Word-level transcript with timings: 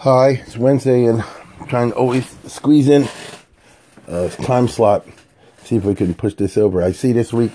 Hi, 0.00 0.42
it's 0.46 0.56
Wednesday 0.56 1.04
and 1.04 1.22
I'm 1.60 1.66
trying 1.66 1.90
to 1.90 1.94
always 1.94 2.26
squeeze 2.50 2.88
in 2.88 3.06
a 4.08 4.30
time 4.30 4.66
slot. 4.66 5.06
See 5.64 5.76
if 5.76 5.84
we 5.84 5.94
can 5.94 6.14
push 6.14 6.32
this 6.32 6.56
over. 6.56 6.82
I 6.82 6.92
see 6.92 7.12
this 7.12 7.34
week 7.34 7.52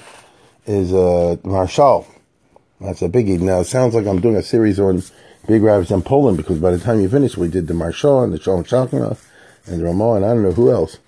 is 0.67 0.93
uh, 0.93 1.37
Marshall. 1.43 2.05
That's 2.79 3.01
a 3.01 3.09
biggie. 3.09 3.39
Now 3.39 3.61
it 3.61 3.65
sounds 3.65 3.95
like 3.95 4.05
I'm 4.05 4.21
doing 4.21 4.35
a 4.35 4.43
series 4.43 4.79
on 4.79 5.01
big 5.47 5.63
rabbis 5.63 5.89
in 5.89 6.03
Poland 6.03 6.37
because 6.37 6.59
by 6.59 6.69
the 6.69 6.77
time 6.77 6.99
you 6.99 7.09
finish, 7.09 7.35
we 7.35 7.47
did 7.47 7.65
the 7.65 7.73
Marshall 7.73 8.21
and 8.21 8.31
the 8.31 8.37
Shachna 8.37 9.17
and 9.65 9.81
the 9.81 9.85
Ramah 9.85 10.13
and 10.13 10.25
I 10.25 10.35
don't 10.35 10.43
know 10.43 10.51
who 10.51 10.69
else. 10.69 10.99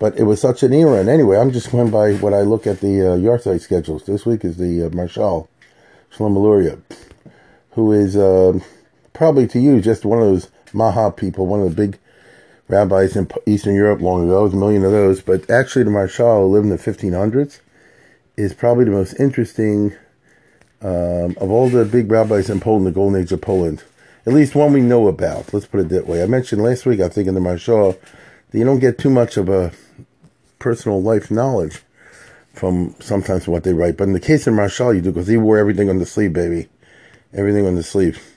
But 0.00 0.18
it 0.18 0.24
was 0.24 0.40
such 0.40 0.64
an 0.64 0.72
era. 0.72 0.98
And 0.98 1.08
anyway, 1.08 1.38
I'm 1.38 1.52
just 1.52 1.70
going 1.70 1.92
by 1.92 2.14
what 2.14 2.34
I 2.34 2.40
look 2.40 2.66
at 2.66 2.80
the 2.80 3.02
uh, 3.02 3.16
yahrzeit 3.18 3.60
schedules. 3.60 4.04
This 4.04 4.26
week 4.26 4.44
is 4.44 4.56
the 4.56 4.86
uh, 4.86 4.90
Marshall 4.90 5.48
Shlomo 6.12 6.82
who 7.70 7.92
is 7.92 8.16
uh, 8.16 8.58
probably 9.12 9.46
to 9.46 9.60
you 9.60 9.80
just 9.80 10.04
one 10.04 10.18
of 10.18 10.24
those 10.24 10.48
Maha 10.74 11.10
people, 11.10 11.46
one 11.46 11.62
of 11.62 11.70
the 11.70 11.86
big 11.86 11.98
rabbis 12.68 13.16
in 13.16 13.28
Eastern 13.46 13.74
Europe 13.74 14.00
long 14.00 14.24
ago. 14.24 14.42
There's 14.42 14.54
a 14.54 14.56
million 14.56 14.84
of 14.84 14.92
those. 14.92 15.20
But 15.20 15.48
actually, 15.50 15.84
the 15.84 15.90
Marshal 15.90 16.42
who 16.42 16.52
lived 16.52 16.64
in 16.64 16.70
the 16.70 16.78
1500s 16.78 17.60
is 18.36 18.54
probably 18.54 18.84
the 18.84 18.90
most 18.90 19.18
interesting 19.20 19.94
um, 20.80 21.36
of 21.40 21.50
all 21.50 21.68
the 21.68 21.84
big 21.84 22.10
rabbis 22.10 22.50
in 22.50 22.60
Poland, 22.60 22.86
the 22.86 22.90
Golden 22.92 23.20
Age 23.20 23.32
of 23.32 23.40
Poland. 23.40 23.84
At 24.26 24.32
least 24.32 24.54
one 24.54 24.72
we 24.72 24.80
know 24.80 25.08
about. 25.08 25.52
Let's 25.52 25.66
put 25.66 25.80
it 25.80 25.88
that 25.90 26.06
way. 26.06 26.22
I 26.22 26.26
mentioned 26.26 26.62
last 26.62 26.86
week, 26.86 27.00
I 27.00 27.08
think, 27.08 27.28
in 27.28 27.34
the 27.34 27.40
Marshal, 27.40 27.98
that 28.50 28.58
you 28.58 28.64
don't 28.64 28.78
get 28.78 28.98
too 28.98 29.10
much 29.10 29.36
of 29.36 29.48
a 29.48 29.72
personal 30.58 31.02
life 31.02 31.30
knowledge 31.30 31.82
from 32.54 32.94
sometimes 33.00 33.48
what 33.48 33.64
they 33.64 33.72
write. 33.72 33.96
But 33.96 34.04
in 34.04 34.12
the 34.12 34.20
case 34.20 34.46
of 34.46 34.54
Marshal, 34.54 34.94
you 34.94 35.00
do 35.00 35.10
because 35.10 35.28
he 35.28 35.36
wore 35.36 35.58
everything 35.58 35.90
on 35.90 35.98
the 35.98 36.06
sleeve, 36.06 36.32
baby. 36.32 36.68
Everything 37.32 37.66
on 37.66 37.74
the 37.74 37.82
sleeve. 37.82 38.31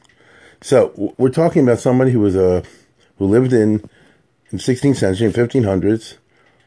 So 0.66 1.14
we're 1.20 1.30
talking 1.30 1.62
about 1.62 1.78
somebody 1.78 2.10
who 2.10 2.20
was 2.20 2.36
a 2.36 2.64
who 3.20 3.26
lived 3.28 3.54
in 3.54 3.88
in 4.50 4.58
16th 4.58 4.96
century, 4.96 5.28
in 5.28 5.32
1500s. 5.32 6.18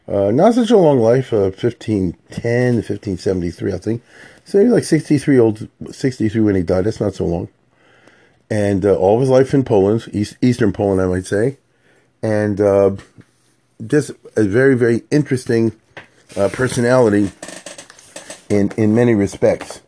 Uh, 0.07 0.31
not 0.31 0.53
such 0.53 0.71
a 0.71 0.77
long 0.77 0.99
life, 0.99 1.33
uh, 1.33 1.51
1510 1.51 2.13
to 2.21 2.77
1573, 2.77 3.73
I 3.73 3.77
think. 3.77 4.01
So 4.45 4.57
he 4.57 4.63
was 4.63 4.73
like 4.73 4.83
63 4.85 5.37
old, 5.37 5.67
63 5.91 6.39
when 6.39 6.55
he 6.55 6.63
died. 6.63 6.85
That's 6.85 7.01
not 7.01 7.13
so 7.13 7.25
long. 7.25 7.49
And 8.49 8.85
uh, 8.85 8.95
all 8.95 9.15
of 9.15 9.19
his 9.19 9.29
life 9.29 9.53
in 9.53 9.65
Poland, 9.65 10.07
East, 10.13 10.37
Eastern 10.41 10.71
Poland, 10.71 11.01
I 11.01 11.05
might 11.07 11.25
say, 11.25 11.57
and 12.23 12.61
uh, 12.61 12.95
just 13.85 14.11
a 14.37 14.43
very, 14.43 14.75
very 14.75 15.03
interesting 15.11 15.73
uh, 16.37 16.47
personality 16.47 17.33
in 18.47 18.71
in 18.77 18.95
many 18.95 19.13
respects 19.13 19.81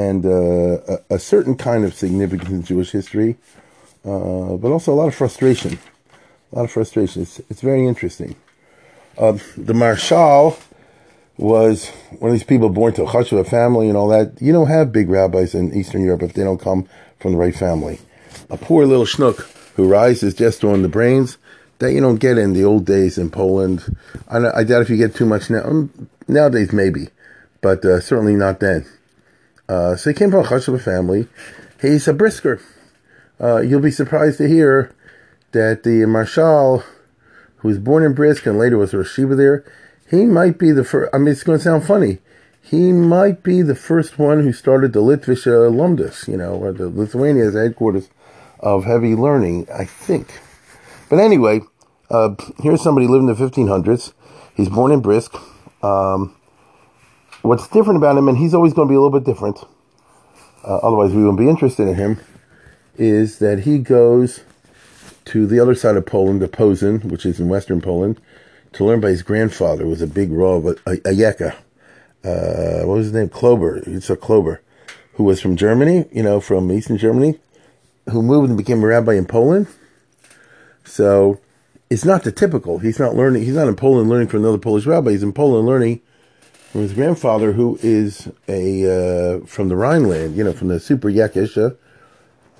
and 0.00 0.24
uh, 0.24 0.94
a, 0.94 1.16
a, 1.16 1.18
certain 1.18 1.56
kind 1.56 1.84
of 1.84 1.92
significance 1.94 2.50
in 2.50 2.62
Jewish 2.62 2.90
history, 2.90 3.36
uh, 4.04 4.56
but 4.56 4.70
also 4.72 4.92
a 4.92 4.98
lot 5.00 5.08
of 5.08 5.14
frustration. 5.14 5.78
A 6.52 6.56
lot 6.56 6.64
of 6.64 6.72
frustration. 6.72 7.22
It's, 7.22 7.38
it's 7.50 7.60
very 7.60 7.86
interesting. 7.86 8.34
Uh, 9.18 9.36
the 9.58 9.74
Marshal 9.74 10.56
was 11.36 11.88
one 12.18 12.30
of 12.30 12.34
these 12.34 12.50
people 12.52 12.70
born 12.70 12.92
to 12.94 13.02
a 13.02 13.06
chashuva 13.06 13.46
family 13.46 13.88
and 13.88 13.96
all 13.96 14.08
that. 14.08 14.40
You 14.40 14.52
don't 14.52 14.68
have 14.68 14.92
big 14.92 15.10
rabbis 15.10 15.54
in 15.54 15.74
Eastern 15.74 16.02
Europe 16.02 16.22
if 16.22 16.32
they 16.32 16.44
don't 16.44 16.60
come 16.60 16.88
from 17.18 17.32
the 17.32 17.38
right 17.38 17.54
family. 17.54 18.00
A 18.48 18.56
poor 18.56 18.86
little 18.86 19.04
schnook 19.04 19.40
who 19.74 19.86
rises 19.88 20.34
just 20.34 20.64
on 20.64 20.82
the 20.82 20.88
brains 20.88 21.36
that 21.78 21.92
you 21.92 22.00
don't 22.00 22.20
get 22.20 22.38
in 22.38 22.52
the 22.54 22.64
old 22.64 22.86
days 22.86 23.18
in 23.18 23.30
Poland. 23.30 23.96
I, 24.28 24.38
I 24.60 24.64
doubt 24.64 24.82
if 24.82 24.90
you 24.90 24.96
get 24.96 25.14
too 25.14 25.26
much 25.26 25.50
now. 25.50 25.64
Um, 25.64 26.08
nowadays, 26.26 26.72
maybe, 26.72 27.08
but 27.60 27.84
uh, 27.84 28.00
certainly 28.00 28.34
not 28.34 28.60
then. 28.60 28.86
Uh, 29.70 29.94
so 29.94 30.10
he 30.10 30.14
came 30.14 30.32
from 30.32 30.44
a 30.44 30.48
chashuva 30.48 30.80
family. 30.80 31.28
He's 31.80 32.08
a 32.08 32.12
brisker. 32.12 32.60
Uh, 33.40 33.60
you'll 33.60 33.80
be 33.80 33.92
surprised 33.92 34.38
to 34.38 34.48
hear 34.48 34.92
that 35.52 35.84
the 35.84 36.06
Marshal, 36.06 36.82
who 37.58 37.68
was 37.68 37.78
born 37.78 38.02
in 38.02 38.12
Brisk 38.12 38.46
and 38.46 38.58
later 38.58 38.76
was 38.76 38.92
a 38.92 39.04
Shiva 39.04 39.36
there, 39.36 39.64
he 40.10 40.24
might 40.24 40.58
be 40.58 40.72
the 40.72 40.82
first. 40.82 41.14
I 41.14 41.18
mean, 41.18 41.28
it's 41.28 41.44
going 41.44 41.58
to 41.58 41.62
sound 41.62 41.84
funny. 41.84 42.18
He 42.60 42.92
might 42.92 43.44
be 43.44 43.62
the 43.62 43.76
first 43.76 44.18
one 44.18 44.42
who 44.42 44.52
started 44.52 44.92
the 44.92 45.02
Litvisha 45.02 45.72
Lumdus, 45.72 46.26
you 46.26 46.36
know, 46.36 46.54
or 46.54 46.72
the 46.72 46.88
Lithuania 46.88 47.46
as 47.46 47.54
headquarters 47.54 48.10
of 48.58 48.86
heavy 48.86 49.14
learning, 49.14 49.68
I 49.72 49.84
think. 49.84 50.40
But 51.08 51.20
anyway, 51.20 51.60
uh, 52.10 52.34
here's 52.58 52.82
somebody 52.82 53.06
living 53.06 53.28
in 53.28 53.36
the 53.36 53.50
1500s. 53.50 54.14
He's 54.56 54.68
born 54.68 54.90
in 54.90 55.00
Brisk. 55.00 55.32
Um, 55.80 56.34
What's 57.42 57.66
different 57.68 57.96
about 57.96 58.18
him, 58.18 58.28
and 58.28 58.36
he's 58.36 58.52
always 58.52 58.74
going 58.74 58.88
to 58.88 58.92
be 58.92 58.96
a 58.96 59.00
little 59.00 59.18
bit 59.18 59.24
different, 59.24 59.58
uh, 60.62 60.76
otherwise 60.78 61.12
we 61.12 61.22
wouldn't 61.22 61.38
be 61.38 61.48
interested 61.48 61.88
in 61.88 61.94
him, 61.94 62.20
is 62.98 63.38
that 63.38 63.60
he 63.60 63.78
goes 63.78 64.40
to 65.26 65.46
the 65.46 65.58
other 65.58 65.74
side 65.74 65.96
of 65.96 66.04
Poland, 66.04 66.40
to 66.40 66.48
Posen, 66.48 67.00
which 67.08 67.24
is 67.24 67.40
in 67.40 67.48
western 67.48 67.80
Poland, 67.80 68.20
to 68.72 68.84
learn 68.84 69.00
by 69.00 69.08
his 69.08 69.22
grandfather, 69.22 69.86
was 69.86 70.02
a 70.02 70.06
big 70.06 70.30
Rav, 70.30 70.66
a, 70.66 70.76
a. 70.86 71.54
Uh, 72.22 72.84
what 72.84 72.96
was 72.96 73.06
his 73.06 73.14
name? 73.14 73.30
Klauber. 73.30 73.86
It's 73.86 74.10
a 74.10 74.16
Klauber, 74.16 74.58
who 75.14 75.24
was 75.24 75.40
from 75.40 75.56
Germany, 75.56 76.06
you 76.12 76.22
know, 76.22 76.40
from 76.40 76.70
Eastern 76.70 76.98
Germany, 76.98 77.38
who 78.10 78.22
moved 78.22 78.50
and 78.50 78.58
became 78.58 78.82
a 78.82 78.86
rabbi 78.86 79.14
in 79.14 79.24
Poland. 79.24 79.66
So 80.84 81.40
it's 81.88 82.04
not 82.04 82.24
the 82.24 82.32
typical. 82.32 82.80
He's 82.80 82.98
not 82.98 83.14
learning. 83.14 83.44
He's 83.44 83.54
not 83.54 83.68
in 83.68 83.76
Poland 83.76 84.10
learning 84.10 84.28
from 84.28 84.40
another 84.40 84.58
Polish 84.58 84.84
rabbi. 84.84 85.12
He's 85.12 85.22
in 85.22 85.32
Poland 85.32 85.66
learning 85.66 86.02
from 86.70 86.82
his 86.82 86.92
grandfather, 86.92 87.52
who 87.52 87.78
is 87.82 88.28
a 88.48 88.84
uh, 88.84 89.44
from 89.44 89.68
the 89.68 89.76
Rhineland, 89.76 90.36
you 90.36 90.44
know, 90.44 90.52
from 90.52 90.68
the 90.68 90.78
super 90.78 91.08
Yakisha, 91.08 91.76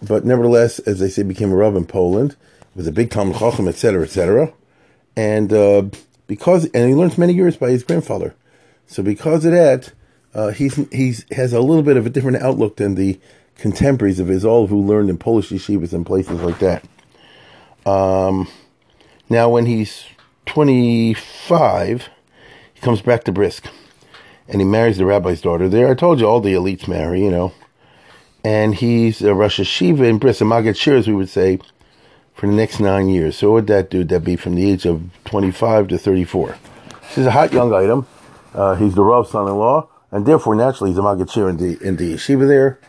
but 0.02 0.24
nevertheless, 0.24 0.80
as 0.80 0.98
they 0.98 1.08
say, 1.08 1.22
became 1.22 1.52
a 1.52 1.56
rav 1.56 1.76
in 1.76 1.86
Poland. 1.86 2.36
Was 2.74 2.86
a 2.86 2.92
big 2.92 3.10
Talmud 3.10 3.36
Chacham, 3.36 3.68
etc., 3.68 4.02
etc. 4.02 4.52
And 5.16 5.52
uh, 5.52 5.84
because, 6.26 6.64
and 6.66 6.88
he 6.88 6.94
learns 6.94 7.18
many 7.18 7.34
years 7.34 7.56
by 7.56 7.70
his 7.70 7.82
grandfather. 7.82 8.34
So 8.86 9.02
because 9.02 9.44
of 9.44 9.52
that, 9.52 9.92
uh, 10.34 10.50
he's 10.50 10.74
he's 10.90 11.24
has 11.32 11.52
a 11.52 11.60
little 11.60 11.82
bit 11.82 11.96
of 11.96 12.06
a 12.06 12.10
different 12.10 12.38
outlook 12.38 12.76
than 12.76 12.96
the 12.96 13.20
contemporaries 13.56 14.18
of 14.18 14.28
his, 14.28 14.44
all 14.44 14.66
who 14.66 14.80
learned 14.80 15.10
in 15.10 15.18
Polish 15.18 15.50
yeshivas 15.50 15.92
and 15.92 16.06
places 16.06 16.40
like 16.40 16.58
that. 16.58 16.84
Um, 17.86 18.48
now, 19.28 19.50
when 19.50 19.66
he's 19.66 20.04
25, 20.46 22.08
he 22.74 22.80
comes 22.80 23.02
back 23.02 23.24
to 23.24 23.32
Brisk 23.32 23.66
and 24.50 24.60
he 24.60 24.66
marries 24.66 24.98
the 24.98 25.06
rabbi's 25.06 25.40
daughter 25.40 25.68
there. 25.68 25.88
I 25.88 25.94
told 25.94 26.18
you 26.20 26.26
all 26.26 26.40
the 26.40 26.54
elites 26.54 26.88
marry, 26.88 27.22
you 27.22 27.30
know. 27.30 27.52
And 28.42 28.74
he's 28.74 29.22
a 29.22 29.32
Rosh 29.32 29.60
Hashiva 29.60 30.00
in 30.00 30.18
Brisk, 30.18 30.40
a 30.40 30.74
Shir, 30.74 30.96
as 30.96 31.06
we 31.06 31.14
would 31.14 31.28
say, 31.28 31.60
for 32.34 32.46
the 32.46 32.52
next 32.52 32.80
nine 32.80 33.08
years. 33.08 33.36
So 33.36 33.50
what 33.50 33.54
would 33.54 33.66
that 33.68 33.90
do? 33.90 34.02
That'd 34.02 34.24
be 34.24 34.36
from 34.36 34.56
the 34.56 34.68
age 34.68 34.86
of 34.86 35.02
25 35.24 35.88
to 35.88 35.98
34. 35.98 36.56
This 37.02 37.18
is 37.18 37.26
a 37.26 37.30
hot 37.30 37.52
young 37.52 37.72
item. 37.72 38.06
Uh, 38.52 38.74
he's 38.74 38.94
the 38.94 39.02
Rav's 39.04 39.30
son-in-law, 39.30 39.88
and 40.10 40.26
therefore, 40.26 40.56
naturally, 40.56 40.90
he's 40.90 40.98
a 40.98 41.02
Maggid 41.02 41.28
Shiur 41.28 41.48
in 41.48 41.56
the, 41.56 41.86
in 41.86 41.96
the 41.96 42.14
yeshiva 42.14 42.48
there. 42.48 42.80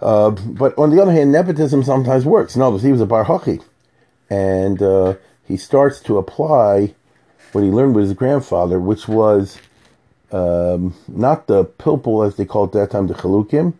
Uh, 0.00 0.30
but 0.30 0.76
on 0.78 0.90
the 0.90 1.02
other 1.02 1.12
hand, 1.12 1.30
nepotism 1.30 1.82
sometimes 1.82 2.24
works. 2.24 2.56
No, 2.56 2.74
he 2.78 2.92
was 2.92 3.00
a 3.02 3.06
Bar 3.06 3.26
Hachi. 3.26 3.62
And 4.30 4.80
uh, 4.80 5.16
he 5.44 5.58
starts 5.58 6.00
to 6.00 6.16
apply 6.16 6.94
what 7.52 7.64
he 7.64 7.70
learned 7.70 7.94
with 7.94 8.04
his 8.04 8.14
grandfather, 8.14 8.78
which 8.78 9.08
was 9.08 9.58
um, 10.36 10.94
not 11.08 11.46
the 11.46 11.64
pilpul 11.64 12.26
as 12.26 12.36
they 12.36 12.44
called 12.44 12.74
it 12.76 12.78
that 12.78 12.90
time, 12.90 13.06
the 13.06 13.14
chalukim, 13.14 13.72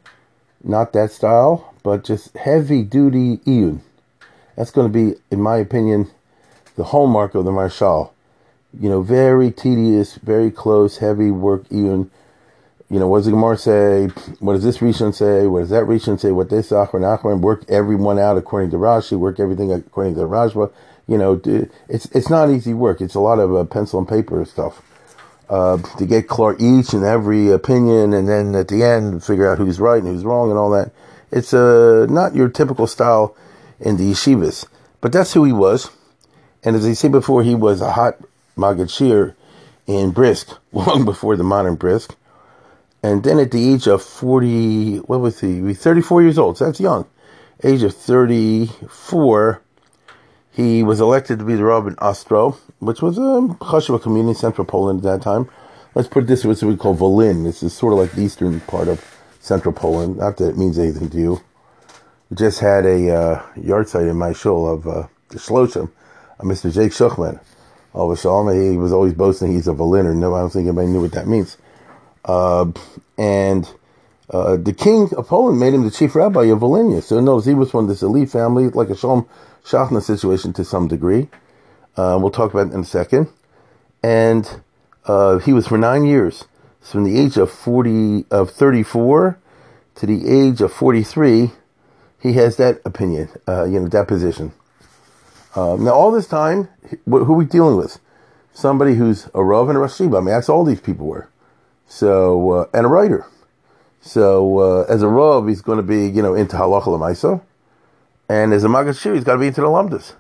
not 0.64 0.94
that 0.94 1.12
style, 1.12 1.74
but 1.82 2.02
just 2.04 2.34
heavy 2.36 2.82
duty 2.82 3.38
iyun. 3.38 3.80
That's 4.56 4.70
going 4.70 4.90
to 4.90 4.92
be, 4.92 5.20
in 5.30 5.42
my 5.42 5.58
opinion, 5.58 6.10
the 6.76 6.84
hallmark 6.84 7.34
of 7.34 7.44
the 7.44 7.52
marshal. 7.52 8.14
You 8.78 8.88
know, 8.88 9.02
very 9.02 9.50
tedious, 9.50 10.14
very 10.16 10.50
close, 10.50 10.98
heavy 10.98 11.30
work 11.30 11.68
iyun. 11.68 12.08
You 12.88 13.00
know, 13.00 13.08
what 13.08 13.18
does 13.18 13.26
the 13.26 13.32
Gemara 13.32 13.58
say? 13.58 14.06
What 14.38 14.54
does 14.54 14.64
this 14.64 14.78
Rishon 14.78 15.14
say? 15.14 15.46
What 15.46 15.60
does 15.60 15.70
that 15.70 15.84
Rishon 15.84 16.18
say? 16.18 16.30
What 16.30 16.48
this 16.48 16.70
Achron 16.70 17.02
Achron? 17.02 17.40
Work 17.40 17.64
everyone 17.68 18.18
out 18.18 18.38
according 18.38 18.70
to 18.70 18.76
Rashi. 18.76 19.18
Work 19.18 19.40
everything 19.40 19.72
according 19.72 20.14
to 20.14 20.20
Rashba. 20.20 20.72
You 21.08 21.18
know, 21.18 21.40
it's 21.88 22.06
it's 22.06 22.30
not 22.30 22.50
easy 22.50 22.74
work. 22.74 23.00
It's 23.00 23.14
a 23.14 23.20
lot 23.20 23.40
of 23.40 23.54
uh, 23.54 23.64
pencil 23.64 23.98
and 23.98 24.08
paper 24.08 24.44
stuff 24.44 24.82
uh, 25.48 25.78
to 25.98 26.06
get 26.06 26.28
clear 26.28 26.56
each 26.58 26.92
and 26.92 27.04
every 27.04 27.50
opinion, 27.50 28.12
and 28.12 28.28
then 28.28 28.54
at 28.54 28.68
the 28.68 28.82
end 28.82 29.24
figure 29.24 29.50
out 29.50 29.58
who's 29.58 29.80
right 29.80 30.02
and 30.02 30.12
who's 30.12 30.24
wrong 30.24 30.50
and 30.50 30.58
all 30.58 30.70
that. 30.70 30.92
It's 31.30 31.52
uh, 31.52 32.06
not 32.08 32.34
your 32.34 32.48
typical 32.48 32.86
style 32.86 33.36
in 33.80 33.96
the 33.96 34.10
yeshivas, 34.10 34.66
but 35.00 35.12
that's 35.12 35.32
who 35.32 35.44
he 35.44 35.52
was. 35.52 35.90
And 36.62 36.74
as 36.74 36.84
I 36.84 36.94
said 36.94 37.12
before, 37.12 37.42
he 37.42 37.54
was 37.54 37.80
a 37.80 37.92
hot 37.92 38.16
Maggid 38.56 38.88
Shiur 38.88 39.34
in 39.86 40.10
Brisk, 40.10 40.56
long 40.72 41.04
before 41.04 41.36
the 41.36 41.44
modern 41.44 41.76
Brisk. 41.76 42.16
And 43.02 43.22
then 43.22 43.38
at 43.38 43.52
the 43.52 43.72
age 43.72 43.86
of 43.86 44.02
40, 44.02 44.98
what 44.98 45.20
was 45.20 45.40
he? 45.40 45.74
34 45.74 46.22
years 46.22 46.38
old, 46.38 46.58
so 46.58 46.66
that's 46.66 46.80
young. 46.80 47.06
Age 47.62 47.82
of 47.82 47.94
34, 47.94 49.62
he 50.56 50.82
was 50.82 51.00
elected 51.00 51.38
to 51.38 51.44
be 51.44 51.54
the 51.54 51.64
Rav 51.64 51.86
in 51.86 51.96
Ostro, 51.96 52.56
which 52.78 53.02
was 53.02 53.18
a 53.18 53.20
Chashuva 53.20 54.00
community 54.00 54.30
in 54.30 54.34
central 54.34 54.64
Poland 54.64 55.00
at 55.00 55.18
that 55.18 55.22
time. 55.22 55.50
Let's 55.94 56.08
put 56.08 56.26
this 56.26 56.46
what 56.46 56.62
we 56.62 56.76
call 56.78 56.96
Volyn. 56.96 57.44
This 57.44 57.62
is 57.62 57.74
sort 57.74 57.92
of 57.92 57.98
like 57.98 58.12
the 58.12 58.22
eastern 58.22 58.60
part 58.60 58.88
of 58.88 59.04
central 59.38 59.74
Poland. 59.74 60.16
Not 60.16 60.38
that 60.38 60.48
it 60.48 60.56
means 60.56 60.78
anything 60.78 61.10
to 61.10 61.18
you. 61.18 61.42
We 62.30 62.38
just 62.38 62.60
had 62.60 62.86
a 62.86 63.14
uh, 63.14 63.42
yahrzeit 63.54 64.08
in 64.08 64.16
my 64.16 64.32
shul 64.32 64.66
of 64.66 64.88
uh, 64.88 65.08
Shloshim, 65.28 65.90
uh, 66.40 66.44
Mr. 66.44 66.72
Jake 66.72 66.92
Shuchman. 66.92 67.38
All 67.92 68.10
of 68.10 68.18
a 68.18 68.20
sudden, 68.20 68.58
he 68.58 68.78
was 68.78 68.94
always 68.94 69.12
boasting 69.12 69.52
he's 69.52 69.68
a 69.68 69.74
Berliner. 69.74 70.14
No, 70.14 70.34
I 70.34 70.40
don't 70.40 70.50
think 70.50 70.68
anybody 70.68 70.88
knew 70.88 71.02
what 71.02 71.12
that 71.12 71.26
means. 71.26 71.58
Uh, 72.24 72.72
and 73.18 73.70
uh, 74.30 74.56
the 74.56 74.72
king 74.72 75.10
of 75.16 75.28
Poland 75.28 75.60
made 75.60 75.74
him 75.74 75.84
the 75.84 75.90
chief 75.90 76.14
rabbi 76.14 76.44
of 76.44 76.60
Volhynia. 76.60 77.02
So 77.02 77.20
knows 77.20 77.44
he 77.44 77.54
was 77.54 77.70
from 77.70 77.88
this 77.88 78.02
elite 78.02 78.30
family, 78.30 78.70
like 78.70 78.88
a 78.88 78.96
Shalom 78.96 79.28
Shachna 79.66 80.00
situation 80.00 80.52
to 80.52 80.64
some 80.64 80.86
degree. 80.86 81.28
Uh, 81.96 82.16
we'll 82.20 82.30
talk 82.30 82.52
about 82.52 82.68
it 82.68 82.74
in 82.74 82.80
a 82.80 82.84
second. 82.84 83.28
And 84.02 84.60
uh, 85.06 85.38
he 85.38 85.52
was 85.52 85.66
for 85.66 85.76
nine 85.76 86.04
years. 86.04 86.44
So 86.80 86.92
from 86.92 87.04
the 87.04 87.18
age 87.18 87.36
of 87.36 87.50
40, 87.50 88.26
of 88.30 88.50
34 88.50 89.38
to 89.96 90.06
the 90.06 90.28
age 90.28 90.60
of 90.60 90.72
43, 90.72 91.50
he 92.20 92.32
has 92.34 92.56
that 92.58 92.80
opinion, 92.84 93.28
uh, 93.48 93.64
you 93.64 93.80
know, 93.80 93.88
that 93.88 94.06
position. 94.06 94.52
Uh, 95.56 95.76
now, 95.76 95.92
all 95.92 96.12
this 96.12 96.28
time, 96.28 96.68
who 97.04 97.16
are 97.16 97.32
we 97.32 97.44
dealing 97.44 97.76
with? 97.76 97.98
Somebody 98.52 98.94
who's 98.94 99.28
a 99.34 99.42
Rav 99.42 99.68
and 99.68 99.76
a 99.76 99.80
Rosh 99.80 100.00
I 100.00 100.04
mean, 100.04 100.26
that's 100.26 100.48
all 100.48 100.64
these 100.64 100.80
people 100.80 101.06
were. 101.06 101.28
So, 101.88 102.52
uh, 102.52 102.68
and 102.72 102.86
a 102.86 102.88
writer. 102.88 103.26
So, 104.00 104.58
uh, 104.58 104.86
as 104.88 105.02
a 105.02 105.08
Rav, 105.08 105.48
he's 105.48 105.62
going 105.62 105.78
to 105.78 105.82
be, 105.82 106.06
you 106.06 106.22
know, 106.22 106.34
into 106.34 106.56
Halacha 106.56 106.84
Lamaisa. 106.84 107.40
And 108.28 108.52
as 108.52 108.64
a 108.64 108.68
Maggid 108.68 108.96
he's 108.96 109.24
got 109.24 109.34
to 109.34 109.38
be 109.38 109.48
into 109.48 109.60
the 109.60 109.68
Lamdas. 109.68 110.14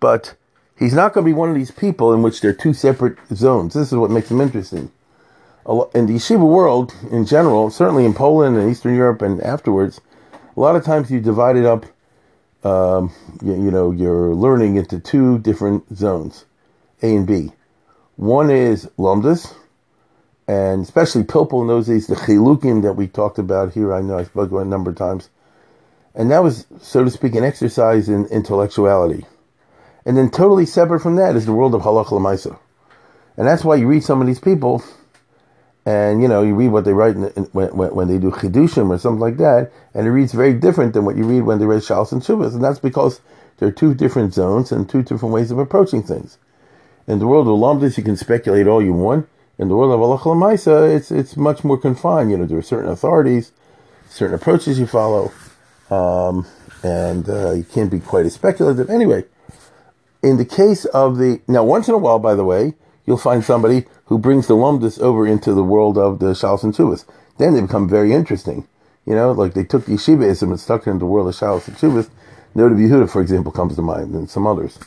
But 0.00 0.34
he's 0.78 0.94
not 0.94 1.12
going 1.12 1.24
to 1.24 1.28
be 1.28 1.34
one 1.34 1.48
of 1.48 1.54
these 1.54 1.70
people 1.70 2.12
in 2.12 2.22
which 2.22 2.40
there 2.40 2.50
are 2.50 2.54
two 2.54 2.74
separate 2.74 3.18
zones. 3.32 3.74
This 3.74 3.88
is 3.88 3.98
what 3.98 4.10
makes 4.10 4.30
him 4.30 4.40
interesting. 4.40 4.90
In 5.94 6.06
the 6.06 6.14
yeshiva 6.14 6.48
world, 6.48 6.94
in 7.10 7.26
general, 7.26 7.70
certainly 7.70 8.06
in 8.06 8.14
Poland 8.14 8.56
and 8.56 8.70
Eastern 8.70 8.94
Europe 8.94 9.20
and 9.20 9.40
afterwards, 9.42 10.00
a 10.56 10.60
lot 10.60 10.76
of 10.76 10.84
times 10.84 11.10
you 11.10 11.20
divide 11.20 11.56
it 11.56 11.66
up, 11.66 11.84
um, 12.64 13.12
you, 13.42 13.52
you, 13.52 13.70
know, 13.70 13.90
you're 13.90 14.34
learning 14.34 14.76
into 14.76 14.98
two 14.98 15.38
different 15.38 15.94
zones, 15.94 16.46
A 17.02 17.14
and 17.14 17.26
B. 17.26 17.52
One 18.16 18.50
is 18.50 18.86
Lamdas, 18.98 19.54
and 20.48 20.82
especially 20.82 21.22
Pilpul 21.22 21.60
in 21.60 21.68
those 21.68 21.86
days, 21.86 22.06
the 22.06 22.16
Chilukim 22.16 22.82
that 22.82 22.94
we 22.94 23.06
talked 23.06 23.38
about 23.38 23.74
here, 23.74 23.92
I 23.92 24.00
know 24.00 24.18
I 24.18 24.24
spoke 24.24 24.50
about 24.50 24.62
a 24.62 24.64
number 24.64 24.90
of 24.90 24.96
times. 24.96 25.28
And 26.18 26.32
that 26.32 26.42
was, 26.42 26.66
so 26.82 27.04
to 27.04 27.10
speak, 27.10 27.36
an 27.36 27.44
exercise 27.44 28.08
in 28.08 28.26
intellectuality. 28.26 29.24
And 30.04 30.16
then 30.16 30.30
totally 30.30 30.66
separate 30.66 30.98
from 31.00 31.14
that 31.14 31.36
is 31.36 31.46
the 31.46 31.52
world 31.52 31.76
of 31.76 31.82
Halach 31.82 32.06
Lamaisa. 32.06 32.58
And 33.36 33.46
that's 33.46 33.64
why 33.64 33.76
you 33.76 33.86
read 33.86 34.02
some 34.02 34.20
of 34.20 34.26
these 34.26 34.40
people, 34.40 34.82
and 35.86 36.20
you 36.20 36.26
know 36.26 36.42
you 36.42 36.56
read 36.56 36.70
what 36.70 36.84
they 36.84 36.92
write 36.92 37.14
in, 37.14 37.28
in, 37.36 37.44
when, 37.52 37.68
when, 37.68 38.08
they 38.08 38.18
do 38.18 38.32
chidushim 38.32 38.90
or 38.90 38.98
something 38.98 39.20
like 39.20 39.36
that, 39.36 39.70
and 39.94 40.08
it 40.08 40.10
reads 40.10 40.32
very 40.32 40.54
different 40.54 40.92
than 40.92 41.04
what 41.04 41.16
you 41.16 41.22
read 41.22 41.42
when 41.42 41.60
they 41.60 41.66
read 41.66 41.82
shalos 41.82 42.10
and 42.10 42.20
shuvas, 42.20 42.52
and 42.52 42.64
that's 42.64 42.80
because 42.80 43.20
there 43.58 43.68
are 43.68 43.72
two 43.72 43.94
different 43.94 44.34
zones 44.34 44.72
and 44.72 44.88
two 44.88 45.04
different 45.04 45.32
ways 45.32 45.52
of 45.52 45.58
approaching 45.60 46.02
things. 46.02 46.36
In 47.06 47.20
the 47.20 47.28
world 47.28 47.46
of 47.46 47.54
lamdas, 47.54 47.96
you 47.96 48.02
can 48.02 48.16
speculate 48.16 48.66
all 48.66 48.82
you 48.82 48.92
want. 48.92 49.28
In 49.56 49.68
the 49.68 49.76
world 49.76 49.92
of 49.92 50.00
halacha 50.00 50.34
lemaisa, 50.34 50.96
it's 50.96 51.12
it's 51.12 51.36
much 51.36 51.62
more 51.62 51.78
confined. 51.78 52.32
You 52.32 52.38
know, 52.38 52.46
there 52.46 52.58
are 52.58 52.62
certain 52.62 52.90
authorities, 52.90 53.52
certain 54.08 54.34
approaches 54.34 54.80
you 54.80 54.88
follow, 54.88 55.30
um, 55.90 56.46
and 56.82 57.28
uh, 57.28 57.52
you 57.52 57.64
can't 57.64 57.90
be 57.90 58.00
quite 58.00 58.26
as 58.26 58.34
speculative. 58.34 58.88
Anyway, 58.90 59.24
in 60.22 60.36
the 60.36 60.44
case 60.44 60.84
of 60.86 61.18
the 61.18 61.40
now, 61.48 61.64
once 61.64 61.88
in 61.88 61.94
a 61.94 61.98
while, 61.98 62.18
by 62.18 62.34
the 62.34 62.44
way, 62.44 62.74
you'll 63.06 63.16
find 63.16 63.44
somebody 63.44 63.86
who 64.06 64.18
brings 64.18 64.46
the 64.46 64.54
lumdus 64.54 65.00
over 65.00 65.26
into 65.26 65.52
the 65.52 65.62
world 65.62 65.96
of 65.98 66.18
the 66.18 66.32
Shalos 66.32 66.64
and 66.64 66.74
Tuvas. 66.74 67.04
Then 67.38 67.54
they 67.54 67.60
become 67.60 67.88
very 67.88 68.12
interesting. 68.12 68.66
You 69.06 69.14
know, 69.14 69.32
like 69.32 69.54
they 69.54 69.64
took 69.64 69.86
yeshivaism 69.86 70.42
and 70.42 70.60
stuck 70.60 70.86
it 70.86 70.90
into 70.90 71.00
the 71.00 71.06
world 71.06 71.28
of 71.28 71.34
Shalos 71.34 71.68
and 71.68 71.76
Tuvas. 71.76 72.10
Noda 72.54 72.74
B'Yehuda, 72.74 73.08
for 73.10 73.22
example, 73.22 73.52
comes 73.52 73.76
to 73.76 73.82
mind, 73.82 74.14
and 74.14 74.28
some 74.28 74.46
others. 74.46 74.78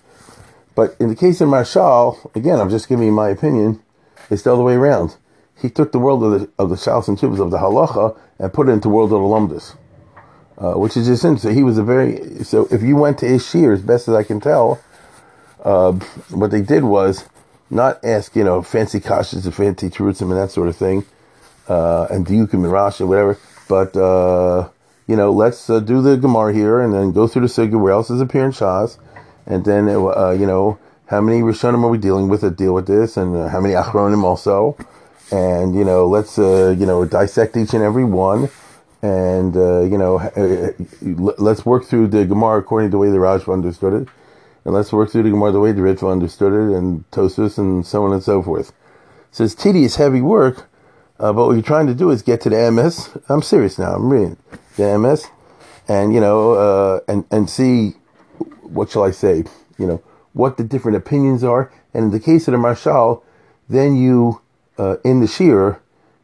But 0.76 0.96
in 1.00 1.10
the 1.10 1.16
case 1.16 1.42
of 1.42 1.50
Maharshal, 1.50 2.34
again, 2.36 2.60
I'm 2.60 2.70
just 2.70 2.90
giving 2.90 3.06
you 3.06 3.12
my 3.12 3.30
opinion, 3.30 3.82
it's 4.30 4.44
the 4.44 4.54
other 4.54 4.64
way 4.64 4.76
around. 4.76 5.16
He 5.62 5.70
took 5.70 5.92
the 5.92 6.00
world 6.00 6.24
of 6.24 6.32
the, 6.32 6.50
of 6.58 6.70
the 6.70 6.76
Shalos 6.76 7.08
and 7.08 7.18
Tuvas 7.18 7.40
of 7.40 7.52
the 7.52 7.58
Halacha 7.58 8.18
and 8.40 8.54
put 8.54 8.68
it 8.68 8.72
into 8.72 8.88
the 8.88 8.94
world 8.94 9.14
of 9.14 9.22
the 9.22 9.56
Lumdus. 9.56 9.76
Uh, 10.62 10.76
which 10.76 10.96
is 10.96 11.08
just 11.08 11.26
interesting. 11.26 11.56
He 11.56 11.64
was 11.64 11.80
a 11.80 11.84
very, 11.84 12.44
so 12.44 12.68
if 12.70 12.84
you 12.84 12.96
went 12.96 13.18
to 13.20 13.26
his 13.26 13.42
shiur, 13.42 13.74
as 13.74 13.82
best 13.82 14.08
as 14.08 14.14
I 14.14 14.22
can 14.22 14.40
tell, 14.40 14.80
uh, 15.64 15.94
what 16.30 16.52
they 16.52 16.62
did 16.62 16.84
was 16.84 17.26
not 17.72 17.98
ask, 18.06 18.36
you 18.36 18.44
know, 18.44 18.62
fancy 18.62 19.00
kashas 19.00 19.46
and 19.46 19.56
fancy 19.56 19.90
terutzim 19.90 20.30
and 20.30 20.34
that 20.34 20.52
sort 20.52 20.68
of 20.68 20.76
thing, 20.76 21.04
uh, 21.68 22.06
and 22.12 22.28
diukim 22.28 22.62
and 22.62 22.66
rashi 22.66 23.00
and 23.00 23.10
whatever. 23.10 23.40
But 23.68 23.98
uh, 23.98 24.70
you 25.08 25.16
know, 25.16 25.32
let's 25.32 25.68
uh, 25.68 25.80
do 25.80 26.00
the 26.00 26.16
gemara 26.16 26.54
here 26.54 26.80
and 26.80 26.94
then 26.94 27.12
go 27.12 27.26
through 27.26 27.48
the 27.48 27.48
sugya 27.48 27.82
where 27.82 27.94
else 27.94 28.12
is 28.12 28.22
appearing 28.22 28.52
shas, 28.52 29.00
and 29.48 29.66
then 29.66 29.88
you 29.88 30.46
know 30.46 30.78
how 31.08 31.22
many 31.22 31.42
rishonim 31.42 31.84
are 31.84 31.90
we 31.90 31.98
dealing 31.98 32.30
with 32.30 32.42
that 32.42 32.56
deal 32.56 32.76
with 32.76 32.86
this, 32.86 33.18
and 33.18 33.50
how 33.50 33.62
many 33.62 33.74
achronim 33.74 34.24
also, 34.24 34.78
and 35.32 35.74
you 35.74 35.84
know 35.84 36.06
let's 36.06 36.38
you 36.38 36.86
know 36.86 37.04
dissect 37.04 37.58
each 37.58 37.74
and 37.74 37.82
every 37.82 38.06
one. 38.06 38.48
And 39.02 39.56
you 39.56 39.98
know, 39.98 40.32
let's 41.02 41.66
work 41.66 41.86
through 41.86 42.08
the 42.08 42.26
Gemara 42.26 42.60
according 42.60 42.90
to 42.90 42.92
the 42.92 42.98
way 42.98 43.10
the 43.10 43.18
Rashba 43.18 43.52
understood 43.52 43.94
it 43.94 44.08
and 44.64 44.74
let's 44.74 44.94
work 44.94 45.10
through 45.10 45.24
the 45.24 45.30
Gemara 45.30 45.52
the 45.52 45.60
way 45.60 45.72
the 45.72 45.82
Ritva 45.82 46.12
understood 46.12 46.54
it, 46.54 46.76
and 46.78 47.10
Tosus, 47.12 47.58
and 47.58 47.86
so 47.86 48.06
on 48.06 48.14
and 48.14 48.24
so 48.24 48.42
forth. 48.42 48.70
It 48.70 49.36
says 49.36 49.56
tedious, 49.56 49.96
heavy 49.96 50.22
work, 50.22 50.70
uh, 51.20 51.34
but 51.34 51.48
what 51.48 51.54
you're 51.54 51.62
trying 51.62 51.88
to 51.88 51.96
do 51.96 52.12
is 52.12 52.22
get 52.22 52.42
to 52.42 52.50
the 52.50 52.58
emes. 52.58 53.22
I'm 53.30 53.42
serious 53.42 53.80
now. 53.80 53.94
I'm 53.96 54.10
reading 54.10 54.38
the 54.78 54.84
emes, 54.84 55.28
and 55.88 56.14
you 56.14 56.20
know, 56.20 56.54
uh, 56.54 57.00
and 57.08 57.26
and 57.32 57.50
see 57.50 57.96
what 58.62 58.92
shall 58.92 59.04
I 59.04 59.12
say? 59.12 59.44
You 59.78 59.88
know 59.88 60.04
what 60.34 60.58
the 60.58 60.64
different 60.64 60.98
opinions 60.98 61.44
are, 61.44 61.72
and 61.94 62.06
in 62.06 62.12
the 62.12 62.20
case 62.20 62.48
of 62.48 62.52
the 62.52 62.58
Maharshal, 62.58 63.24
then 63.68 63.96
you 63.96 64.42
uh, 64.78 64.98
in 65.04 65.22
the 65.22 65.28
shiur 65.28 65.80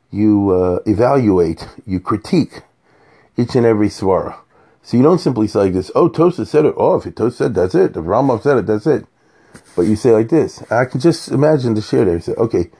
you 0.10 0.52
uh, 0.52 0.80
evaluate, 0.86 1.68
you 1.86 2.00
critique 2.00 2.62
each 3.38 3.56
and 3.56 3.66
every 3.66 3.90
svara. 3.90 4.38
So 4.82 4.98
you 4.98 5.04
don't 5.04 5.20
simply 5.20 5.48
say 5.48 5.60
like 5.60 5.74
this, 5.74 5.92
oh, 5.96 6.10
Tosa 6.10 6.46
said 6.46 6.66
it. 6.66 6.74
Oh, 6.78 6.96
if 6.96 7.14
Tosa 7.16 7.38
said 7.38 7.54
that's 7.56 7.76
it. 7.76 7.92
If 7.92 8.04
Rambam 8.04 8.42
said 8.42 8.58
it, 8.58 8.66
that's 8.68 8.88
it. 8.88 9.06
But 9.76 9.84
you 9.84 9.96
say 9.96 10.12
like 10.12 10.30
this. 10.30 10.64
I 10.72 10.86
can 10.86 11.00
just 11.00 11.30
imagine 11.30 11.74
the 11.74 11.82
shiur 11.82 12.06
there. 12.06 12.16
You 12.16 12.22
say, 12.22 12.34
okay, 12.34 12.72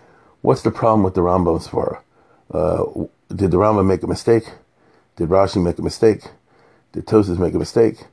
what's 0.42 0.62
the 0.62 0.72
problem 0.72 1.04
with 1.04 1.16
the 1.16 1.22
Rambam 1.22 1.62
Svara? 1.62 2.00
Uh, 2.52 3.08
did 3.34 3.52
the 3.52 3.58
Rambam 3.58 3.86
make 3.86 4.04
a 4.04 4.08
mistake? 4.08 4.46
Did 5.18 5.30
Rashi 5.30 5.62
make 5.62 5.78
a 5.80 5.82
mistake? 5.82 6.24
Did 6.94 7.06
Tosas 7.06 7.38
make 7.38 7.54
a 7.54 7.60
mistake? 7.60 8.06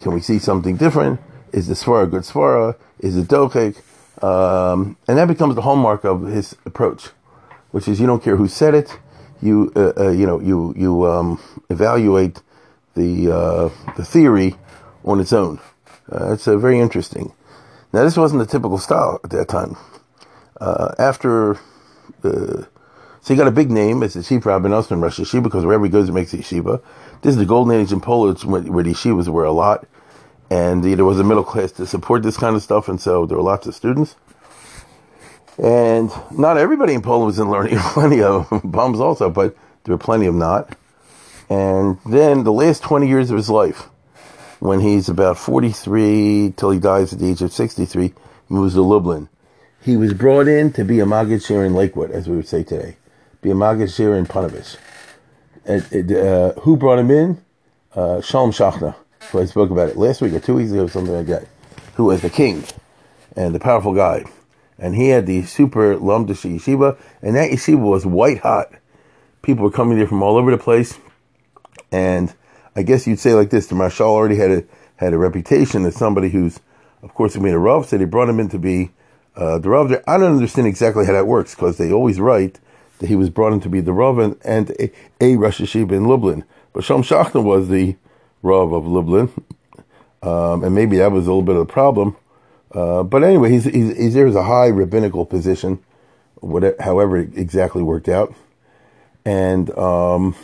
Can 0.00 0.14
we 0.14 0.20
see 0.20 0.38
something 0.38 0.76
different? 0.76 1.20
Is 1.52 1.66
the 1.66 1.74
Svara 1.74 2.04
a 2.04 2.06
good 2.06 2.22
Svara? 2.22 2.76
Is 3.00 3.16
it 3.16 3.26
Dochek? 3.26 3.76
Um, 4.22 4.96
and 5.08 5.18
that 5.18 5.26
becomes 5.26 5.54
the 5.54 5.62
hallmark 5.62 6.04
of 6.04 6.26
his 6.26 6.54
approach, 6.64 7.08
which 7.72 7.88
is 7.88 8.00
you 8.00 8.06
don't 8.06 8.22
care 8.22 8.36
who 8.36 8.48
said 8.48 8.74
it. 8.74 8.98
You, 9.42 9.72
uh, 9.74 9.92
uh, 9.96 10.10
you 10.10 10.26
know, 10.26 10.40
you, 10.40 10.74
you, 10.76 11.06
um, 11.06 11.40
evaluate 11.70 12.42
the 12.94 13.32
uh, 13.32 13.70
the 13.96 14.04
theory 14.04 14.56
on 15.04 15.20
its 15.20 15.32
own. 15.32 15.60
It's 16.12 16.44
very 16.44 16.78
interesting. 16.78 17.32
Now, 17.92 18.04
this 18.04 18.16
wasn't 18.16 18.40
the 18.40 18.46
typical 18.46 18.78
style 18.78 19.20
at 19.24 19.30
that 19.30 19.48
time. 19.48 19.76
After 20.98 21.58
so 23.22 23.34
he 23.34 23.38
got 23.38 23.46
a 23.46 23.52
big 23.52 23.70
name 23.70 24.02
as 24.02 24.14
the 24.14 24.22
chief 24.22 24.46
rabbi 24.46 24.70
also 24.70 24.94
in 24.94 25.00
Rosh 25.00 25.20
Yeshiva 25.20 25.42
because 25.42 25.64
wherever 25.64 25.84
he 25.84 25.90
goes, 25.90 26.06
he 26.06 26.12
makes 26.12 26.32
yeshiva. 26.32 26.82
This 27.20 27.32
is 27.32 27.36
the 27.36 27.44
golden 27.44 27.78
age 27.78 27.92
in 27.92 28.00
Poland 28.00 28.38
where, 28.44 28.62
where 28.62 28.82
the 28.82 28.92
yeshivas 28.92 29.28
were 29.28 29.44
a 29.44 29.52
lot, 29.52 29.86
and 30.48 30.82
there 30.82 31.04
was 31.04 31.20
a 31.20 31.24
middle 31.24 31.44
class 31.44 31.70
to 31.72 31.86
support 31.86 32.22
this 32.22 32.38
kind 32.38 32.56
of 32.56 32.62
stuff, 32.62 32.88
and 32.88 32.98
so 33.00 33.26
there 33.26 33.36
were 33.36 33.42
lots 33.42 33.66
of 33.66 33.74
students. 33.74 34.16
And 35.62 36.10
not 36.30 36.56
everybody 36.56 36.94
in 36.94 37.02
Poland 37.02 37.26
was 37.26 37.38
in 37.38 37.50
learning. 37.50 37.78
plenty 37.92 38.22
of 38.22 38.48
bums 38.64 38.98
also, 38.98 39.28
but 39.28 39.54
there 39.84 39.94
were 39.94 39.98
plenty 39.98 40.26
of 40.26 40.34
not. 40.34 40.74
And 41.50 41.98
then 42.06 42.44
the 42.44 42.52
last 42.52 42.82
20 42.82 43.06
years 43.06 43.30
of 43.30 43.36
his 43.36 43.50
life, 43.50 43.88
when 44.60 44.80
he's 44.80 45.08
about 45.08 45.36
43 45.36 46.54
till 46.56 46.70
he 46.70 46.78
dies 46.78 47.12
at 47.12 47.18
the 47.18 47.28
age 47.28 47.42
of 47.42 47.52
63, 47.52 48.08
he 48.08 48.14
moves 48.48 48.74
to 48.74 48.82
Lublin. 48.82 49.28
He 49.82 49.96
was 49.96 50.14
brought 50.14 50.48
in 50.48 50.72
to 50.74 50.84
be 50.84 51.00
a 51.00 51.06
Maggid 51.06 51.48
in 51.50 51.74
Lakewood, 51.74 52.10
as 52.10 52.28
we 52.28 52.36
would 52.36 52.48
say 52.48 52.62
today, 52.62 52.96
be 53.42 53.50
a 53.50 53.54
Maggid 53.54 53.98
in 53.98 54.26
Punovich. 54.26 54.76
Uh, 55.66 56.60
who 56.60 56.76
brought 56.76 56.98
him 56.98 57.10
in? 57.10 57.42
Uh, 57.94 58.20
Shalom 58.20 58.52
Shachna, 58.52 58.94
who 59.30 59.40
I 59.40 59.44
spoke 59.44 59.70
about 59.70 59.88
it 59.88 59.96
last 59.96 60.22
week 60.22 60.32
or 60.32 60.40
two 60.40 60.54
weeks 60.54 60.70
ago, 60.70 60.86
something 60.86 61.14
like 61.14 61.26
that, 61.26 61.46
who 61.94 62.04
was 62.04 62.22
the 62.22 62.30
king 62.30 62.64
and 63.36 63.54
the 63.54 63.60
powerful 63.60 63.94
guy. 63.94 64.24
And 64.80 64.96
he 64.96 65.08
had 65.08 65.26
the 65.26 65.42
super 65.44 65.94
Lumdashi 65.96 66.56
yeshiva, 66.56 66.98
and 67.20 67.36
that 67.36 67.50
yeshiva 67.50 67.78
was 67.78 68.06
white 68.06 68.38
hot. 68.38 68.72
People 69.42 69.64
were 69.64 69.70
coming 69.70 69.98
there 69.98 70.08
from 70.08 70.22
all 70.22 70.36
over 70.36 70.50
the 70.50 70.58
place. 70.58 70.98
And 71.92 72.34
I 72.74 72.82
guess 72.82 73.06
you'd 73.06 73.18
say 73.18 73.34
like 73.34 73.50
this: 73.50 73.66
the 73.66 73.74
Maharshal 73.74 74.06
already 74.06 74.36
had 74.36 74.50
a 74.50 74.64
had 74.96 75.12
a 75.12 75.18
reputation 75.18 75.84
as 75.84 75.96
somebody 75.96 76.30
who's, 76.30 76.60
of 77.02 77.14
course, 77.14 77.36
made 77.36 77.54
a 77.54 77.58
Rav. 77.58 77.86
So 77.86 77.98
they 77.98 78.04
brought 78.06 78.28
him 78.28 78.40
in 78.40 78.48
to 78.48 78.58
be 78.58 78.90
uh, 79.36 79.58
the 79.58 79.68
Rav. 79.68 79.92
I 80.06 80.18
don't 80.18 80.32
understand 80.32 80.66
exactly 80.66 81.04
how 81.04 81.12
that 81.12 81.26
works 81.26 81.54
because 81.54 81.76
they 81.76 81.92
always 81.92 82.18
write 82.18 82.58
that 83.00 83.08
he 83.08 83.16
was 83.16 83.30
brought 83.30 83.52
in 83.52 83.60
to 83.60 83.68
be 83.68 83.80
the 83.80 83.92
Rav 83.92 84.18
and, 84.18 84.36
and 84.44 84.70
a, 84.78 84.90
a 85.20 85.36
Rosh 85.36 85.74
in 85.74 86.04
Lublin. 86.04 86.44
But 86.72 86.84
Shalom 86.84 87.02
Shachna 87.02 87.42
was 87.42 87.68
the 87.68 87.96
Rav 88.42 88.72
of 88.72 88.86
Lublin. 88.86 89.30
Um, 90.22 90.64
and 90.64 90.74
maybe 90.74 90.98
that 90.98 91.12
was 91.12 91.26
a 91.26 91.30
little 91.30 91.42
bit 91.42 91.56
of 91.56 91.62
a 91.62 91.66
problem. 91.66 92.16
Uh, 92.72 93.02
but 93.02 93.24
anyway, 93.24 93.50
he's, 93.50 93.64
he's, 93.64 93.96
he's 93.96 94.14
there's 94.14 94.36
a 94.36 94.44
high 94.44 94.68
rabbinical 94.68 95.26
position, 95.26 95.82
whatever, 96.36 96.76
however 96.80 97.16
it 97.16 97.36
exactly 97.36 97.82
worked 97.82 98.08
out. 98.08 98.34
And 99.24 99.70
um, 99.76 100.36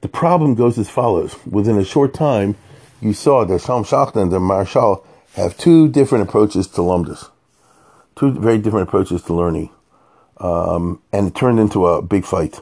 the 0.00 0.08
problem 0.08 0.54
goes 0.54 0.76
as 0.78 0.90
follows. 0.90 1.36
Within 1.46 1.78
a 1.78 1.84
short 1.84 2.14
time, 2.14 2.56
you 3.00 3.12
saw 3.12 3.44
that 3.44 3.60
Shalom 3.60 3.84
Shachna 3.84 4.22
and 4.22 4.32
the 4.32 4.38
Maharshal 4.38 5.04
have 5.34 5.56
two 5.56 5.88
different 5.88 6.28
approaches 6.28 6.66
to 6.68 6.80
Lumdus, 6.80 7.30
two 8.16 8.32
very 8.32 8.58
different 8.58 8.88
approaches 8.88 9.22
to 9.22 9.34
learning. 9.34 9.70
Um, 10.38 11.00
and 11.12 11.28
it 11.28 11.34
turned 11.34 11.60
into 11.60 11.86
a 11.86 12.02
big 12.02 12.24
fight. 12.24 12.60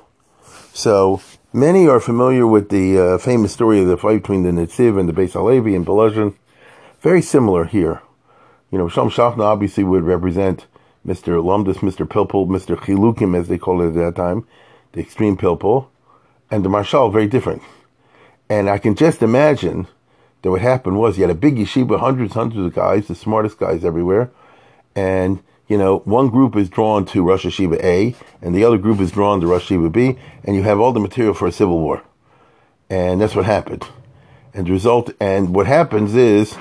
So 0.75 1.23
many 1.53 1.89
are 1.89 2.01
familiar 2.01 2.47
with 2.47 2.69
the 2.69 2.99
uh, 2.99 3.19
famous 3.19 3.53
story 3.53 3.81
of 3.81 3.89
the 3.89 3.97
fight 3.97 4.23
between 4.23 4.43
the 4.43 4.51
Netziv 4.51 4.99
and 4.99 5.09
the 5.09 5.13
Beis 5.13 5.33
Halevi 5.33 5.75
and 5.75 5.87
Volozhin. 5.87 6.35
Very 7.01 7.23
similar 7.23 7.65
here. 7.65 8.03
You 8.73 8.79
know, 8.79 8.89
Shalom 8.89 9.11
Shachna 9.11 9.43
obviously 9.43 9.85
would 9.85 10.03
represent 10.05 10.67
Mr. 11.07 11.43
Lumdus, 11.45 11.81
Mr. 11.81 12.09
Pilpul, 12.09 12.49
Mr. 12.49 12.75
Chilukim, 12.75 13.39
as 13.39 13.49
they 13.49 13.59
called 13.59 13.83
it 13.83 13.89
at 13.89 13.95
that 13.95 14.17
time, 14.17 14.47
the 14.93 15.01
extreme 15.01 15.37
Pilpul, 15.37 15.89
and 16.51 16.65
the 16.65 16.71
Maharshal, 16.71 17.13
very 17.13 17.27
different. 17.27 17.61
And 18.49 18.71
I 18.71 18.79
can 18.79 18.95
just 18.95 19.23
imagine 19.23 19.89
that 20.41 20.51
what 20.51 20.63
happened 20.63 20.99
was 20.99 21.19
you 21.19 21.25
had 21.25 21.31
a 21.31 21.39
big 21.39 21.57
yeshiva, 21.57 22.01
hundreds, 22.01 22.33
hundreds 22.33 22.65
of 22.65 22.75
guys, 22.75 23.09
the 23.09 23.15
smartest 23.15 23.59
guys 23.59 23.85
everywhere, 23.85 24.31
and 24.97 25.43
you 25.69 25.77
know, 25.77 25.99
one 26.01 26.29
group 26.29 26.57
is 26.57 26.71
drawn 26.71 27.05
to 27.07 27.23
Rosh 27.23 27.45
Yeshiva 27.45 27.83
A, 27.85 28.15
and 28.41 28.55
the 28.55 28.65
other 28.65 28.79
group 28.79 29.01
is 29.01 29.13
drawn 29.13 29.41
to 29.43 29.47
Rosh 29.47 29.71
Yeshiva 29.71 29.93
B, 29.93 30.19
and 30.45 30.57
you 30.57 30.63
have 30.63 30.81
all 30.81 30.93
the 30.93 31.01
material 31.01 31.35
for 31.35 31.47
a 31.47 31.53
civil 31.53 31.79
war. 31.79 32.03
And 32.89 33.21
that's 33.21 33.35
what 33.35 33.45
happened. 33.45 33.87
And 34.55 34.67
the 34.67 34.73
result, 34.73 35.11
and 35.21 35.55
what 35.55 35.67
happens 35.67 36.15
is 36.15 36.57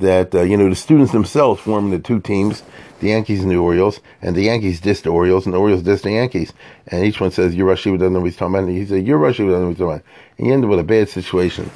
that, 0.00 0.34
uh, 0.34 0.42
you 0.42 0.56
know, 0.56 0.68
the 0.68 0.74
students 0.74 1.12
themselves 1.12 1.60
form 1.60 1.90
the 1.90 1.98
two 1.98 2.20
teams, 2.20 2.62
the 3.00 3.08
Yankees 3.08 3.42
and 3.42 3.50
the 3.50 3.56
Orioles, 3.56 4.00
and 4.20 4.34
the 4.34 4.42
Yankees 4.42 4.80
diss 4.80 5.02
the 5.02 5.10
Orioles, 5.10 5.46
and 5.46 5.54
the 5.54 5.58
Orioles 5.58 5.82
diss 5.82 6.02
the 6.02 6.12
Yankees. 6.12 6.52
And 6.88 7.04
each 7.04 7.20
one 7.20 7.30
says, 7.30 7.54
you're 7.54 7.66
Rosh 7.66 7.86
Yeshiva, 7.86 7.98
doesn't 7.98 8.12
know 8.12 8.20
what 8.20 8.26
he's 8.26 8.36
talking 8.36 8.54
about. 8.54 8.68
And 8.68 8.76
he 8.76 8.86
said, 8.86 9.06
you're 9.06 9.18
Rosh 9.18 9.38
Yeshiva, 9.38 9.50
doesn't 9.50 9.60
know 9.60 9.66
what 9.66 9.68
he's 9.68 9.78
talking 9.78 9.94
about. 9.94 10.04
And 10.38 10.46
you 10.46 10.52
end 10.52 10.64
up 10.64 10.70
with 10.70 10.80
a 10.80 10.84
bad 10.84 11.08
situation. 11.08 11.70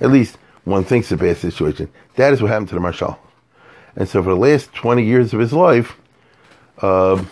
At 0.00 0.10
least 0.10 0.38
one 0.64 0.84
thinks 0.84 1.10
a 1.12 1.16
bad 1.16 1.36
situation. 1.36 1.90
That 2.16 2.32
is 2.32 2.40
what 2.40 2.50
happened 2.50 2.68
to 2.68 2.74
the 2.74 2.80
Maharshal. 2.80 3.18
And 3.96 4.08
so 4.08 4.22
for 4.22 4.30
the 4.30 4.36
last 4.36 4.72
20 4.74 5.04
years 5.04 5.32
of 5.32 5.40
his 5.40 5.52
life, 5.52 5.96
uh, 6.78 7.24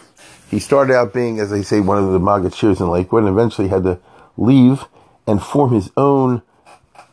he 0.50 0.58
started 0.58 0.94
out 0.94 1.12
being, 1.12 1.40
as 1.40 1.50
they 1.50 1.62
say, 1.62 1.80
one 1.80 1.99
of 1.99 2.12
the 2.12 2.20
Magachirs 2.20 2.80
in 2.80 2.88
Lakewood, 2.88 3.25
and 3.25 3.32
eventually 3.32 3.68
had 3.68 3.84
to 3.84 3.99
leave 4.37 4.84
and 5.26 5.42
form 5.42 5.72
his 5.72 5.90
own 5.96 6.42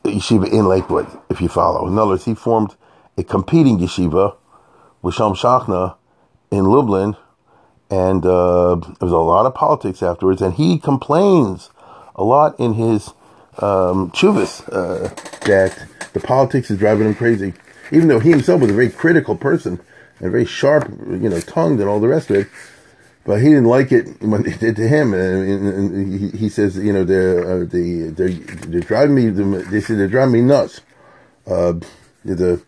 yeshiva 0.04 0.52
in 0.52 0.68
Lakewood, 0.68 1.08
if 1.30 1.42
you 1.42 1.48
follow. 1.48 1.88
In 1.88 1.98
other 1.98 2.10
words, 2.10 2.26
he 2.26 2.36
formed 2.36 2.76
a 3.20 3.24
competing 3.24 3.78
yeshiva 3.80 4.38
with 5.02 5.14
Shalom 5.14 5.36
Shachna 5.36 5.96
in 6.52 6.64
Lublin, 6.64 7.18
and 7.90 8.26
uh, 8.26 8.76
there 8.76 8.96
was 9.02 9.12
a 9.12 9.18
lot 9.18 9.46
of 9.46 9.54
politics 9.54 10.02
afterwards, 10.02 10.42
and 10.42 10.54
he 10.54 10.80
complains 10.80 11.70
a 12.16 12.24
lot 12.24 12.58
in 12.60 12.74
his 12.76 13.10
um, 13.58 14.10
chuvas 14.12 14.64
uh, 14.72 15.10
that 15.46 15.86
the 16.14 16.22
politics 16.22 16.72
is 16.72 16.80
driving 16.80 17.08
him 17.08 17.16
crazy. 17.16 17.54
Even 17.92 18.08
though 18.08 18.20
he 18.20 18.30
himself 18.30 18.62
was 18.62 18.72
a 18.72 18.74
very 18.74 18.90
critical 18.90 19.36
person, 19.36 19.82
and 20.20 20.32
very 20.32 20.46
sharp, 20.46 20.90
you 20.90 21.30
know, 21.30 21.40
tongued 21.42 21.82
and 21.82 21.90
all 21.90 22.00
the 22.00 22.08
rest 22.08 22.30
of 22.30 22.38
it. 22.38 22.48
But 23.26 23.42
he 23.42 23.50
didn't 23.50 23.66
like 23.66 23.92
it 23.92 24.22
when 24.22 24.44
they 24.44 24.54
did 24.54 24.78
to 24.78 24.88
him, 24.88 25.14
and, 25.14 25.68
and 25.68 26.20
he, 26.20 26.38
he, 26.38 26.50
says, 26.50 26.78
you 26.78 26.94
know, 26.94 27.04
they're 27.04 27.64
uh, 27.64 27.66
they 27.66 28.10
they're, 28.10 28.30
they're 28.30 28.80
driving 28.80 29.16
me. 29.16 29.30
They 29.30 29.82
said 29.82 29.98
they're 29.98 30.08
driving 30.08 30.34
me 30.34 30.42
nuts. 30.42 30.82
Uh, 31.46 31.74
the 32.24 32.62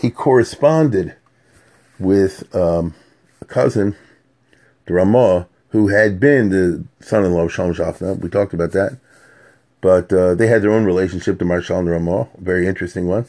he 0.00 0.10
corresponded 0.10 1.16
with 1.98 2.54
um, 2.54 2.94
a 3.40 3.44
cousin, 3.44 3.96
the 4.86 4.94
Ramah, 4.94 5.48
who 5.70 5.88
had 5.88 6.18
been 6.20 6.48
the 6.48 6.84
son-in-law 7.00 7.42
of 7.42 7.52
Shalom 7.52 7.74
Shachna. 7.74 8.18
We 8.18 8.28
talked 8.28 8.54
about 8.54 8.72
that, 8.72 8.98
but 9.80 10.12
uh, 10.12 10.34
they 10.34 10.46
had 10.46 10.62
their 10.62 10.72
own 10.72 10.84
relationship, 10.84 11.38
to 11.38 11.44
Maharshal 11.44 11.80
and 11.80 11.88
the 11.88 11.92
Ramah, 11.92 12.28
very 12.38 12.66
interesting 12.66 13.06
one. 13.06 13.26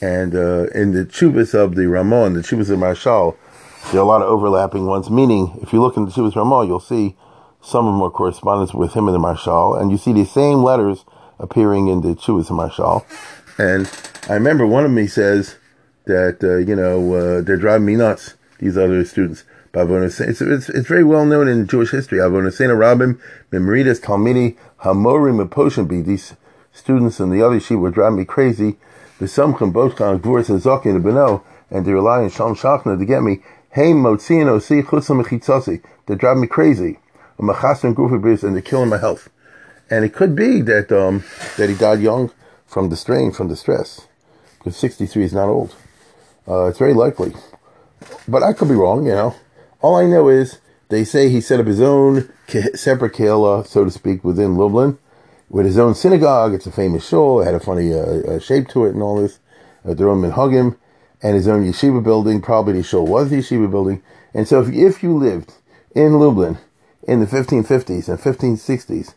And 0.00 0.34
uh, 0.34 0.66
in 0.74 0.92
the 0.92 1.04
Chubas 1.04 1.54
of 1.54 1.74
the 1.74 1.88
Ramon, 1.88 2.34
the 2.34 2.40
Chubas 2.40 2.70
of 2.70 2.78
Maharshal, 2.78 3.36
there 3.90 4.00
are 4.00 4.04
a 4.04 4.06
lot 4.06 4.20
of 4.20 4.28
overlapping 4.28 4.86
ones. 4.86 5.08
Meaning, 5.08 5.58
if 5.62 5.72
you 5.72 5.80
look 5.80 5.96
in 5.96 6.04
the 6.04 6.10
Chubas 6.10 6.36
Ramon, 6.36 6.66
you'll 6.66 6.80
see 6.80 7.16
some 7.62 7.86
of 7.86 7.94
are 7.94 8.10
correspondence 8.10 8.74
with 8.74 8.92
him 8.92 9.08
and 9.08 9.14
the 9.14 9.18
Maharshal, 9.18 9.80
and 9.80 9.90
you 9.90 9.96
see 9.96 10.12
these 10.12 10.30
same 10.30 10.62
letters 10.62 11.04
appearing 11.38 11.88
in 11.88 12.02
the 12.02 12.14
Chubas 12.14 12.50
of 12.50 12.56
Maharshal. 12.56 13.04
And 13.58 13.90
I 14.30 14.34
remember 14.34 14.66
one 14.66 14.84
of 14.84 14.90
he 15.02 15.08
says 15.08 15.56
that 16.06 16.42
uh, 16.42 16.56
you 16.56 16.74
know 16.74 17.14
uh, 17.14 17.40
they're 17.42 17.56
driving 17.56 17.86
me 17.86 17.96
nuts. 17.96 18.34
These 18.58 18.78
other 18.78 19.04
students. 19.04 19.44
It's, 19.78 20.40
it's, 20.40 20.70
it's 20.70 20.88
very 20.88 21.04
well 21.04 21.26
known 21.26 21.48
in 21.48 21.66
Jewish 21.66 21.90
history. 21.90 22.18
Avonosena 22.18 22.74
Rabim, 22.74 23.20
Memridas, 23.52 24.00
Talmidi, 24.00 24.56
Hamorim, 24.80 25.46
Poshenbi. 25.50 26.02
These 26.02 26.34
students 26.72 27.20
and 27.20 27.30
the 27.30 27.42
other 27.42 27.60
sheep 27.60 27.78
were 27.78 27.90
driving 27.90 28.20
me 28.20 28.24
crazy 28.24 28.78
The 29.18 29.26
V'samchem 29.26 29.72
bochkan 29.72 30.20
gvuras 30.20 30.48
hazakin 30.48 30.94
to 30.94 31.00
beno, 31.00 31.42
and 31.70 31.84
they 31.84 31.92
rely 31.92 32.22
on 32.22 32.30
Shalom 32.30 32.54
Shachna 32.54 32.98
to 32.98 33.04
get 33.04 33.22
me. 33.22 33.42
Hey 33.70 33.92
motzin 33.92 34.46
osi 34.46 34.82
chutzah 34.82 35.22
mechitzasi. 35.22 35.82
They're 36.06 36.16
driving 36.16 36.42
me 36.42 36.48
crazy. 36.48 36.98
And 37.38 37.50
they're 37.50 38.62
killing 38.62 38.88
my 38.88 38.96
health. 38.96 39.28
And 39.90 40.04
it 40.06 40.14
could 40.14 40.34
be 40.34 40.62
that 40.62 40.90
um, 40.90 41.22
that 41.58 41.68
he 41.68 41.74
died 41.74 42.00
young 42.00 42.30
from 42.66 42.88
the 42.88 42.96
strain, 42.96 43.30
from 43.30 43.48
the 43.48 43.56
stress, 43.56 44.06
because 44.58 44.76
63 44.78 45.24
is 45.24 45.32
not 45.34 45.48
old. 45.48 45.74
Uh, 46.48 46.66
it's 46.66 46.78
very 46.78 46.94
likely, 46.94 47.34
but 48.28 48.42
I 48.42 48.52
could 48.52 48.68
be 48.68 48.74
wrong. 48.74 49.06
You 49.06 49.12
know, 49.12 49.34
all 49.80 49.96
I 49.96 50.06
know 50.06 50.28
is 50.28 50.58
they 50.88 51.04
say 51.04 51.28
he 51.28 51.40
set 51.40 51.60
up 51.60 51.66
his 51.66 51.80
own 51.80 52.32
separate 52.74 53.14
kehillah, 53.14 53.66
so 53.66 53.84
to 53.84 53.90
speak, 53.90 54.22
within 54.22 54.56
Lublin 54.56 54.98
with 55.48 55.66
his 55.66 55.78
own 55.78 55.94
synagogue. 55.94 56.54
It's 56.54 56.66
a 56.66 56.72
famous 56.72 57.06
shul. 57.06 57.40
It 57.40 57.46
had 57.46 57.54
a 57.54 57.60
funny 57.60 57.92
uh, 57.92 57.98
uh, 57.98 58.38
shape 58.38 58.68
to 58.68 58.84
it 58.84 58.94
and 58.94 59.02
all 59.02 59.20
this. 59.20 59.38
Uh, 59.84 59.94
their 59.94 60.08
own 60.08 60.22
minhagim 60.22 60.76
and 61.22 61.36
his 61.36 61.48
own 61.48 61.64
yeshiva 61.64 62.02
building. 62.02 62.40
Probably 62.40 62.74
the 62.74 62.82
shul 62.82 63.06
was 63.06 63.30
the 63.30 63.36
yeshiva 63.36 63.70
building. 63.70 64.02
And 64.34 64.46
so 64.46 64.60
if, 64.60 64.72
if 64.72 65.02
you 65.02 65.16
lived 65.16 65.54
in 65.94 66.18
Lublin 66.18 66.58
in 67.04 67.20
the 67.20 67.26
1550s 67.26 68.08
and 68.08 68.18
1560s, 68.18 69.14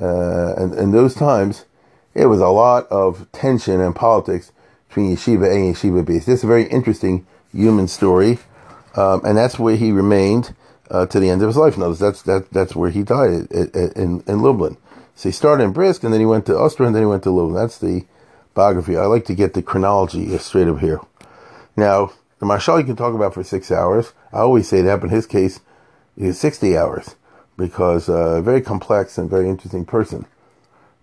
uh, 0.00 0.54
and, 0.54 0.74
and 0.74 0.94
those 0.94 1.14
times, 1.14 1.64
it 2.14 2.26
was 2.26 2.40
a 2.40 2.48
lot 2.48 2.86
of 2.88 3.30
tension 3.32 3.80
and 3.80 3.94
politics 3.94 4.52
between 4.88 5.14
yeshiva 5.14 5.46
A 5.46 5.54
and 5.54 5.74
yeshiva 5.74 6.04
B. 6.04 6.14
This 6.14 6.28
is 6.28 6.44
a 6.44 6.46
very 6.46 6.64
interesting 6.64 7.26
human 7.52 7.88
story. 7.88 8.38
Um, 8.94 9.22
and 9.24 9.36
that's 9.36 9.58
where 9.58 9.76
he 9.76 9.92
remained 9.92 10.54
uh, 10.90 11.06
to 11.06 11.20
the 11.20 11.28
end 11.28 11.42
of 11.42 11.48
his 11.48 11.56
life. 11.56 11.76
Notice 11.78 11.98
that's 11.98 12.22
that 12.22 12.50
that's 12.50 12.74
where 12.74 12.90
he 12.90 13.02
died 13.02 13.50
in 13.50 14.22
in 14.26 14.42
Lublin. 14.42 14.76
So 15.14 15.28
he 15.28 15.32
started 15.32 15.64
in 15.64 15.72
Brisk, 15.72 16.04
and 16.04 16.12
then 16.12 16.20
he 16.20 16.26
went 16.26 16.46
to 16.46 16.52
Ostro, 16.52 16.86
and 16.86 16.94
then 16.94 17.02
he 17.02 17.06
went 17.06 17.24
to 17.24 17.30
Lublin. 17.30 17.54
That's 17.54 17.78
the 17.78 18.06
biography. 18.54 18.96
I 18.96 19.06
like 19.06 19.24
to 19.26 19.34
get 19.34 19.54
the 19.54 19.62
chronology 19.62 20.36
straight 20.38 20.68
up 20.68 20.78
here. 20.80 21.00
Now, 21.76 22.12
the 22.38 22.46
Maharshal 22.46 22.78
you 22.78 22.84
can 22.84 22.96
talk 22.96 23.14
about 23.14 23.34
for 23.34 23.44
six 23.44 23.70
hours. 23.70 24.12
I 24.32 24.38
always 24.38 24.68
say 24.68 24.82
that, 24.82 25.00
but 25.00 25.10
in 25.10 25.14
his 25.16 25.26
case, 25.26 25.60
is 26.16 26.38
60 26.38 26.76
hours 26.76 27.14
because 27.56 28.08
uh, 28.08 28.40
very 28.40 28.60
complex 28.60 29.18
and 29.18 29.30
very 29.30 29.48
interesting 29.48 29.84
person. 29.84 30.26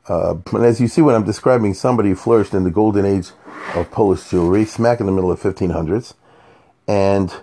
Uh, 0.08 0.36
and 0.54 0.66
as 0.66 0.80
you 0.80 0.88
see 0.88 1.02
when 1.02 1.16
I'm 1.16 1.24
describing 1.24 1.74
somebody 1.74 2.14
flourished 2.14 2.54
in 2.54 2.64
the 2.64 2.72
golden 2.72 3.06
age 3.06 3.32
of 3.74 3.90
Polish 3.92 4.22
Jewry, 4.22 4.68
smack 4.68 5.00
in 5.00 5.06
the 5.08 5.12
middle 5.12 5.32
of 5.32 5.42
1500s. 5.42 6.14
And 6.88 7.34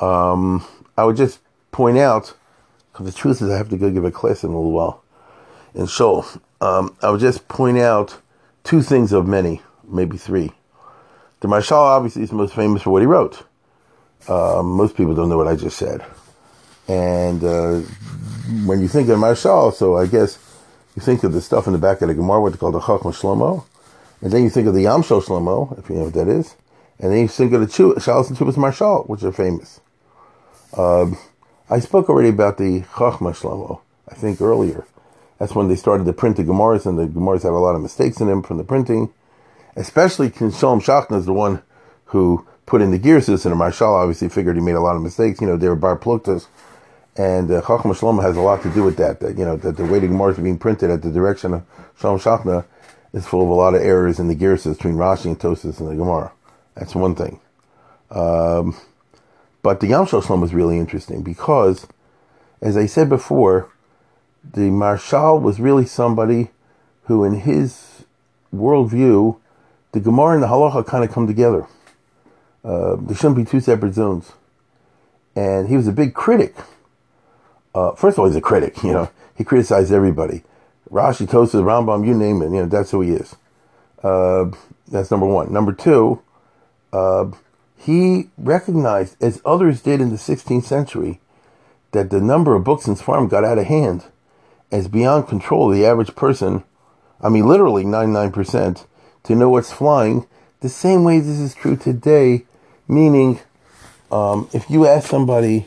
um, 0.00 0.64
I 0.96 1.04
would 1.04 1.16
just 1.16 1.40
point 1.72 1.98
out, 1.98 2.34
because 2.92 3.06
the 3.06 3.12
truth 3.12 3.42
is 3.42 3.50
I 3.50 3.56
have 3.56 3.70
to 3.70 3.76
go 3.76 3.90
give 3.90 4.04
a 4.04 4.12
class 4.12 4.44
in 4.44 4.50
a 4.50 4.56
little 4.56 4.72
while 4.72 5.02
and 5.74 5.88
so 5.88 6.24
um, 6.60 6.96
I 7.02 7.10
would 7.10 7.20
just 7.20 7.48
point 7.48 7.78
out 7.78 8.18
two 8.64 8.82
things 8.82 9.12
of 9.12 9.26
many, 9.26 9.62
maybe 9.84 10.16
three. 10.16 10.52
The 11.40 11.48
Maharshal 11.48 11.72
obviously 11.72 12.22
is 12.22 12.32
most 12.32 12.54
famous 12.54 12.82
for 12.82 12.90
what 12.90 13.02
he 13.02 13.06
wrote. 13.06 13.44
Uh, 14.28 14.62
most 14.62 14.96
people 14.96 15.14
don't 15.14 15.28
know 15.28 15.36
what 15.36 15.48
I 15.48 15.56
just 15.56 15.76
said. 15.76 16.04
And 16.88 17.42
uh, 17.42 17.80
when 18.66 18.80
you 18.80 18.88
think 18.88 19.08
of 19.08 19.18
Maharshal, 19.18 19.72
so 19.72 19.96
I 19.96 20.06
guess 20.06 20.38
you 20.94 21.02
think 21.02 21.24
of 21.24 21.32
the 21.32 21.40
stuff 21.40 21.66
in 21.66 21.72
the 21.72 21.78
back 21.78 22.02
of 22.02 22.08
the 22.08 22.14
Gemara, 22.14 22.40
what 22.40 22.52
they 22.52 22.58
call 22.58 22.72
the 22.72 22.80
Chachma 22.80 23.12
Shlomo, 23.12 23.64
and 24.20 24.32
then 24.32 24.42
you 24.42 24.50
think 24.50 24.66
of 24.66 24.74
the 24.74 24.84
Yamshel 24.84 25.22
Shlomo, 25.22 25.78
if 25.78 25.88
you 25.88 25.96
know 25.96 26.04
what 26.04 26.14
that 26.14 26.28
is, 26.28 26.56
and 26.98 27.12
then 27.12 27.20
you 27.20 27.28
think 27.28 27.52
of 27.52 27.60
the 27.60 27.66
Shalos 27.66 28.28
and 28.28 28.38
Chuvas 28.38 28.54
Maharshal, 28.54 29.08
which 29.08 29.22
are 29.22 29.32
famous. 29.32 29.80
Um, 30.76 31.18
I 31.68 31.80
spoke 31.80 32.08
already 32.08 32.28
about 32.28 32.58
the 32.58 32.82
Chachma 32.82 33.34
Shlomo, 33.34 33.80
I 34.08 34.14
think 34.14 34.40
earlier. 34.40 34.86
That's 35.38 35.54
when 35.54 35.68
they 35.68 35.76
started 35.76 36.04
to 36.04 36.12
print 36.12 36.36
the 36.36 36.44
Gemaras, 36.44 36.86
and 36.86 36.98
the 36.98 37.06
Gemaras 37.06 37.42
had 37.42 37.52
a 37.52 37.58
lot 37.58 37.74
of 37.74 37.82
mistakes 37.82 38.20
in 38.20 38.28
them 38.28 38.42
from 38.42 38.58
the 38.58 38.64
printing. 38.64 39.12
Especially 39.74 40.30
Shalom 40.30 40.80
Shachna 40.80 41.18
is 41.18 41.26
the 41.26 41.32
one 41.32 41.62
who 42.06 42.46
put 42.66 42.82
in 42.82 42.90
the 42.90 42.98
Girsus, 42.98 43.44
and 43.44 43.52
the 43.52 43.64
Maharshal 43.64 43.94
obviously 43.94 44.28
figured 44.28 44.56
he 44.56 44.62
made 44.62 44.76
a 44.76 44.80
lot 44.80 44.94
of 44.94 45.02
mistakes. 45.02 45.40
You 45.40 45.46
know, 45.48 45.56
they 45.56 45.68
were 45.68 45.74
bar 45.74 45.98
pluktas. 45.98 46.46
And 47.16 47.50
uh, 47.50 47.60
Chacham 47.60 47.92
Shlomo 47.92 48.22
has 48.22 48.36
a 48.36 48.40
lot 48.40 48.62
to 48.62 48.70
do 48.70 48.82
with 48.82 48.96
that. 48.96 49.20
That 49.20 49.36
you 49.36 49.44
know 49.44 49.56
that 49.56 49.76
the 49.76 49.84
way 49.84 49.98
the 49.98 50.40
being 50.40 50.58
printed 50.58 50.90
at 50.90 51.02
the 51.02 51.10
direction 51.10 51.54
of 51.54 51.62
Shalom 52.00 52.18
Shachna 52.18 52.64
is 53.12 53.26
full 53.26 53.42
of 53.42 53.48
a 53.48 53.54
lot 53.54 53.74
of 53.74 53.82
errors 53.82 54.18
in 54.18 54.28
the 54.28 54.34
Girsus 54.34 54.76
between 54.76 54.94
Rashi 54.94 55.26
and 55.26 55.38
Tosis 55.38 55.78
and 55.78 55.90
the 55.90 55.94
Gemara. 55.94 56.32
That's 56.74 56.94
one 56.94 57.14
thing. 57.14 57.38
Um, 58.10 58.76
but 59.62 59.80
the 59.80 59.88
Yam 59.88 60.06
Shel 60.06 60.42
is 60.42 60.54
really 60.54 60.78
interesting 60.78 61.22
because, 61.22 61.86
as 62.60 62.76
I 62.76 62.86
said 62.86 63.08
before, 63.08 63.70
the 64.42 64.70
Marshal 64.70 65.38
was 65.38 65.60
really 65.60 65.86
somebody 65.86 66.50
who, 67.04 67.24
in 67.24 67.40
his 67.40 68.04
worldview, 68.54 69.38
the 69.92 70.00
Gemara 70.00 70.34
and 70.34 70.42
the 70.42 70.48
Halacha 70.48 70.86
kind 70.86 71.04
of 71.04 71.12
come 71.12 71.26
together. 71.26 71.66
Uh, 72.64 72.96
there 72.96 73.16
shouldn't 73.16 73.36
be 73.36 73.44
two 73.44 73.60
separate 73.60 73.94
zones. 73.94 74.32
And 75.36 75.68
he 75.68 75.76
was 75.76 75.86
a 75.86 75.92
big 75.92 76.14
critic. 76.14 76.54
Uh, 77.74 77.92
first 77.92 78.16
of 78.16 78.20
all, 78.20 78.26
he's 78.26 78.36
a 78.36 78.40
critic, 78.40 78.82
you 78.82 78.92
know. 78.92 79.10
He 79.34 79.44
criticized 79.44 79.92
everybody. 79.92 80.42
Rashi, 80.90 81.26
Tosfos, 81.26 81.62
Rambam, 81.62 82.06
you 82.06 82.14
name 82.14 82.42
it, 82.42 82.46
you 82.46 82.60
know, 82.60 82.66
that's 82.66 82.90
who 82.90 83.00
he 83.00 83.12
is. 83.12 83.34
Uh, 84.02 84.50
that's 84.88 85.10
number 85.10 85.26
one. 85.26 85.52
Number 85.52 85.72
two, 85.72 86.20
uh, 86.92 87.30
he 87.76 88.28
recognized, 88.36 89.16
as 89.22 89.40
others 89.44 89.80
did 89.80 90.00
in 90.00 90.10
the 90.10 90.16
16th 90.16 90.64
century, 90.64 91.20
that 91.92 92.10
the 92.10 92.20
number 92.20 92.54
of 92.54 92.64
books 92.64 92.86
in 92.86 92.94
Sfarim 92.94 93.28
got 93.28 93.44
out 93.44 93.58
of 93.58 93.66
hand 93.66 94.04
as 94.70 94.88
beyond 94.88 95.28
control 95.28 95.70
of 95.70 95.76
the 95.76 95.86
average 95.86 96.14
person. 96.14 96.64
I 97.20 97.28
mean, 97.28 97.46
literally 97.46 97.84
99% 97.84 98.86
to 99.24 99.34
know 99.34 99.48
what's 99.48 99.72
flying. 99.72 100.26
The 100.60 100.68
same 100.68 101.04
way 101.04 101.20
this 101.20 101.38
is 101.38 101.54
true 101.54 101.76
today, 101.76 102.44
meaning, 102.86 103.40
um, 104.10 104.48
if 104.52 104.68
you 104.70 104.86
ask 104.86 105.08
somebody, 105.08 105.66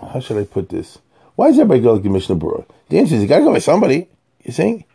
how 0.00 0.20
should 0.20 0.38
I 0.38 0.44
put 0.44 0.68
this? 0.68 0.98
Why 1.34 1.48
does 1.48 1.58
everybody 1.58 1.82
go 1.82 1.94
like 1.94 2.02
the 2.02 2.10
Mishnah 2.10 2.36
Berurah? 2.36 2.66
The 2.88 2.98
answer 2.98 3.14
is 3.14 3.22
you 3.22 3.28
gotta 3.28 3.44
go 3.44 3.52
by 3.52 3.58
somebody. 3.58 4.08
You 4.44 4.52
see? 4.52 4.86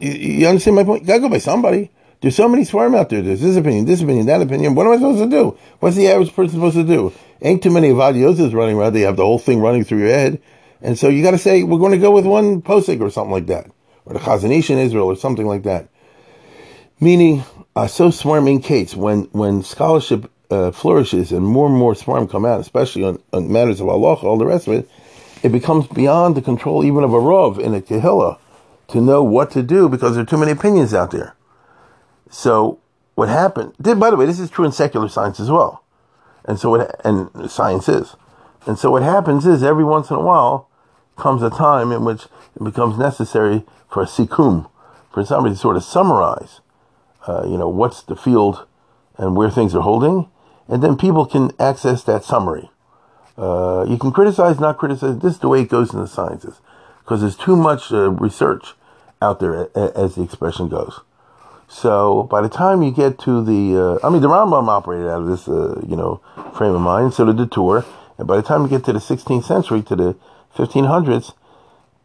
You, 0.00 0.10
you 0.10 0.46
understand 0.46 0.76
my 0.76 0.84
point? 0.84 1.02
You 1.02 1.08
gotta 1.08 1.20
go 1.20 1.28
by 1.28 1.38
somebody. 1.38 1.90
There's 2.20 2.34
so 2.34 2.48
many 2.48 2.64
sforim 2.64 2.96
out 2.96 3.10
there. 3.10 3.22
There's 3.22 3.40
this 3.40 3.56
opinion, 3.56 3.84
this 3.84 4.02
opinion, 4.02 4.26
that 4.26 4.42
opinion. 4.42 4.74
What 4.74 4.86
am 4.86 4.92
I 4.92 4.96
supposed 4.96 5.22
to 5.22 5.28
do? 5.28 5.56
What's 5.78 5.96
the 5.96 6.08
average 6.08 6.34
person 6.34 6.56
supposed 6.56 6.76
to 6.76 6.84
do? 6.84 7.12
Ain't 7.40 7.62
too 7.62 7.70
many 7.70 7.90
Avadiosas 7.90 8.52
running 8.52 8.76
around. 8.76 8.94
They 8.94 9.02
have 9.02 9.16
the 9.16 9.24
whole 9.24 9.38
thing 9.38 9.60
running 9.60 9.84
through 9.84 9.98
your 9.98 10.08
head. 10.08 10.42
And 10.82 10.98
so 10.98 11.08
you 11.08 11.22
got 11.22 11.30
to 11.32 11.38
say, 11.38 11.62
we're 11.62 11.78
going 11.78 11.92
to 11.92 11.98
go 11.98 12.10
with 12.10 12.26
one 12.26 12.60
posik 12.62 13.00
or 13.00 13.10
something 13.10 13.32
like 13.32 13.46
that. 13.46 13.70
Or 14.04 14.14
the 14.14 14.18
Chazon 14.18 14.56
Ish 14.56 14.70
in 14.70 14.78
Israel 14.78 15.06
or 15.06 15.16
something 15.16 15.46
like 15.46 15.62
that. 15.62 15.88
Meaning, 16.98 17.44
uh, 17.76 17.86
so 17.86 18.10
swarming 18.10 18.62
Kates, 18.62 18.96
when, 18.96 19.24
when 19.30 19.62
scholarship 19.62 20.30
uh, 20.50 20.70
flourishes 20.70 21.32
and 21.32 21.44
more 21.44 21.66
and 21.66 21.76
more 21.76 21.94
sforim 21.94 22.30
come 22.30 22.44
out, 22.44 22.60
especially 22.60 23.04
on, 23.04 23.22
on 23.32 23.52
matters 23.52 23.80
of 23.80 23.88
Allah, 23.88 24.14
all 24.14 24.38
the 24.38 24.46
rest 24.46 24.66
of 24.66 24.74
it, 24.74 24.88
it 25.42 25.50
becomes 25.50 25.86
beyond 25.86 26.36
the 26.36 26.42
control 26.42 26.84
even 26.84 27.04
of 27.04 27.12
a 27.12 27.20
Rav 27.20 27.58
in 27.58 27.74
a 27.74 27.80
Kehillah 27.80 28.38
to 28.88 29.00
know 29.00 29.22
what 29.22 29.50
to 29.52 29.62
do 29.62 29.88
because 29.88 30.14
there 30.14 30.22
are 30.22 30.26
too 30.26 30.38
many 30.38 30.52
opinions 30.52 30.94
out 30.94 31.10
there. 31.10 31.34
So 32.30 32.78
what 33.14 33.28
happened? 33.28 33.74
By 33.78 34.10
the 34.10 34.16
way, 34.16 34.26
this 34.26 34.40
is 34.40 34.50
true 34.50 34.64
in 34.64 34.72
secular 34.72 35.08
science 35.08 35.38
as 35.40 35.50
well, 35.50 35.84
and 36.44 36.58
so 36.58 36.70
what? 36.70 37.00
And 37.04 37.50
science 37.50 37.88
is, 37.88 38.16
and 38.66 38.78
so 38.78 38.90
what 38.90 39.02
happens 39.02 39.46
is 39.46 39.62
every 39.62 39.84
once 39.84 40.10
in 40.10 40.16
a 40.16 40.20
while 40.20 40.68
comes 41.16 41.42
a 41.42 41.50
time 41.50 41.92
in 41.92 42.04
which 42.04 42.24
it 42.56 42.64
becomes 42.64 42.98
necessary 42.98 43.64
for 43.90 44.02
a 44.02 44.06
sikum, 44.06 44.70
for 45.12 45.24
somebody 45.24 45.54
to 45.54 45.60
sort 45.60 45.76
of 45.76 45.84
summarize, 45.84 46.60
uh, 47.26 47.44
you 47.44 47.58
know, 47.58 47.68
what's 47.68 48.02
the 48.02 48.16
field 48.16 48.66
and 49.16 49.36
where 49.36 49.50
things 49.50 49.74
are 49.74 49.82
holding, 49.82 50.28
and 50.68 50.82
then 50.82 50.96
people 50.96 51.26
can 51.26 51.50
access 51.58 52.02
that 52.04 52.24
summary. 52.24 52.70
Uh, 53.36 53.86
you 53.88 53.98
can 53.98 54.12
criticize, 54.12 54.58
not 54.60 54.78
criticize. 54.78 55.18
This 55.18 55.34
is 55.34 55.38
the 55.38 55.48
way 55.48 55.62
it 55.62 55.68
goes 55.68 55.92
in 55.92 56.00
the 56.00 56.06
sciences, 56.06 56.60
because 57.00 57.20
there's 57.20 57.36
too 57.36 57.56
much 57.56 57.92
uh, 57.92 58.10
research 58.10 58.74
out 59.22 59.40
there, 59.40 59.68
as 59.76 60.14
the 60.14 60.22
expression 60.22 60.68
goes. 60.68 61.00
So 61.68 62.24
by 62.24 62.40
the 62.40 62.48
time 62.48 62.82
you 62.82 62.90
get 62.90 63.18
to 63.20 63.44
the, 63.44 63.98
uh, 64.02 64.06
I 64.06 64.10
mean, 64.10 64.22
the 64.22 64.28
Rambam 64.28 64.68
operated 64.68 65.06
out 65.06 65.22
of 65.22 65.28
this, 65.28 65.48
uh, 65.48 65.80
you 65.86 65.96
know, 65.96 66.20
frame 66.56 66.74
of 66.74 66.80
mind. 66.80 67.14
So 67.14 67.26
did 67.26 67.36
the 67.36 67.46
Tur. 67.46 67.84
And 68.16 68.26
by 68.26 68.36
the 68.36 68.42
time 68.42 68.62
you 68.62 68.68
get 68.68 68.84
to 68.84 68.92
the 68.92 68.98
16th 68.98 69.44
century, 69.44 69.82
to 69.82 69.94
the 69.94 70.16
1500s, 70.56 71.34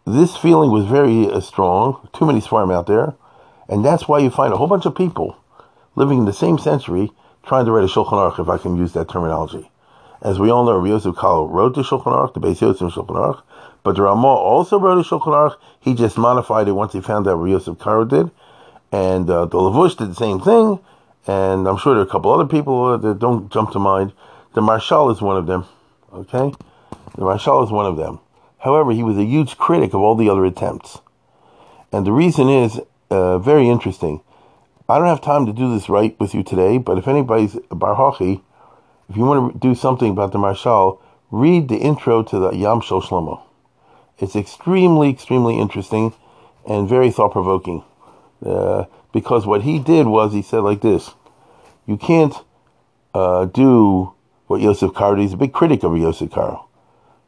this 0.05 0.35
feeling 0.35 0.69
was 0.69 0.85
very 0.85 1.27
uh, 1.27 1.39
strong. 1.39 2.07
Too 2.13 2.25
many 2.25 2.41
sforim 2.41 2.73
out 2.73 2.87
there, 2.87 3.15
and 3.69 3.83
that's 3.83 4.07
why 4.07 4.19
you 4.19 4.29
find 4.29 4.53
a 4.53 4.57
whole 4.57 4.67
bunch 4.67 4.85
of 4.85 4.95
people 4.95 5.37
living 5.95 6.19
in 6.19 6.25
the 6.25 6.33
same 6.33 6.57
century 6.57 7.11
trying 7.45 7.65
to 7.65 7.71
write 7.71 7.83
a 7.83 7.87
Shulchan 7.87 8.13
Aruch, 8.13 8.39
if 8.39 8.49
I 8.49 8.57
can 8.57 8.77
use 8.77 8.93
that 8.93 9.09
terminology. 9.09 9.69
As 10.21 10.39
we 10.39 10.49
all 10.49 10.63
know, 10.65 10.77
Rabbi 10.77 10.89
Yosef 10.89 11.15
Karo 11.15 11.45
wrote 11.45 11.75
the 11.75 11.81
Shulchan 11.81 12.13
Aruch, 12.13 12.33
the 12.33 12.39
Beis 12.39 12.61
Yosef 12.61 12.93
Shulchan 12.93 13.15
Aruch, 13.15 13.41
but 13.83 13.95
the 13.95 14.03
Ramah 14.03 14.27
also 14.27 14.79
wrote 14.79 14.97
a 14.97 15.07
Shulchan 15.07 15.33
Aruch. 15.33 15.57
He 15.79 15.93
just 15.93 16.17
modified 16.17 16.67
it 16.67 16.71
once 16.71 16.93
he 16.93 17.01
found 17.01 17.27
out 17.27 17.35
Rabbi 17.35 17.51
Yosef 17.51 17.77
Karo 17.77 18.05
did 18.05 18.31
and 18.93 19.27
uh, 19.27 19.45
the 19.45 19.57
Lavush 19.57 19.97
did 19.97 20.11
the 20.11 20.15
same 20.15 20.39
thing, 20.39 20.79
and 21.25 21.67
I'm 21.67 21.77
sure 21.77 21.95
there 21.95 22.03
are 22.03 22.07
a 22.07 22.09
couple 22.09 22.31
other 22.31 22.45
people 22.45 22.95
that 22.95 23.17
don't 23.17 23.51
jump 23.51 23.71
to 23.71 23.79
mind. 23.79 24.13
The 24.53 24.61
Maharshal 24.61 25.11
is 25.11 25.19
one 25.19 25.35
of 25.35 25.47
them, 25.47 25.65
okay? 26.13 26.53
The 27.15 27.23
Maharshal 27.23 27.65
is 27.65 27.71
one 27.71 27.87
of 27.87 27.97
them. 27.97 28.19
However, 28.59 28.91
he 28.91 29.01
was 29.01 29.17
a 29.17 29.23
huge 29.23 29.57
critic 29.57 29.95
of 29.95 30.01
all 30.01 30.15
the 30.15 30.29
other 30.29 30.45
attempts. 30.45 31.01
And 31.91 32.05
the 32.05 32.11
reason 32.11 32.49
is 32.49 32.79
uh, 33.09 33.39
very 33.39 33.67
interesting. 33.67 34.21
I 34.89 34.97
don't 34.97 35.07
have 35.07 35.21
time 35.21 35.45
to 35.45 35.53
do 35.53 35.73
this 35.73 35.87
right 35.87 36.17
with 36.19 36.33
you 36.33 36.43
today, 36.43 36.77
but 36.77 36.97
if 36.97 37.07
anybody's 37.07 37.55
bar 37.71 37.95
hochi, 37.95 38.41
if 39.09 39.15
you 39.15 39.23
want 39.23 39.53
to 39.53 39.59
do 39.59 39.75
something 39.75 40.11
about 40.11 40.33
the 40.33 40.39
Maharshal, 40.39 40.99
read 41.31 41.69
the 41.69 41.77
intro 41.77 42.21
to 42.23 42.37
the 42.37 42.51
Yam 42.51 42.81
Shel 42.81 43.01
Shlomo. 43.01 43.41
It's 44.19 44.35
extremely, 44.35 45.09
extremely 45.09 45.57
interesting 45.57 46.13
and 46.67 46.87
very 46.87 47.11
thought 47.11 47.31
provoking. 47.31 47.83
Uh, 48.45 48.85
because 49.13 49.45
what 49.45 49.61
he 49.61 49.79
did 49.79 50.07
was 50.07 50.33
he 50.33 50.41
said 50.41 50.59
like 50.59 50.81
this: 50.81 51.11
you 51.85 51.95
can't 51.95 52.35
uh, 53.13 53.45
do 53.45 54.13
what 54.47 54.59
Yosef 54.59 54.93
Karo. 54.93 55.15
He's 55.15 55.33
a 55.33 55.37
big 55.37 55.53
critic 55.53 55.83
of 55.83 55.97
Yosef 55.97 56.29
Karo. 56.29 56.67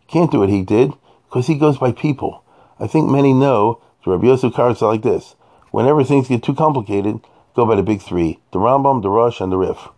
Can't 0.07 0.31
do 0.31 0.39
what 0.39 0.49
he 0.49 0.61
did 0.61 0.91
because 1.29 1.47
he 1.47 1.55
goes 1.55 1.77
by 1.77 1.93
people. 1.93 2.43
I 2.81 2.87
think 2.87 3.09
many 3.09 3.33
know 3.33 3.81
Rabbi 4.05 4.27
Yosef 4.27 4.53
Karo 4.53 4.71
is 4.71 4.81
like 4.81 5.03
this: 5.03 5.35
whenever 5.71 6.03
things 6.03 6.27
get 6.27 6.43
too 6.43 6.53
complicated, 6.53 7.21
go 7.55 7.65
by 7.65 7.75
the 7.75 7.83
big 7.83 8.01
three: 8.01 8.39
the 8.51 8.59
Rambam, 8.59 9.01
the 9.01 9.09
Rosh, 9.09 9.41
and 9.41 9.51
the 9.51 9.57
Rif. 9.57 9.89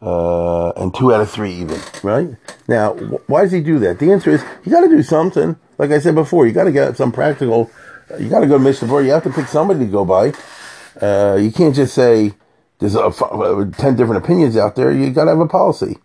Uh, 0.00 0.70
and 0.70 0.94
two 0.94 1.12
out 1.12 1.20
of 1.20 1.28
three 1.28 1.52
even, 1.52 1.80
right? 2.04 2.28
Now, 2.68 2.94
wh- 2.94 3.28
why 3.28 3.42
does 3.42 3.50
he 3.50 3.60
do 3.60 3.80
that? 3.80 3.98
The 3.98 4.12
answer 4.12 4.30
is 4.30 4.44
you 4.64 4.70
got 4.70 4.82
to 4.82 4.88
do 4.88 5.02
something. 5.02 5.56
Like 5.76 5.90
I 5.90 5.98
said 5.98 6.14
before, 6.14 6.46
you 6.46 6.52
got 6.52 6.64
to 6.64 6.72
get 6.72 6.96
some 6.96 7.10
practical 7.10 7.68
you 8.18 8.28
got 8.28 8.40
to 8.40 8.46
go 8.46 8.58
to 8.58 8.64
Mishnah. 8.64 8.88
You 9.02 9.10
have 9.10 9.24
to 9.24 9.30
pick 9.30 9.46
somebody 9.46 9.80
to 9.80 9.86
go 9.86 10.04
by. 10.04 10.32
Uh, 11.00 11.36
you 11.36 11.52
can't 11.52 11.74
just 11.74 11.94
say 11.94 12.32
there's 12.78 12.96
uh, 12.96 13.10
ten 13.76 13.96
different 13.96 14.24
opinions 14.24 14.56
out 14.56 14.76
there. 14.76 14.90
You 14.90 15.10
got 15.10 15.24
to 15.24 15.30
have 15.30 15.40
a 15.40 15.46
policy. 15.46 15.98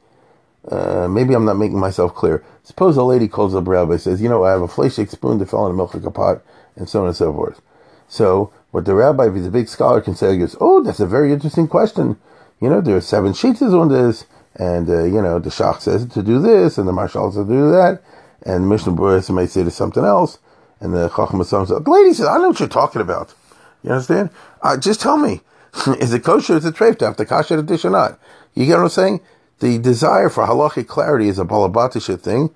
Uh, 0.68 1.08
maybe 1.08 1.34
I'm 1.34 1.46
not 1.46 1.58
making 1.58 1.80
myself 1.80 2.14
clear. 2.14 2.44
Suppose 2.64 2.96
a 2.96 3.04
lady 3.04 3.28
calls 3.28 3.54
up 3.54 3.68
rabbi 3.68 3.98
says, 3.98 4.22
you 4.22 4.30
know, 4.30 4.46
I 4.46 4.52
have 4.52 4.62
a 4.62 4.68
fleshik 4.68 5.10
spoon 5.10 5.38
that 5.40 5.50
fell 5.50 5.66
in 5.66 5.74
a 5.74 5.76
milk 5.76 5.94
a 5.94 6.12
pot, 6.12 6.42
and 6.76 6.88
so 6.88 7.02
on 7.02 7.08
and 7.08 7.16
so 7.16 7.34
forth. 7.34 7.62
So 8.08 8.54
what 8.74 8.86
the 8.86 8.96
rabbi, 8.96 9.28
if 9.28 9.36
he's 9.36 9.46
a 9.46 9.52
big 9.52 9.68
scholar, 9.68 10.02
can 10.02 10.16
say 10.16 10.36
is, 10.40 10.58
oh, 10.60 10.82
that's 10.82 11.00
a 11.00 11.06
very 11.06 11.32
interesting 11.32 11.68
question. 11.68 12.18
You 12.60 12.72
know, 12.72 12.82
there 12.82 12.98
are 12.98 13.02
seven 13.02 13.34
sheets 13.34 13.62
on 13.62 13.90
this, 13.90 14.26
and 14.56 14.90
uh, 14.90 15.04
you 15.04 15.22
know, 15.22 15.38
the 15.38 15.52
shach 15.52 15.82
says 15.82 16.08
to 16.08 16.24
do 16.24 16.40
this, 16.40 16.80
and 16.80 16.88
the 16.88 16.92
Maharshal 16.92 17.32
says 17.32 17.46
to 17.46 17.54
do 17.54 17.72
that, 17.72 18.02
and 18.42 18.68
Mishnah 18.68 18.94
Berurah 18.94 19.30
may 19.30 19.46
say 19.46 19.64
to 19.64 19.70
something 19.70 20.04
else. 20.04 20.40
And 20.80 20.92
the 20.92 21.08
Chacham 21.10 21.44
says, 21.44 21.70
the 21.70 21.84
lady 21.86 22.14
says, 22.14 22.26
I 22.26 22.40
know 22.40 22.48
what 22.48 22.60
you're 22.60 22.68
talking 22.68 23.02
about. 23.02 23.36
You 23.84 23.92
understand? 23.92 24.32
Uh, 24.64 24.76
just 24.76 25.00
tell 25.00 25.18
me, 25.18 25.42
is 26.00 26.12
it 26.12 26.24
kosher? 26.24 26.58
Is 26.58 26.66
it 26.66 26.74
treif 26.74 26.98
to 26.98 27.06
have 27.06 27.18
the 27.18 27.28
kasher 27.28 27.64
dish 27.64 27.86
or 27.86 27.92
not? 27.92 28.20
You 28.56 28.66
get 28.66 28.78
what 28.78 28.86
I'm 28.86 28.90
saying? 28.90 29.22
The 29.60 29.78
desire 29.78 30.30
for 30.30 30.48
halachic 30.48 30.88
clarity 30.88 31.28
is 31.28 31.38
a 31.38 31.46
balabatisha 31.46 32.20
thing 32.20 32.50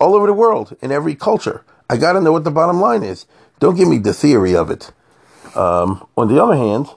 all 0.00 0.14
over 0.14 0.26
the 0.26 0.32
world, 0.32 0.76
in 0.80 0.90
every 0.90 1.14
culture. 1.14 1.62
I 1.90 1.98
got 1.98 2.14
to 2.14 2.22
know 2.22 2.32
what 2.32 2.44
the 2.44 2.50
bottom 2.50 2.80
line 2.80 3.02
is. 3.02 3.26
Don't 3.60 3.76
give 3.76 3.86
me 3.86 3.98
the 3.98 4.14
theory 4.14 4.56
of 4.56 4.70
it. 4.70 4.90
Um, 5.54 6.06
on 6.16 6.28
the 6.28 6.42
other 6.42 6.56
hand, 6.56 6.88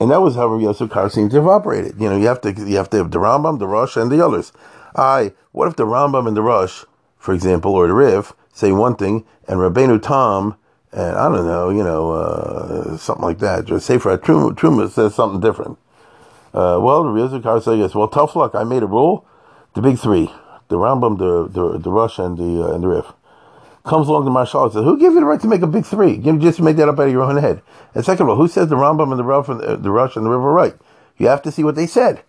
and 0.00 0.10
that 0.10 0.20
was 0.20 0.34
how 0.34 0.48
Rabbi 0.48 0.64
Yosef 0.64 0.90
Karo 0.90 1.08
seemed 1.08 1.30
to 1.30 1.36
have 1.36 1.46
operated. 1.46 2.00
You 2.00 2.10
know, 2.10 2.16
you 2.16 2.26
have 2.26 2.40
to 2.42 2.52
you 2.52 2.76
have 2.76 2.90
to 2.90 2.96
have 2.98 3.10
the 3.10 3.18
Rambam, 3.18 3.58
the 3.58 3.68
Rosh, 3.68 3.96
and 3.96 4.10
the 4.10 4.24
others. 4.24 4.52
I 4.96 5.32
what 5.52 5.68
if 5.68 5.76
the 5.76 5.86
Rambam 5.86 6.26
and 6.26 6.36
the 6.36 6.42
Rosh, 6.42 6.84
for 7.18 7.32
example, 7.32 7.72
or 7.74 7.86
the 7.86 7.94
Rif, 7.94 8.32
say 8.52 8.72
one 8.72 8.96
thing, 8.96 9.24
and 9.46 9.60
Rabbeinu 9.60 10.02
Tam, 10.02 10.56
and 10.92 11.16
I 11.16 11.28
don't 11.28 11.46
know, 11.46 11.70
you 11.70 11.82
know, 11.82 12.10
uh, 12.12 12.96
something 12.96 13.24
like 13.24 13.38
that, 13.38 13.66
for 13.68 14.12
a 14.12 14.18
Truma, 14.18 14.90
says 14.90 15.14
something 15.14 15.40
different. 15.40 15.78
Uh, 16.52 16.78
well, 16.82 17.04
the 17.04 17.10
Rizal 17.10 17.40
Kar 17.40 17.60
says 17.62 17.78
yes. 17.78 17.94
Well, 17.94 18.08
tough 18.08 18.36
luck. 18.36 18.54
I 18.54 18.64
made 18.64 18.82
a 18.82 18.86
rule. 18.86 19.24
The 19.74 19.80
big 19.80 19.98
three, 19.98 20.30
the 20.68 20.76
Rambam, 20.76 21.18
the 21.18 21.48
the, 21.48 21.78
the 21.78 21.90
Rosh, 21.90 22.18
and 22.18 22.36
the 22.36 22.64
uh, 22.64 22.74
and 22.74 22.82
the 22.82 22.88
Rif, 22.88 23.06
comes 23.84 24.08
along 24.08 24.24
to 24.24 24.30
Maharshal 24.30 24.64
and 24.64 24.72
says, 24.72 24.84
"Who 24.84 24.98
gave 24.98 25.12
you 25.12 25.20
the 25.20 25.26
right 25.26 25.40
to 25.40 25.46
make 25.46 25.62
a 25.62 25.66
big 25.66 25.84
three? 25.84 26.14
You 26.14 26.38
just 26.38 26.60
make 26.60 26.76
that 26.76 26.88
up 26.88 26.98
out 26.98 27.06
of 27.06 27.12
your 27.12 27.22
own 27.22 27.36
head." 27.36 27.62
And 27.94 28.04
second 28.04 28.24
of 28.24 28.30
all, 28.30 28.36
who 28.36 28.48
says 28.48 28.68
the 28.68 28.76
Rambam 28.76 29.10
and 29.10 29.18
the 29.18 29.24
Rosh 29.24 29.48
and 29.48 29.60
the, 29.60 29.72
uh, 29.72 29.76
the 29.76 29.90
Rosh 29.90 30.16
and 30.16 30.24
the 30.24 30.30
River 30.30 30.52
right? 30.52 30.74
You 31.18 31.28
have 31.28 31.42
to 31.42 31.52
see 31.52 31.64
what 31.64 31.74
they 31.74 31.86
said. 31.86 32.22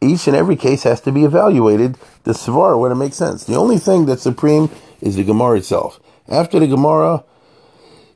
Each 0.00 0.26
and 0.26 0.36
every 0.36 0.56
case 0.56 0.82
has 0.82 1.00
to 1.02 1.12
be 1.12 1.24
evaluated. 1.24 1.96
The 2.24 2.32
Svar 2.32 2.78
when 2.78 2.92
it 2.92 2.96
makes 2.96 3.16
sense. 3.16 3.44
The 3.44 3.54
only 3.54 3.78
thing 3.78 4.06
that's 4.06 4.22
supreme 4.22 4.70
is 5.00 5.16
the 5.16 5.24
Gemara 5.24 5.58
itself. 5.58 6.00
After 6.28 6.58
the 6.58 6.66
Gemara, 6.66 7.24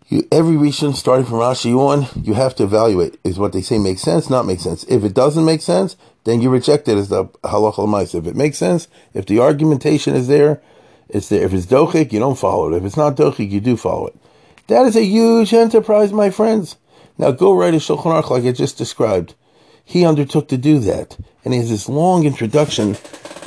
you, 0.08 0.26
every 0.32 0.56
Rishon 0.56 0.94
starting 0.94 1.24
from 1.24 1.38
Rashi 1.38 1.74
on, 1.74 2.06
you 2.20 2.34
have 2.34 2.56
to 2.56 2.64
evaluate. 2.64 3.18
Is 3.22 3.38
what 3.38 3.52
they 3.52 3.62
say 3.62 3.78
makes 3.78 4.02
sense, 4.02 4.28
not 4.28 4.44
make 4.44 4.60
sense? 4.60 4.84
If 4.84 5.04
it 5.04 5.14
doesn't 5.14 5.44
make 5.44 5.62
sense, 5.62 5.96
then 6.24 6.42
you 6.42 6.50
reject 6.50 6.88
it 6.88 6.98
as 6.98 7.08
the 7.08 7.26
halacha 7.44 7.78
l'mais. 7.78 8.14
If 8.14 8.26
it 8.26 8.36
makes 8.36 8.58
sense, 8.58 8.88
if 9.14 9.26
the 9.26 9.38
argumentation 9.38 10.14
is 10.14 10.26
there, 10.26 10.60
it's 11.14 11.28
there. 11.28 11.44
If 11.44 11.52
it's 11.52 11.66
dochik, 11.66 12.12
you 12.12 12.18
don't 12.18 12.38
follow 12.38 12.72
it. 12.72 12.76
If 12.76 12.84
it's 12.84 12.96
not 12.96 13.16
dochik, 13.16 13.50
you 13.50 13.60
do 13.60 13.76
follow 13.76 14.08
it. 14.08 14.16
That 14.68 14.86
is 14.86 14.96
a 14.96 15.04
huge 15.04 15.52
enterprise, 15.52 16.12
my 16.12 16.30
friends. 16.30 16.76
Now 17.18 17.32
go 17.32 17.52
write 17.54 17.74
a 17.74 17.78
Shulchan 17.78 18.04
Aruch 18.04 18.30
like 18.30 18.44
I 18.44 18.52
just 18.52 18.78
described. 18.78 19.34
He 19.84 20.06
undertook 20.06 20.48
to 20.48 20.56
do 20.56 20.78
that, 20.80 21.18
and 21.44 21.52
he 21.52 21.58
has 21.60 21.70
this 21.70 21.88
long 21.88 22.24
introduction 22.24 22.96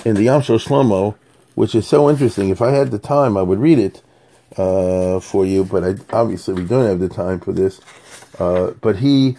in 0.04 0.16
the 0.16 0.24
Yam 0.24 0.42
Shlomo, 0.42 1.16
which 1.56 1.74
is 1.74 1.88
so 1.88 2.10
interesting. 2.10 2.50
If 2.50 2.62
I 2.62 2.72
had 2.72 2.92
the 2.92 3.00
time, 3.00 3.38
I 3.38 3.42
would 3.42 3.60
read 3.60 3.80
it 3.80 4.02
uh, 4.58 5.20
for 5.20 5.46
you, 5.46 5.64
but 5.64 5.84
I, 5.84 5.96
obviously 6.12 6.56
we 6.56 6.66
don't 6.66 6.86
have 6.86 7.00
the 7.00 7.10
time 7.10 7.40
for 7.40 7.54
this. 7.54 7.80
Uh, 8.40 8.72
but 8.82 8.98
he, 8.98 9.38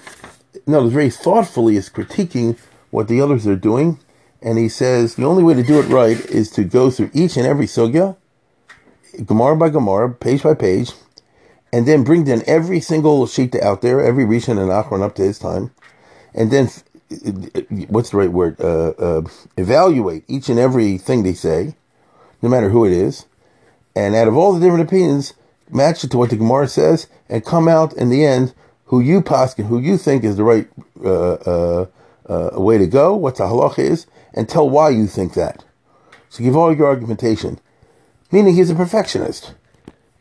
no, 0.67 0.89
very 0.89 1.11
thoughtfully 1.11 1.77
is 1.77 1.91
critiquing 1.91 2.59
what 2.91 3.09
the 3.09 3.21
others 3.21 3.47
are 3.47 3.57
doing, 3.57 3.99
and 4.45 4.59
he 4.59 4.69
says 4.69 5.15
the 5.15 5.25
only 5.25 5.43
way 5.43 5.55
to 5.55 5.63
do 5.63 5.81
it 5.81 5.87
right 5.87 6.21
is 6.27 6.51
to 6.51 6.63
go 6.63 6.91
through 6.91 7.11
each 7.15 7.37
and 7.37 7.47
every 7.47 7.67
sugya, 7.67 8.17
Gemara 9.25 9.57
by 9.57 9.71
Gemara, 9.71 10.13
page 10.13 10.43
by 10.43 10.55
page, 10.55 10.93
and 11.73 11.87
then 11.87 12.05
bring 12.05 12.25
down 12.25 12.43
every 12.47 12.79
single 12.79 13.27
sheet 13.27 13.55
out 13.57 13.81
there, 13.81 14.01
every 14.01 14.25
Rishon 14.25 14.61
and 14.61 14.71
Achron 14.71 15.03
up 15.03 15.15
to 15.17 15.23
his 15.23 15.39
time, 15.39 15.73
and 16.35 16.51
then 16.51 16.69
what's 17.89 18.11
the 18.11 18.19
right 18.19 18.33
word? 18.33 18.61
Uh, 18.61 18.91
uh, 18.91 19.23
evaluate 19.57 20.25
each 20.29 20.49
and 20.49 20.59
every 20.59 20.99
thing 20.99 21.23
they 21.23 21.35
say, 21.35 21.75
no 22.43 22.49
matter 22.49 22.69
who 22.69 22.85
it 22.85 22.93
is, 22.93 23.27
and 23.97 24.15
out 24.15 24.29
of 24.29 24.37
all 24.37 24.53
the 24.53 24.61
different 24.61 24.87
opinions, 24.87 25.33
match 25.71 26.05
it 26.05 26.11
to 26.11 26.19
what 26.19 26.31
the 26.31 26.37
Gemara 26.37 26.69
says, 26.69 27.07
and 27.29 27.45
come 27.45 27.67
out 27.67 27.95
in 27.95 28.11
the 28.11 28.25
end 28.25 28.53
who 28.87 29.01
you 29.01 29.23
paskin, 29.23 29.67
who 29.67 29.79
you 29.79 29.97
think 29.97 30.23
is 30.23 30.37
the 30.37 30.45
right 30.45 30.69
uh, 31.03 31.33
uh, 31.35 31.87
uh, 32.27 32.51
way 32.61 32.77
to 32.79 32.87
go, 32.87 33.15
what 33.15 33.37
the 33.37 33.45
halach 33.45 33.79
is, 33.79 34.07
and 34.35 34.49
tell 34.49 34.69
why 34.69 34.91
you 34.91 35.07
think 35.07 35.35
that. 35.35 35.65
So 36.29 36.43
give 36.43 36.57
all 36.57 36.75
your 36.75 36.87
argumentation. 36.87 37.59
Meaning 38.31 38.55
he's 38.55 38.71
a 38.71 38.75
perfectionist. 38.75 39.55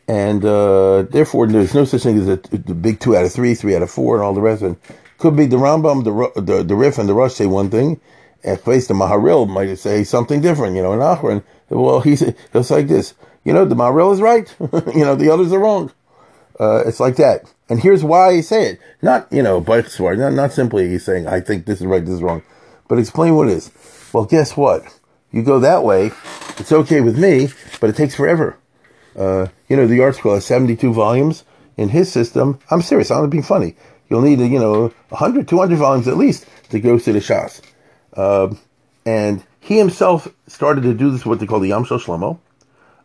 And 0.08 0.46
uh, 0.46 1.04
therefore, 1.04 1.48
there's 1.48 1.74
no 1.74 1.86
such 1.86 2.04
thing 2.04 2.20
as 2.20 2.28
a, 2.28 2.34
a, 2.54 2.76
big 2.76 3.00
two 3.00 3.16
out 3.16 3.26
of 3.26 3.32
three, 3.32 3.56
three 3.56 3.76
out 3.76 3.82
of 3.82 3.90
four, 3.90 4.16
and 4.16 4.24
all 4.24 4.34
the 4.34 4.42
rest 4.42 4.62
of. 4.62 4.78
Could 5.18 5.36
be 5.36 5.46
the 5.46 5.56
Rambam, 5.56 6.04
the, 6.04 6.42
the, 6.42 6.64
the 6.64 6.76
Rif, 6.76 6.98
and 6.98 7.08
the 7.08 7.14
Rosh 7.14 7.34
say 7.34 7.46
one 7.46 7.70
thing, 7.70 8.02
and 8.44 8.60
place 8.60 8.88
the 8.88 8.94
Maharil 8.94 9.48
might 9.48 9.74
say 9.76 10.04
something 10.04 10.42
different. 10.42 10.76
You 10.76 10.84
know, 10.84 10.94
in 10.94 11.00
Achron, 11.00 11.44
well, 11.70 12.02
he's, 12.02 12.22
it's 12.22 12.72
like 12.72 12.88
this. 12.88 13.14
You 13.46 13.54
know, 13.54 13.66
the 13.66 13.76
Maharil 13.76 14.14
is 14.14 14.22
right. 14.22 14.54
you 14.94 15.06
know, 15.06 15.16
the 15.16 15.32
others 15.32 15.54
are 15.54 15.60
wrong. 15.60 15.92
Uh, 16.60 16.84
it's 16.86 17.00
like 17.00 17.16
that. 17.16 17.52
And 17.70 17.82
here's 17.82 18.04
why 18.04 18.30
I 18.30 18.42
say 18.42 18.72
it. 18.72 18.80
Not, 19.02 19.28
you 19.32 19.42
know, 19.42 19.60
not, 19.60 20.34
not 20.34 20.52
simply 20.52 20.90
he's 20.90 21.06
saying, 21.06 21.28
I 21.28 21.40
think 21.40 21.66
this 21.66 21.80
is 21.80 21.88
right, 21.88 22.06
this 22.06 22.16
is 22.16 22.22
wrong, 22.22 22.44
but 22.94 23.00
explain 23.00 23.34
what 23.36 23.48
it 23.48 23.54
is. 23.54 23.72
Well, 24.14 24.26
guess 24.26 24.56
what? 24.56 24.84
You 25.32 25.42
go 25.42 25.60
that 25.62 25.84
way, 25.84 26.12
it's 26.60 26.72
okay 26.72 27.02
with 27.02 27.18
me, 27.18 27.50
but 27.82 27.90
it 27.90 27.96
takes 27.96 28.14
forever. 28.14 28.56
Uh, 29.18 29.48
you 29.68 29.76
know, 29.76 29.88
the 29.88 29.98
ArtScroll 29.98 30.36
has 30.36 30.46
72 30.46 30.94
volumes. 30.94 31.44
In 31.76 31.90
his 31.90 32.12
system, 32.12 32.60
I'm 32.70 32.84
serious, 32.84 33.10
I'm 33.10 33.24
not 33.24 33.32
being 33.32 33.42
funny. 33.42 33.76
You'll 34.12 34.22
need, 34.22 34.38
you 34.38 34.60
know, 34.60 34.94
100, 35.10 35.48
200 35.48 35.76
volumes 35.76 36.08
at 36.08 36.18
least 36.18 36.46
to 36.70 36.80
go 36.80 37.00
through 37.00 37.14
the 37.14 37.20
Shas. 37.20 37.62
Uh, 38.16 38.54
and 39.08 39.44
he 39.60 39.80
himself 39.80 40.28
started 40.46 40.82
to 40.82 40.94
do 40.94 41.10
this, 41.10 41.26
what 41.26 41.40
they 41.40 41.48
call 41.48 41.62
the 41.62 41.70
Yam 41.70 41.86
Shlomo. 41.86 42.38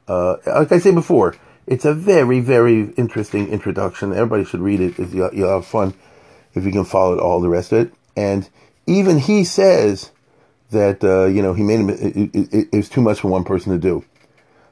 Uh, 0.06 0.36
like 0.44 0.70
I 0.70 0.80
said 0.80 0.94
before, 0.96 1.34
it's 1.66 1.86
a 1.86 1.94
very, 1.94 2.40
very 2.40 2.90
interesting 2.98 3.48
introduction. 3.48 4.12
Everybody 4.12 4.44
should 4.44 4.60
read 4.60 4.82
it. 4.82 4.98
You'll 4.98 5.48
have 5.48 5.64
fun 5.64 5.94
if 6.52 6.66
you 6.66 6.72
can 6.72 6.84
follow 6.84 7.18
all 7.18 7.40
the 7.40 7.48
rest 7.48 7.72
of 7.72 7.86
it. 7.86 7.94
And 8.14 8.50
even 8.88 9.18
he 9.18 9.44
says 9.44 10.10
that, 10.70 11.04
uh, 11.04 11.26
you 11.26 11.42
know, 11.42 11.52
he 11.52 11.62
made 11.62 11.80
him, 11.80 11.90
it, 11.90 12.34
it, 12.34 12.68
it, 12.72 12.76
was 12.76 12.88
too 12.88 13.02
much 13.02 13.20
for 13.20 13.28
one 13.28 13.44
person 13.44 13.70
to 13.72 13.78
do. 13.78 14.04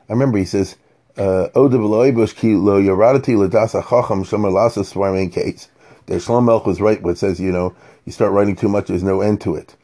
I 0.08 0.12
remember 0.12 0.38
he 0.38 0.44
says, 0.44 0.76
uh, 1.16 1.48
the 1.52 1.60
Shlomo 6.08 6.44
Melech 6.44 6.66
was 6.66 6.80
right 6.80 7.02
when 7.02 7.12
it 7.12 7.18
says, 7.18 7.40
you 7.40 7.52
know, 7.52 7.74
you 8.04 8.12
start 8.12 8.32
writing 8.32 8.56
too 8.56 8.68
much, 8.68 8.86
there's 8.86 9.02
no 9.02 9.20
end 9.20 9.40
to 9.42 9.56
it. 9.56 9.74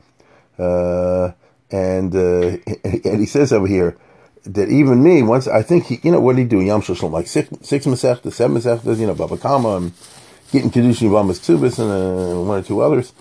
Uh, 0.59 1.33
and, 1.71 2.15
uh, 2.15 2.57
and 2.85 3.21
he 3.21 3.27
says 3.27 3.53
over 3.53 3.67
here, 3.67 3.97
that 4.45 4.69
even 4.69 5.03
me, 5.03 5.23
once 5.23 5.47
I 5.47 5.63
think 5.63 5.87
he, 5.87 6.01
you 6.03 6.11
know, 6.11 6.21
what 6.21 6.37
did 6.37 6.43
he 6.43 6.49
do? 6.49 6.61
Yam 6.61 6.81
Shlomo, 6.81 7.11
like 7.11 7.27
six, 7.27 7.49
six 7.63 7.87
Masechtas, 7.87 8.33
seven 8.33 8.57
Masechtas, 8.57 8.99
you 8.99 9.07
know, 9.07 9.15
Baba 9.15 9.37
Kama, 9.37 9.77
and 9.77 9.93
Gittin 10.51 10.71
Kedushin 10.71 11.09
Yavamas 11.09 11.39
Tzubis, 11.41 11.79
and 11.79 11.91
uh, 11.91 12.41
one 12.41 12.59
or 12.59 12.63
two 12.63 12.81
others. 12.81 13.13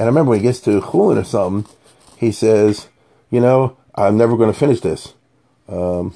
And 0.00 0.06
I 0.06 0.08
remember 0.08 0.30
when 0.30 0.38
he 0.38 0.44
gets 0.44 0.60
to 0.60 0.80
Chulin 0.80 1.18
or 1.20 1.24
something, 1.24 1.70
he 2.16 2.32
says, 2.32 2.88
you 3.30 3.38
know, 3.38 3.76
I'm 3.94 4.16
never 4.16 4.34
going 4.34 4.50
to 4.50 4.58
finish 4.58 4.80
this. 4.80 5.12
Um, 5.68 6.14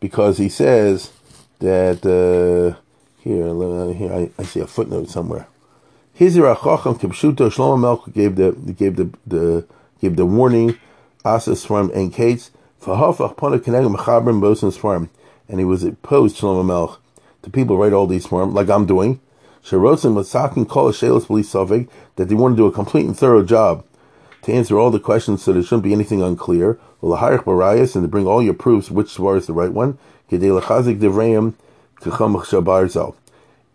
because 0.00 0.38
he 0.38 0.48
says 0.48 1.12
that, 1.60 2.04
uh, 2.04 2.74
here, 3.20 3.54
here, 3.94 4.12
I, 4.12 4.30
I, 4.36 4.42
see 4.42 4.58
a 4.58 4.66
footnote 4.66 5.10
somewhere. 5.10 5.46
Hizir 6.18 6.52
Achacham 6.56 6.98
Kibshuto 6.98 7.52
Shlomo 7.52 7.78
Melech 7.78 8.12
gave 8.12 8.34
the, 8.34 8.50
gave 8.72 8.96
the, 8.96 9.12
the, 9.24 9.64
gave 10.00 10.16
the 10.16 10.26
warning, 10.26 10.76
Asas 11.24 11.64
from 11.64 11.92
and 11.92 12.12
Kates, 12.12 12.50
and 12.84 12.98
he 15.60 15.64
was 15.64 15.84
opposed 15.84 16.36
Shlomo 16.36 16.66
Melech 16.66 16.98
to 17.42 17.50
people 17.50 17.78
write 17.78 17.92
all 17.92 18.08
these 18.08 18.26
for 18.26 18.44
like 18.44 18.68
I'm 18.68 18.86
doing. 18.86 19.20
Sherotzim 19.64 20.14
was 20.14 20.30
saking 20.30 20.66
kol 20.66 20.92
police 20.92 21.52
that 21.52 21.98
they 22.16 22.34
want 22.34 22.54
to 22.54 22.62
do 22.62 22.66
a 22.66 22.72
complete 22.72 23.06
and 23.06 23.16
thorough 23.16 23.44
job 23.44 23.84
to 24.42 24.52
answer 24.52 24.78
all 24.78 24.90
the 24.90 24.98
questions 24.98 25.42
so 25.42 25.52
there 25.52 25.62
shouldn't 25.62 25.82
be 25.82 25.92
anything 25.92 26.22
unclear. 26.22 26.78
and 27.02 27.92
to 27.92 28.08
bring 28.08 28.26
all 28.26 28.42
your 28.42 28.54
proofs 28.54 28.90
which 28.90 29.08
svar 29.08 29.36
is 29.36 29.46
the 29.46 29.52
right 29.52 29.72
one. 29.72 29.98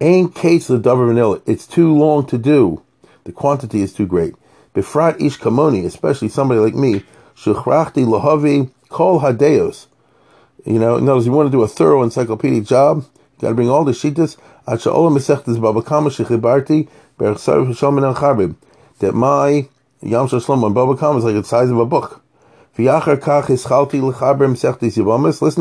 Ain't 0.02 0.36
case 0.36 0.68
the 0.68 0.80
davar 0.80 1.42
It's 1.46 1.68
too 1.68 1.94
long 1.94 2.26
to 2.28 2.38
do. 2.38 2.82
The 3.24 3.32
quantity 3.32 3.82
is 3.82 3.94
too 3.94 4.06
great. 4.06 4.36
Befrat 4.74 5.22
ish 5.22 5.40
kamoni, 5.40 5.86
especially 5.86 6.30
somebody 6.30 6.60
like 6.60 6.76
me, 6.76 7.04
shuchrachti 7.36 8.06
lahavi 8.06 8.70
Kol 8.90 9.22
Hadeos. 9.22 9.88
You 10.66 10.80
know, 10.80 10.98
in 10.98 11.04
other 11.04 11.16
words, 11.16 11.26
you 11.26 11.32
want 11.32 11.48
to 11.48 11.52
do 11.52 11.64
a 11.64 11.68
thorough 11.68 12.04
encyclopedic 12.04 12.66
job, 12.66 13.06
you 13.16 13.42
got 13.42 13.50
to 13.50 13.56
bring 13.56 13.70
all 13.70 13.84
the 13.84 13.92
shittas. 13.92 14.38
That 19.00 19.14
my 19.14 19.68
Yam 20.02 20.28
Shlomo 20.28 20.66
and 20.66 20.76
Baba 20.76 20.96
Kama 20.98 21.20
is 21.20 21.26
like 21.26 21.36
the 21.36 21.44
size 21.44 21.70
of 21.70 21.78
a 21.78 21.86
book. 21.86 22.24
Listen 22.78 23.22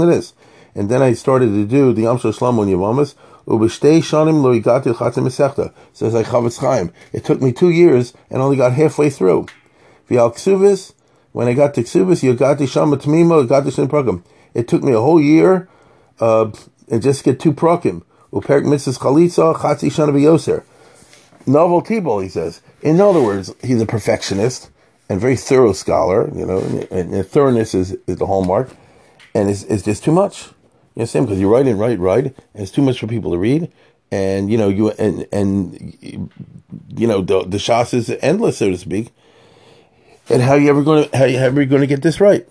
to 0.01 0.07
this. 0.07 0.35
And 0.77 0.89
then 0.91 1.03
I 1.03 1.13
started 1.13 1.47
to 1.47 1.65
do 1.65 1.93
the 1.93 2.03
Yam 2.03 2.19
Shlomo 2.19 2.63
and 2.63 2.73
Yavamas. 2.73 3.15
Ubishtei 3.47 3.99
shanim 3.99 4.43
yigati. 4.61 5.73
Says 5.93 6.15
like 6.15 6.27
Chofetz 6.27 6.59
Chaim. 6.61 6.93
It 7.13 7.25
took 7.25 7.43
me 7.43 7.53
two 7.53 7.71
years 7.71 8.15
and 8.31 8.41
only 8.41 8.57
got 8.57 8.73
halfway 8.73 9.11
through. 9.11 9.47
Ksuvis 10.09 10.95
when 11.35 11.49
I 11.49 11.55
got 11.55 11.75
to 11.75 11.83
Ksubis, 11.83 12.23
Yogati 12.23 12.69
Shama 12.69 12.97
Tmimo, 12.97 13.45
Yogati 13.45 13.75
Shin 13.75 13.89
Prokim. 13.89 14.23
It 14.55 14.69
took 14.69 14.85
me 14.85 14.93
a 14.93 15.01
whole 15.01 15.21
year 15.21 15.69
uh, 16.21 16.53
and 16.89 17.03
just 17.03 17.25
get 17.25 17.41
two 17.41 17.53
Prokim. 17.53 18.03
Uperik 18.35 18.65
Mitzvahs 18.65 18.99
Chalitza, 18.99 19.55
Chatzi 19.55 19.91
Shana. 19.91 20.65
Novel 21.47 21.83
Tibol, 21.83 22.23
he 22.23 22.29
says. 22.29 22.61
In 22.83 23.01
other 23.01 23.23
words, 23.23 23.55
he's 23.63 23.81
a 23.81 23.87
perfectionist 23.87 24.71
and 25.09 25.21
very 25.21 25.37
thorough 25.37 25.73
scholar, 25.73 26.29
you 26.35 26.45
know, 26.45 26.59
and, 26.91 27.15
and 27.15 27.27
thoroughness 27.27 27.75
is, 27.75 27.93
is 28.07 28.17
the 28.17 28.27
hallmark. 28.27 28.71
And 29.35 29.49
it's, 29.49 29.63
it's 29.65 29.83
just 29.83 30.03
too 30.03 30.13
much. 30.13 30.49
You 30.95 31.01
know, 31.01 31.05
same 31.05 31.25
because 31.25 31.39
you 31.39 31.53
write 31.53 31.67
and 31.67 31.79
write, 31.79 31.99
write, 31.99 32.25
and 32.25 32.63
it's 32.63 32.73
too 32.73 32.83
much 32.83 32.99
for 32.99 33.07
people 33.07 33.31
to 33.33 33.39
read. 33.39 33.71
And 34.11 34.51
you 34.51 34.59
know, 34.59 34.69
you 34.69 34.91
and 34.93 35.27
and 35.33 36.29
you 36.89 37.09
know 37.09 37.21
the 37.21 37.43
the 37.45 37.57
shas 37.57 37.93
is 37.93 38.11
endless, 38.21 38.59
so 38.59 38.71
to 38.71 38.79
speak 38.79 39.11
and 40.31 40.43
how 40.43 40.55
you 40.55 40.69
ever 40.69 40.83
going 40.83 41.09
to 41.09 41.17
how 41.17 41.25
you 41.25 41.37
ever 41.39 41.65
going 41.65 41.81
to 41.81 41.87
get 41.87 42.03
this 42.03 42.21
right? 42.21 42.47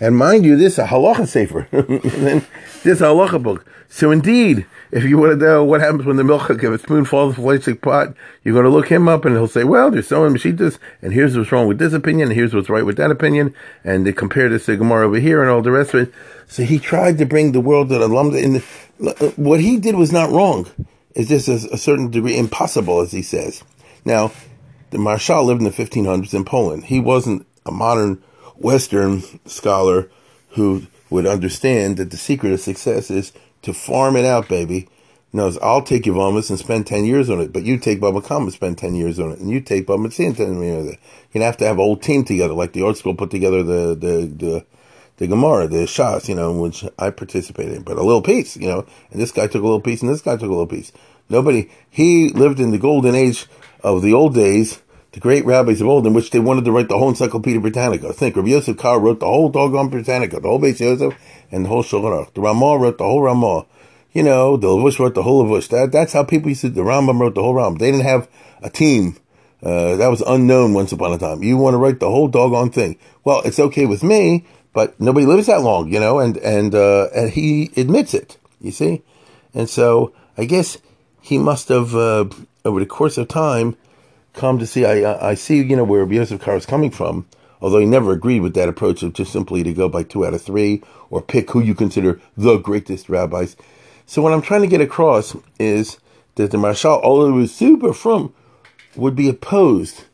And 0.00 0.16
mind 0.16 0.46
you, 0.46 0.56
this 0.56 0.72
is 0.74 0.78
a 0.78 0.86
halacha 0.86 1.28
sefer, 1.28 1.68
this 1.72 2.86
is 2.86 3.02
a 3.02 3.06
halacha 3.06 3.42
book. 3.42 3.66
So 3.90 4.10
indeed, 4.10 4.66
if 4.92 5.04
you 5.04 5.18
want 5.18 5.38
to 5.38 5.44
know 5.44 5.62
what 5.62 5.80
happens 5.80 6.04
when 6.06 6.16
the 6.16 6.24
milk 6.24 6.48
if 6.48 6.62
a 6.62 6.78
spoon 6.78 7.04
falls 7.04 7.36
in 7.36 7.42
a 7.42 7.46
plastic 7.46 7.82
pot, 7.82 8.14
you're 8.42 8.54
going 8.54 8.64
to 8.64 8.70
look 8.70 8.88
him 8.88 9.08
up 9.08 9.24
and 9.24 9.34
he'll 9.34 9.46
say, 9.46 9.64
well, 9.64 9.90
there's 9.90 10.08
so 10.08 10.22
many 10.22 10.38
mashitas, 10.38 10.78
and 11.02 11.12
here's 11.12 11.36
what's 11.36 11.52
wrong 11.52 11.66
with 11.66 11.78
this 11.78 11.92
opinion, 11.92 12.28
and 12.28 12.36
here's 12.36 12.54
what's 12.54 12.70
right 12.70 12.86
with 12.86 12.96
that 12.96 13.10
opinion, 13.10 13.54
and 13.84 14.06
they 14.06 14.12
compare 14.12 14.48
this 14.48 14.66
to 14.66 14.76
Gemara 14.76 15.06
over 15.06 15.18
here 15.18 15.42
and 15.42 15.50
all 15.50 15.60
the 15.60 15.72
rest 15.72 15.92
of 15.92 16.08
it. 16.08 16.14
So 16.46 16.62
he 16.62 16.78
tried 16.78 17.18
to 17.18 17.26
bring 17.26 17.52
the 17.52 17.60
world 17.60 17.90
that 17.90 18.00
Alamda 18.00 18.42
in 18.42 18.52
the, 18.54 19.34
what 19.36 19.60
he 19.60 19.76
did 19.76 19.96
was 19.96 20.12
not 20.12 20.30
wrong. 20.30 20.66
It's 21.14 21.28
just 21.28 21.48
a, 21.48 21.74
a 21.74 21.78
certain 21.78 22.10
degree 22.10 22.38
impossible, 22.38 23.00
as 23.00 23.12
he 23.12 23.22
says. 23.22 23.62
Now, 24.04 24.32
the 24.90 24.98
Maharshal 24.98 25.44
lived 25.44 25.60
in 25.60 25.64
the 25.64 25.70
1500s 25.70 26.32
in 26.32 26.44
Poland. 26.44 26.84
He 26.84 27.00
wasn't 27.00 27.46
a 27.66 27.70
modern 27.70 28.22
Western 28.60 29.22
scholar 29.46 30.10
who 30.50 30.86
would 31.08 31.26
understand 31.26 31.96
that 31.96 32.10
the 32.10 32.16
secret 32.16 32.52
of 32.52 32.60
success 32.60 33.10
is 33.10 33.32
to 33.62 33.72
farm 33.72 34.16
it 34.16 34.24
out, 34.24 34.48
baby. 34.48 34.88
knows 35.32 35.58
I'll 35.58 35.82
take 35.82 36.04
Yavamas 36.04 36.50
and 36.50 36.58
spend 36.58 36.86
10 36.86 37.04
years 37.04 37.30
on 37.30 37.40
it, 37.40 37.52
but 37.52 37.62
you 37.62 37.78
take 37.78 38.00
Baba 38.00 38.20
Kama 38.20 38.46
and 38.46 38.52
spend 38.52 38.78
10 38.78 38.94
years 38.94 39.18
on 39.18 39.32
it, 39.32 39.38
and 39.38 39.50
you 39.50 39.60
take 39.60 39.86
Baba 39.86 40.02
Matzia 40.02 40.26
and 40.26 40.36
10 40.36 40.62
years 40.62 40.86
on 40.86 40.92
it. 40.92 40.98
You'd 41.32 41.42
have 41.42 41.56
to 41.58 41.64
have 41.64 41.78
a 41.78 41.82
whole 41.82 41.96
team 41.96 42.24
together, 42.24 42.54
like 42.54 42.72
the 42.72 42.80
ArtScroll 42.80 43.18
put 43.18 43.30
together 43.30 43.62
the, 43.62 43.94
the, 43.94 44.26
the, 44.26 44.66
the 45.16 45.26
Gemara, 45.26 45.68
the 45.68 45.84
Shas, 45.84 46.28
you 46.28 46.34
know, 46.34 46.50
in 46.50 46.58
which 46.58 46.84
I 46.98 47.10
participated 47.10 47.74
in, 47.74 47.82
but 47.82 47.96
a 47.96 48.02
little 48.02 48.22
piece, 48.22 48.56
you 48.56 48.68
know, 48.68 48.86
and 49.10 49.20
this 49.20 49.32
guy 49.32 49.46
took 49.46 49.62
a 49.62 49.66
little 49.66 49.80
piece 49.80 50.02
and 50.02 50.10
this 50.10 50.22
guy 50.22 50.34
took 50.34 50.42
a 50.42 50.46
little 50.46 50.66
piece. 50.66 50.92
Nobody, 51.28 51.70
he 51.88 52.30
lived 52.30 52.58
in 52.58 52.72
the 52.72 52.78
golden 52.78 53.14
age 53.14 53.46
of 53.82 54.02
the 54.02 54.12
old 54.12 54.34
days, 54.34 54.80
the 55.12 55.20
great 55.20 55.44
rabbis 55.44 55.80
of 55.80 55.88
old, 55.88 56.06
in 56.06 56.14
which 56.14 56.30
they 56.30 56.38
wanted 56.38 56.64
to 56.64 56.72
write 56.72 56.88
the 56.88 56.98
whole 56.98 57.08
Encyclopedia 57.08 57.60
Britannica. 57.60 58.12
Think, 58.12 58.36
Rabbi 58.36 58.48
Yosef 58.48 58.76
Karo 58.76 58.98
wrote 58.98 59.20
the 59.20 59.26
whole 59.26 59.48
doggone 59.48 59.88
Britannica, 59.88 60.40
the 60.40 60.48
whole 60.48 60.60
Beis 60.60 60.80
Yosef, 60.80 61.14
and 61.50 61.64
the 61.64 61.68
whole 61.68 61.82
Shulchan 61.82 62.32
The 62.34 62.40
Ramah 62.40 62.78
wrote 62.78 62.98
the 62.98 63.04
whole 63.04 63.22
Ramah 63.22 63.66
you 64.12 64.22
know, 64.22 64.56
the 64.56 64.66
Lavush 64.66 64.98
wrote 64.98 65.14
the 65.14 65.22
whole 65.22 65.44
Lavush. 65.44 65.68
That, 65.68 65.92
that's 65.92 66.12
how 66.12 66.24
people 66.24 66.48
used 66.48 66.62
to, 66.62 66.68
the 66.68 66.82
Rambam 66.82 67.20
wrote 67.20 67.34
the 67.34 67.42
whole 67.42 67.54
Rambam. 67.54 67.78
They 67.78 67.90
didn't 67.90 68.06
have 68.06 68.28
a 68.62 68.70
team. 68.70 69.16
Uh, 69.62 69.96
that 69.96 70.08
was 70.08 70.22
unknown 70.22 70.72
once 70.72 70.90
upon 70.90 71.12
a 71.12 71.18
time. 71.18 71.42
You 71.42 71.56
want 71.56 71.74
to 71.74 71.78
write 71.78 72.00
the 72.00 72.10
whole 72.10 72.28
doggone 72.28 72.70
thing. 72.70 72.98
Well, 73.24 73.42
it's 73.42 73.58
okay 73.58 73.86
with 73.86 74.02
me, 74.02 74.46
but 74.72 74.98
nobody 74.98 75.26
lives 75.26 75.46
that 75.46 75.60
long, 75.60 75.92
you 75.92 76.00
know, 76.00 76.18
and, 76.18 76.38
and, 76.38 76.74
uh, 76.74 77.08
and 77.14 77.30
he 77.30 77.70
admits 77.76 78.14
it, 78.14 78.38
you 78.60 78.70
see? 78.70 79.02
And 79.52 79.68
so 79.68 80.12
I 80.38 80.44
guess 80.46 80.78
he 81.20 81.38
must 81.38 81.68
have, 81.68 81.94
uh, 81.94 82.24
over 82.64 82.80
the 82.80 82.86
course 82.86 83.18
of 83.18 83.28
time, 83.28 83.76
come 84.32 84.58
to 84.58 84.66
see, 84.66 84.84
I, 84.84 85.30
I 85.30 85.34
see, 85.34 85.62
you 85.62 85.76
know, 85.76 85.84
where 85.84 86.10
Yosef 86.10 86.40
Karo 86.40 86.56
is 86.56 86.66
coming 86.66 86.90
from, 86.90 87.26
although 87.60 87.78
he 87.78 87.86
never 87.86 88.12
agreed 88.12 88.40
with 88.40 88.54
that 88.54 88.68
approach 88.68 89.02
of 89.02 89.12
just 89.12 89.32
simply 89.32 89.62
to 89.62 89.72
go 89.72 89.88
by 89.88 90.02
two 90.02 90.24
out 90.26 90.34
of 90.34 90.42
three 90.42 90.82
or 91.10 91.20
pick 91.20 91.50
who 91.50 91.60
you 91.60 91.74
consider 91.74 92.20
the 92.36 92.58
greatest 92.58 93.08
rabbis. 93.08 93.56
So 94.06 94.22
what 94.22 94.32
I'm 94.32 94.42
trying 94.42 94.62
to 94.62 94.66
get 94.66 94.80
across 94.80 95.36
is 95.58 95.98
that 96.36 96.50
the 96.50 96.58
he 96.58 97.38
was 97.38 97.54
super 97.54 97.92
from, 97.92 98.34
would 98.96 99.14
be 99.14 99.28
opposed 99.28 100.04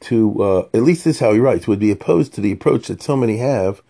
to, 0.00 0.42
uh, 0.42 0.68
at 0.74 0.82
least 0.82 1.04
this 1.04 1.16
is 1.16 1.20
how 1.20 1.32
he 1.32 1.38
writes, 1.38 1.66
would 1.66 1.78
be 1.78 1.90
opposed 1.90 2.34
to 2.34 2.40
the 2.40 2.52
approach 2.52 2.88
that 2.88 3.02
so 3.02 3.16
many 3.16 3.38
have, 3.38 3.82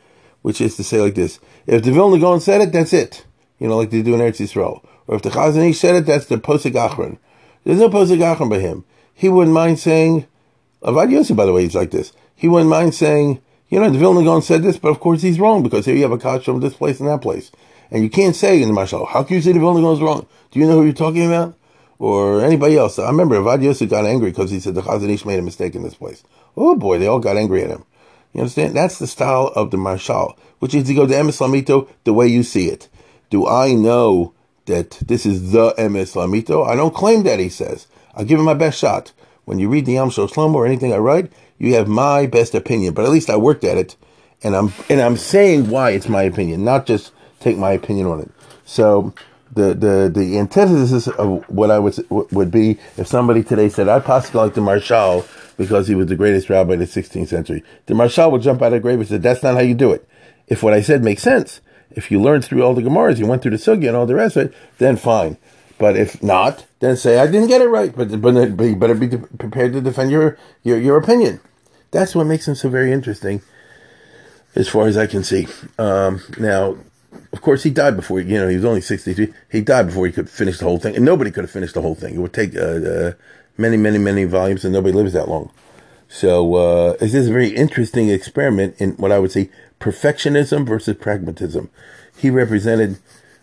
which 0.42 0.60
is 0.60 0.76
to 0.76 0.84
say 0.84 1.00
like 1.00 1.14
this, 1.14 1.40
if 1.66 1.82
the 1.82 1.92
Vilna 1.92 2.18
Gaon 2.18 2.40
said 2.40 2.60
it, 2.60 2.72
that's 2.72 2.92
it. 2.92 3.24
You 3.58 3.68
know, 3.68 3.76
like 3.76 3.90
they 3.90 4.02
do 4.02 4.14
in 4.14 4.20
Eretz 4.20 4.40
Yisrael. 4.40 4.84
Or 5.06 5.16
if 5.16 5.22
the 5.22 5.30
Chazon 5.30 5.70
Ish 5.70 5.78
said 5.78 5.94
it, 5.94 6.06
that's 6.06 6.26
the 6.26 6.36
Posek 6.36 6.72
Achron. 6.72 7.18
There's 7.64 7.78
no 7.78 7.88
Posek 7.88 8.18
Achron 8.18 8.50
by 8.50 8.58
him. 8.58 8.84
He 9.14 9.28
wouldn't 9.28 9.54
mind 9.54 9.78
saying, 9.78 10.26
Ovadia 10.82 11.12
Yosef, 11.12 11.36
by 11.36 11.46
the 11.46 11.52
way, 11.52 11.62
he's 11.62 11.74
like 11.74 11.90
this. 11.90 12.12
He 12.34 12.48
wouldn't 12.48 12.70
mind 12.70 12.94
saying, 12.94 13.40
you 13.68 13.80
know, 13.80 13.90
the 13.90 13.98
Vilna 13.98 14.22
Gaon 14.22 14.42
said 14.42 14.62
this, 14.62 14.76
but 14.76 14.90
of 14.90 15.00
course 15.00 15.22
he's 15.22 15.40
wrong 15.40 15.62
because 15.62 15.86
here 15.86 15.94
you 15.94 16.02
have 16.02 16.12
a 16.12 16.18
kasha 16.18 16.44
from 16.44 16.60
this 16.60 16.74
place 16.74 17.00
and 17.00 17.08
that 17.08 17.22
place. 17.22 17.50
And 17.90 18.02
you 18.02 18.10
can't 18.10 18.36
say 18.36 18.60
in 18.60 18.68
the 18.68 18.74
Mashal, 18.74 19.08
how 19.08 19.22
can 19.22 19.36
you 19.36 19.42
say 19.42 19.52
the 19.52 19.60
Vilna 19.60 19.80
Gaon 19.80 19.94
is 19.94 20.02
wrong? 20.02 20.26
Do 20.50 20.60
you 20.60 20.66
know 20.66 20.74
who 20.74 20.84
you're 20.84 20.92
talking 20.92 21.26
about? 21.26 21.56
Or 21.98 22.44
anybody 22.44 22.76
else? 22.76 22.98
I 22.98 23.08
remember 23.08 23.36
Ovadia 23.36 23.64
Yosef 23.64 23.88
got 23.88 24.04
angry 24.04 24.30
because 24.30 24.50
he 24.50 24.60
said 24.60 24.74
the 24.74 24.82
Chazon 24.82 25.08
Ish 25.08 25.24
made 25.24 25.38
a 25.38 25.42
mistake 25.42 25.74
in 25.74 25.82
this 25.82 25.94
place. 25.94 26.22
Oh 26.56 26.74
boy, 26.76 26.98
they 26.98 27.06
all 27.06 27.20
got 27.20 27.36
angry 27.36 27.62
at 27.62 27.70
him. 27.70 27.84
You 28.32 28.40
understand? 28.40 28.76
That's 28.76 28.98
the 28.98 29.06
style 29.06 29.52
of 29.54 29.70
the 29.70 29.76
Marshal, 29.76 30.36
which 30.58 30.74
is 30.74 30.88
to 30.88 30.94
go 30.94 31.06
to 31.06 31.14
Emes 31.14 31.40
Lamito 31.40 31.88
the 32.02 32.12
way 32.12 32.26
you 32.26 32.42
see 32.42 32.66
it. 32.66 32.88
Do 33.30 33.46
I 33.46 33.74
know 33.74 34.34
that 34.66 34.90
this 35.06 35.24
is 35.24 35.52
the 35.52 35.72
Emes 35.78 36.14
Lamito? 36.14 36.66
I 36.66 36.74
don't 36.74 36.94
claim 36.94 37.22
that, 37.22 37.38
he 37.38 37.48
says. 37.48 37.86
I'll 38.16 38.24
give 38.24 38.38
it 38.38 38.44
my 38.44 38.54
best 38.54 38.78
shot. 38.78 39.12
When 39.44 39.58
you 39.58 39.68
read 39.68 39.86
the 39.86 39.92
Yam 39.92 40.10
Shlomo 40.10 40.54
or 40.54 40.66
anything 40.66 40.92
I 40.92 40.98
write, 40.98 41.32
you 41.58 41.74
have 41.74 41.88
my 41.88 42.26
best 42.26 42.54
opinion, 42.54 42.94
but 42.94 43.04
at 43.04 43.10
least 43.10 43.30
I 43.30 43.36
worked 43.36 43.64
at 43.64 43.76
it, 43.76 43.96
and 44.42 44.56
I'm 44.56 44.72
and 44.88 45.00
I'm 45.00 45.16
saying 45.16 45.68
why 45.68 45.90
it's 45.90 46.08
my 46.08 46.22
opinion, 46.22 46.64
not 46.64 46.86
just 46.86 47.12
take 47.40 47.58
my 47.58 47.72
opinion 47.72 48.06
on 48.06 48.20
it. 48.20 48.30
So 48.64 49.14
the 49.52 49.74
the 49.74 50.10
the 50.12 50.38
antithesis 50.38 51.08
of 51.08 51.48
what 51.48 51.70
I 51.70 51.78
would 51.78 51.94
would 52.10 52.50
be 52.50 52.78
if 52.96 53.06
somebody 53.06 53.42
today 53.42 53.68
said 53.68 53.88
I 53.88 54.00
possibly 54.00 54.40
like 54.40 54.54
the 54.54 54.60
Marshal 54.60 55.24
because 55.56 55.86
he 55.86 55.94
was 55.94 56.08
the 56.08 56.16
greatest 56.16 56.50
rabbi 56.50 56.74
in 56.74 56.80
the 56.80 56.86
16th 56.86 57.28
century. 57.28 57.62
The 57.86 57.94
Marshal 57.94 58.30
would 58.32 58.42
jump 58.42 58.60
out 58.62 58.66
of 58.66 58.72
the 58.72 58.80
grave 58.80 58.98
and 58.98 59.08
say 59.08 59.18
that's 59.18 59.42
not 59.42 59.54
how 59.54 59.60
you 59.60 59.74
do 59.74 59.92
it. 59.92 60.08
If 60.48 60.62
what 60.62 60.74
I 60.74 60.82
said 60.82 61.04
makes 61.04 61.22
sense, 61.22 61.60
if 61.90 62.10
you 62.10 62.20
learned 62.20 62.44
through 62.44 62.62
all 62.62 62.74
the 62.74 62.82
Gemaras, 62.82 63.18
you 63.18 63.26
went 63.26 63.42
through 63.42 63.52
the 63.52 63.56
Sugya 63.56 63.88
and 63.88 63.96
all 63.96 64.06
the 64.06 64.16
rest 64.16 64.36
of 64.36 64.48
it, 64.48 64.54
then 64.78 64.96
fine. 64.96 65.38
But 65.78 65.96
if 65.96 66.22
not, 66.22 66.66
then 66.80 66.96
say 66.96 67.18
I 67.18 67.26
didn't 67.26 67.48
get 67.48 67.60
it 67.60 67.68
right. 67.68 67.94
But 67.94 68.20
but, 68.20 68.56
but 68.56 68.64
you 68.64 68.76
better 68.76 68.94
be 68.94 69.08
prepared 69.08 69.72
to 69.72 69.80
defend 69.80 70.10
your, 70.10 70.38
your 70.62 70.78
your 70.78 70.96
opinion. 70.96 71.40
That's 71.90 72.14
what 72.14 72.26
makes 72.26 72.48
him 72.48 72.54
so 72.54 72.68
very 72.68 72.92
interesting, 72.92 73.42
as 74.54 74.68
far 74.68 74.86
as 74.86 74.96
I 74.96 75.06
can 75.06 75.22
see. 75.22 75.46
Um, 75.78 76.20
now, 76.38 76.76
of 77.32 77.40
course, 77.40 77.62
he 77.62 77.70
died 77.70 77.96
before, 77.96 78.20
you 78.20 78.38
know, 78.38 78.48
he 78.48 78.56
was 78.56 78.64
only 78.64 78.80
63. 78.80 79.32
He 79.50 79.60
died 79.60 79.86
before 79.86 80.06
he 80.06 80.12
could 80.12 80.28
finish 80.28 80.58
the 80.58 80.64
whole 80.64 80.78
thing. 80.78 80.96
And 80.96 81.04
nobody 81.04 81.30
could 81.30 81.44
have 81.44 81.50
finished 81.50 81.74
the 81.74 81.82
whole 81.82 81.94
thing. 81.94 82.14
It 82.14 82.18
would 82.18 82.32
take 82.32 82.56
uh, 82.56 82.60
uh, 82.60 83.12
many, 83.56 83.76
many, 83.76 83.98
many 83.98 84.24
volumes, 84.24 84.64
and 84.64 84.72
nobody 84.72 84.92
lives 84.92 85.12
that 85.12 85.28
long. 85.28 85.50
So 86.08 86.54
uh, 86.54 86.96
it's 87.00 87.14
a 87.14 87.22
very 87.22 87.48
interesting 87.48 88.08
experiment 88.08 88.76
in 88.78 88.92
what 88.92 89.10
I 89.10 89.18
would 89.18 89.32
say 89.32 89.50
perfectionism 89.80 90.66
versus 90.66 90.96
pragmatism. 90.96 91.70
He 92.16 92.30
represented 92.30 92.98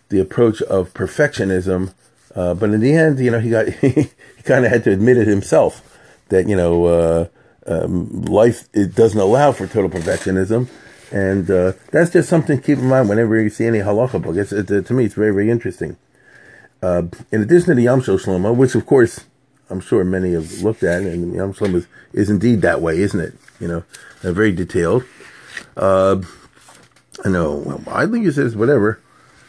the 0.08 0.20
approach 0.20 0.62
of 0.62 0.94
perfectionism, 0.94 1.94
uh, 2.34 2.54
but 2.54 2.70
in 2.70 2.80
the 2.80 2.92
end, 2.94 3.18
you 3.18 3.30
know, 3.30 3.40
he 3.40 3.50
got 3.50 3.68
he 3.80 4.08
kind 4.44 4.64
of 4.64 4.70
had 4.70 4.84
to 4.84 4.90
admit 4.90 5.16
it 5.16 5.26
himself 5.26 5.98
that 6.28 6.48
you 6.48 6.56
know 6.56 6.84
uh, 6.86 7.28
um, 7.66 8.22
life 8.22 8.68
it 8.72 8.94
doesn't 8.94 9.20
allow 9.20 9.52
for 9.52 9.66
total 9.66 9.90
perfectionism, 9.90 10.68
and 11.12 11.50
uh, 11.50 11.72
that's 11.90 12.10
just 12.10 12.28
something 12.28 12.58
to 12.58 12.62
keep 12.62 12.78
in 12.78 12.88
mind 12.88 13.08
whenever 13.08 13.40
you 13.40 13.50
see 13.50 13.66
any 13.66 13.78
halacha 13.78 14.20
book. 14.22 14.36
It's, 14.36 14.52
it, 14.52 14.86
to 14.86 14.94
me, 14.94 15.04
it's 15.04 15.14
very, 15.14 15.32
very 15.32 15.50
interesting. 15.50 15.96
Uh, 16.82 17.04
in 17.30 17.42
addition 17.42 17.68
to 17.68 17.74
the 17.74 17.82
Yam 17.82 18.00
Shlomo, 18.00 18.56
which 18.56 18.74
of 18.74 18.86
course 18.86 19.24
I'm 19.70 19.80
sure 19.80 20.04
many 20.04 20.32
have 20.32 20.62
looked 20.62 20.82
at, 20.82 21.02
and 21.02 21.34
Yam 21.34 21.52
Shlomo 21.52 21.76
is, 21.76 21.86
is 22.12 22.30
indeed 22.30 22.62
that 22.62 22.80
way, 22.80 23.00
isn't 23.00 23.20
it? 23.20 23.34
You 23.60 23.68
know, 23.68 23.84
uh, 24.24 24.32
very 24.32 24.52
detailed. 24.52 25.04
Uh, 25.76 26.22
I 27.24 27.28
know, 27.28 27.56
well, 27.56 27.82
I 27.86 28.06
think 28.06 28.26
it 28.26 28.32
says 28.32 28.56
whatever. 28.56 29.00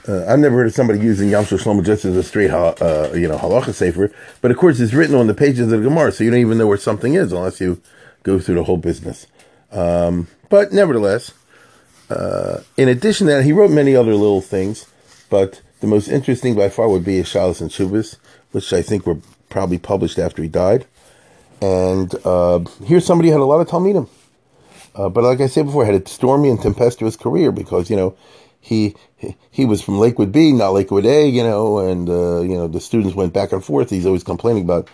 Uh, 0.07 0.25
I've 0.27 0.39
never 0.39 0.57
heard 0.57 0.67
of 0.67 0.73
somebody 0.73 0.99
using 0.99 1.29
Yam 1.29 1.45
Shlomo 1.45 1.83
just 1.83 2.03
as 2.03 2.17
a 2.17 2.23
straight, 2.23 2.51
uh, 2.51 3.09
you 3.13 3.27
know, 3.27 3.37
halacha 3.37 3.73
sefer. 3.73 4.11
But 4.41 4.51
of 4.51 4.57
course, 4.57 4.79
it's 4.79 4.93
written 4.93 5.15
on 5.15 5.27
the 5.27 5.33
pages 5.33 5.71
of 5.71 5.81
the 5.81 5.89
Gemara, 5.89 6.11
so 6.11 6.25
you 6.25 6.29
don't 6.29 6.41
even 6.41 6.57
know 6.57 6.67
where 6.67 6.77
something 6.77 7.13
is 7.13 7.31
unless 7.31 7.61
you 7.61 7.81
go 8.23 8.37
through 8.39 8.55
the 8.55 8.63
whole 8.65 8.77
business. 8.77 9.27
Um, 9.71 10.27
but 10.49 10.73
nevertheless, 10.73 11.33
uh, 12.09 12.61
in 12.75 12.89
addition 12.89 13.27
to 13.27 13.33
that, 13.33 13.45
he 13.45 13.53
wrote 13.53 13.71
many 13.71 13.95
other 13.95 14.13
little 14.13 14.41
things, 14.41 14.87
but 15.29 15.61
the 15.79 15.87
most 15.87 16.09
interesting 16.09 16.53
by 16.53 16.67
far 16.67 16.89
would 16.89 17.05
be 17.05 17.17
his 17.17 17.27
Shalas 17.27 17.61
and 17.61 17.69
Shuvas, 17.69 18.17
which 18.51 18.73
I 18.73 18.81
think 18.81 19.05
were 19.05 19.19
probably 19.49 19.77
published 19.77 20.19
after 20.19 20.41
he 20.41 20.49
died. 20.49 20.85
And 21.61 22.13
uh, 22.25 22.59
here's 22.85 23.05
somebody 23.05 23.29
who 23.29 23.33
had 23.33 23.41
a 23.41 23.45
lot 23.45 23.61
of 23.61 23.67
Talmidim. 23.67 24.09
Uh, 24.95 25.09
but 25.09 25.23
like 25.23 25.39
I 25.39 25.47
said 25.47 25.65
before, 25.65 25.85
had 25.85 25.95
a 25.95 26.07
stormy 26.07 26.49
and 26.49 26.61
tempestuous 26.61 27.15
career 27.15 27.51
because, 27.51 27.89
you 27.89 27.95
know, 27.95 28.15
he 28.63 28.95
he 29.51 29.65
was 29.65 29.81
from 29.81 29.99
Lakewood 29.99 30.31
B, 30.31 30.53
not 30.53 30.69
Lakewood 30.69 31.05
A, 31.05 31.27
you 31.27 31.43
know, 31.43 31.79
and, 31.79 32.09
uh, 32.09 32.39
you 32.39 32.55
know, 32.55 32.67
the 32.69 32.79
students 32.79 33.13
went 33.13 33.33
back 33.33 33.51
and 33.51 33.63
forth. 33.63 33.89
He's 33.89 34.05
always 34.05 34.23
complaining 34.23 34.63
about, 34.63 34.89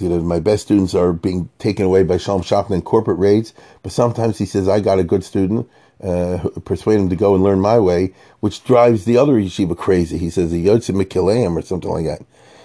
you 0.00 0.08
know, 0.08 0.20
my 0.20 0.40
best 0.40 0.64
students 0.64 0.96
are 0.96 1.12
being 1.12 1.48
taken 1.60 1.86
away 1.86 2.02
by 2.02 2.16
Shalom 2.16 2.42
Shopton 2.42 2.82
corporate 2.82 3.20
raids. 3.20 3.54
But 3.84 3.92
sometimes 3.92 4.38
he 4.38 4.46
says, 4.46 4.68
I 4.68 4.80
got 4.80 4.98
a 4.98 5.04
good 5.04 5.22
student 5.22 5.70
uh, 6.02 6.38
persuade 6.64 6.98
him 6.98 7.08
to 7.08 7.14
go 7.14 7.36
and 7.36 7.44
learn 7.44 7.60
my 7.60 7.78
way, 7.78 8.14
which 8.40 8.64
drives 8.64 9.04
the 9.04 9.16
other 9.16 9.34
yeshiva 9.34 9.76
crazy. 9.78 10.18
He 10.18 10.28
says 10.28 10.50
the 10.50 10.66
Yotze 10.66 10.92
Mekileim 10.92 11.56
or 11.56 11.62
something 11.62 11.90
like 11.90 12.06
that. 12.06 12.22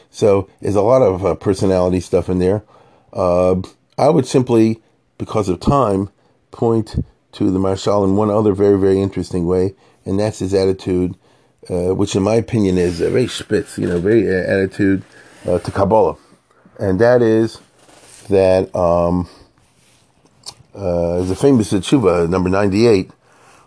So 0.09 0.49
there's 0.61 0.73
a 0.73 0.81
lot 0.81 1.03
of 1.03 1.23
uh, 1.23 1.35
personality 1.35 1.99
stuff 1.99 2.27
in 2.27 2.39
there. 2.39 2.63
Uh, 3.13 3.61
I 3.99 4.09
would 4.09 4.25
simply, 4.25 4.81
because 5.19 5.47
of 5.47 5.59
time, 5.59 6.09
point 6.49 6.95
to 7.33 7.51
the 7.51 7.59
Marshal 7.59 8.03
in 8.03 8.15
one 8.15 8.31
other 8.31 8.53
very, 8.53 8.79
very 8.79 8.99
interesting 8.99 9.45
way, 9.45 9.75
and 10.09 10.19
that's 10.19 10.39
his 10.39 10.55
attitude, 10.55 11.15
uh, 11.69 11.93
which 11.93 12.15
in 12.15 12.23
my 12.23 12.33
opinion 12.33 12.79
is 12.79 12.99
a 12.99 13.11
very 13.11 13.27
spitz, 13.27 13.77
you 13.77 13.85
know, 13.87 13.99
very 13.99 14.27
uh, 14.27 14.41
attitude 14.41 15.03
uh, 15.47 15.59
to 15.59 15.71
Kabbalah. 15.71 16.17
And 16.79 16.99
that 16.99 17.21
is 17.21 17.61
that 18.27 18.75
um, 18.75 19.29
uh, 20.73 21.17
there's 21.17 21.29
a 21.29 21.35
famous 21.35 21.71
tshuva, 21.71 22.27
number 22.27 22.49
98, 22.49 23.11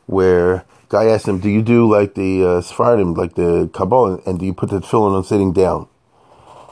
where 0.07 0.65
guy 0.89 1.05
asked 1.05 1.29
him, 1.29 1.39
"Do 1.39 1.49
you 1.49 1.63
do 1.63 1.89
like 1.89 2.15
the 2.15 2.45
uh, 2.45 2.61
Sephardim, 2.61 3.15
like 3.15 3.37
the 3.37 3.71
Kabbalah, 3.73 4.21
and 4.27 4.41
do 4.41 4.45
you 4.45 4.53
put 4.53 4.71
the 4.71 4.81
tefillin 4.81 5.17
on 5.17 5.23
sitting 5.23 5.53
down?" 5.53 5.87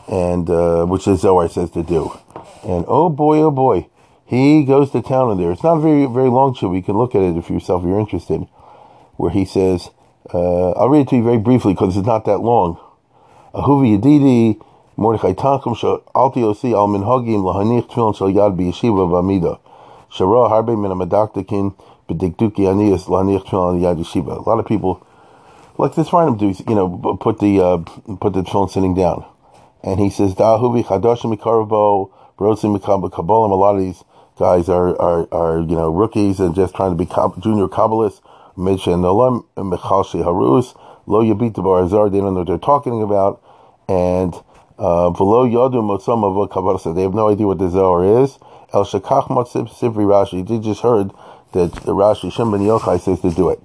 And 0.09 0.51
uh, 0.51 0.85
which 0.87 1.05
the 1.05 1.15
Zohar 1.17 1.49
says 1.49 1.71
to 1.71 1.85
do. 1.85 2.19
And 2.65 2.85
oh 2.89 3.09
boy, 3.09 3.39
oh 3.39 3.53
boy, 3.53 3.87
he 4.27 4.65
goes 4.65 4.91
to 4.91 5.01
town 5.01 5.31
in 5.31 5.39
there. 5.39 5.53
It's 5.53 5.63
not 5.63 5.77
very 5.77 6.07
very 6.07 6.29
long 6.29 6.55
show. 6.55 6.75
You 6.75 6.83
can 6.83 6.99
look 6.99 7.15
at 7.15 7.23
it 7.23 7.37
if 7.37 7.49
yourself 7.49 7.83
if 7.83 7.89
you're 7.89 8.01
interested. 8.01 8.49
Where 9.21 9.31
he 9.31 9.45
says, 9.45 9.91
uh, 10.33 10.71
I'll 10.73 10.89
read 10.89 11.03
it 11.03 11.09
to 11.11 11.17
you 11.17 11.25
very 11.25 11.39
briefly 11.39 11.75
because 11.75 11.97
it's 11.97 12.07
not 12.07 12.25
that 12.25 12.39
long. 12.39 12.79
Ahuvi 13.55 13.99
Yedidi 13.99 14.61
Mordechai 14.97 15.35
Tankum 15.35 15.75
Alti 16.15 16.41
Osi 16.41 16.73
Al 16.73 16.89
Minhagim 16.89 17.43
Lahanich 17.43 17.91
Tefillin 17.91 18.17
Shal 18.17 18.29
Yad 18.29 18.57
B'Yeshiva 18.57 19.09
B'Amida 19.09 19.59
Shara 20.11 20.51
Harbe 20.51 20.81
Min 20.81 20.91
Amadaktakin 20.91 21.75
a 22.11 22.13
lot 22.13 22.23
of 24.59 24.67
people 24.67 25.07
like 25.79 25.95
this 25.95 26.09
Rhinum 26.09 26.37
do, 26.39 26.53
you 26.69 26.75
know, 26.75 27.17
put 27.21 27.39
the 27.39 27.61
uh, 27.61 27.79
put 28.17 28.33
the 28.33 28.43
tefillin 28.43 28.69
sitting 28.69 28.95
down, 28.95 29.25
and 29.85 30.01
he 30.01 30.11
says 30.11 30.35
Dahuvi 30.35 30.85
Chadoshim 30.85 31.37
Mikarabo 31.37 32.11
Brosim 32.37 32.77
Kabbalim. 32.81 33.53
A 33.53 33.55
lot 33.55 33.77
of 33.77 33.81
these 33.81 34.03
guys 34.39 34.69
are, 34.69 35.01
are 35.01 35.29
are 35.33 35.61
you 35.61 35.77
know 35.77 35.91
rookies 35.91 36.41
and 36.41 36.53
just 36.55 36.75
trying 36.75 36.91
to 36.91 36.97
be 36.97 37.07
junior 37.41 37.69
kabbalists. 37.69 38.21
Harus 40.23 40.75
Lo 41.07 41.23
Yabit 41.23 41.55
Barazar. 41.55 42.11
They 42.11 42.19
don't 42.19 42.35
know 42.35 42.41
what 42.41 42.47
they're 42.47 42.59
talking 42.59 43.03
about, 43.03 43.43
and 43.89 44.35
uh, 44.79 45.11
Velo 45.11 45.47
Yadu 45.47 45.83
Motzam 45.83 46.51
Kabbalah. 46.51 46.95
They 46.95 47.03
have 47.03 47.15
no 47.15 47.29
idea 47.29 47.47
what 47.47 47.59
the 47.59 47.69
Zohar 47.69 48.23
is. 48.23 48.39
El 48.73 48.85
Shakach 48.85 49.29
Matzib 49.29 49.69
Sivri 49.69 50.05
Rashi. 50.05 50.49
You 50.49 50.61
just 50.61 50.81
heard 50.83 51.11
that 51.53 51.73
the 51.73 51.93
Rashi 51.93 52.33
Shem 52.33 52.51
Ben 52.53 52.61
Yochai 52.61 53.01
says 53.01 53.21
to 53.21 53.31
do 53.31 53.51
it. 53.51 53.61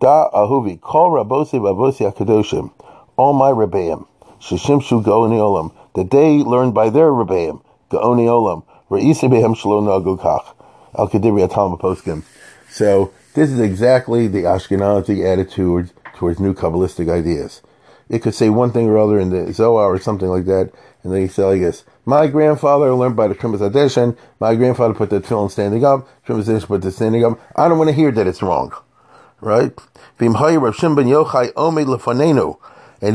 Da 0.00 0.30
ahuvi 0.30 0.80
kol 0.80 1.10
rabosi 1.10 1.58
bavosi 1.58 2.08
akadoshim, 2.08 2.70
all 3.16 3.32
my 3.32 3.50
rebbeim, 3.50 4.06
sheshimshu 4.40 5.02
go'oni 5.02 5.38
olam, 5.38 5.72
that 5.94 6.12
they 6.12 6.38
learned 6.38 6.72
by 6.72 6.88
their 6.88 7.10
rebbeim, 7.10 7.60
go'oni 7.90 8.26
olam, 8.26 8.62
re'isi 8.90 9.28
behem 9.28 9.56
shlo 9.56 9.82
nagu 9.82 10.16
kach, 10.16 10.54
al 10.94 11.08
kedibri 11.08 11.42
atam 11.42 11.76
poskim. 11.78 12.22
So 12.70 13.12
this 13.38 13.50
is 13.50 13.60
exactly 13.60 14.26
the 14.26 14.42
Ashkenazi 14.42 15.24
attitude 15.24 15.90
towards 16.14 16.40
new 16.40 16.54
Kabbalistic 16.54 17.10
ideas. 17.10 17.62
It 18.08 18.20
could 18.20 18.34
say 18.34 18.48
one 18.48 18.72
thing 18.72 18.88
or 18.88 18.98
other 18.98 19.20
in 19.20 19.30
the 19.30 19.52
Zohar 19.52 19.92
or 19.92 19.98
something 20.00 20.28
like 20.28 20.46
that, 20.46 20.72
and 21.02 21.12
then 21.12 21.22
you 21.22 21.28
say 21.28 21.44
like 21.44 21.60
this, 21.60 21.84
my 22.04 22.26
grandfather 22.26 22.94
learned 22.94 23.16
by 23.16 23.28
the 23.28 23.34
Trumas 23.34 23.60
Adeshin, 23.60 24.16
my 24.40 24.54
grandfather 24.54 24.94
put 24.94 25.10
the 25.10 25.20
tefillin 25.20 25.50
standing 25.50 25.84
up, 25.84 26.08
Trumas 26.26 26.44
Adeshin 26.44 26.66
put 26.66 26.82
the 26.82 26.90
standing 26.90 27.24
up. 27.24 27.38
I 27.54 27.68
don't 27.68 27.78
want 27.78 27.88
to 27.88 27.94
hear 27.94 28.10
that 28.10 28.26
it's 28.26 28.42
wrong 28.42 28.72
right? 29.40 29.72
And 30.20 30.36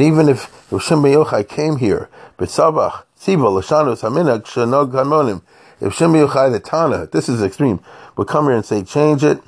even 0.01 0.29
if 0.29 0.71
Rav 0.71 0.89
ben 0.89 1.11
Yochai 1.11 1.47
came 1.49 1.77
here, 1.77 2.09
B'tzabach, 2.37 3.03
Tziva, 3.19 3.61
Lashanus, 3.61 4.01
Haminag, 4.01 4.43
Shanog, 4.43 4.91
Hamonim, 4.91 5.41
if 5.81 5.93
Shimon 5.93 6.25
Yochai, 6.25 6.51
the 6.51 6.59
Tana, 6.59 7.07
this 7.07 7.27
is 7.27 7.41
extreme, 7.41 7.81
would 8.15 8.27
come 8.27 8.45
here 8.45 8.55
and 8.55 8.65
say, 8.65 8.83
change 8.83 9.23
it, 9.23 9.41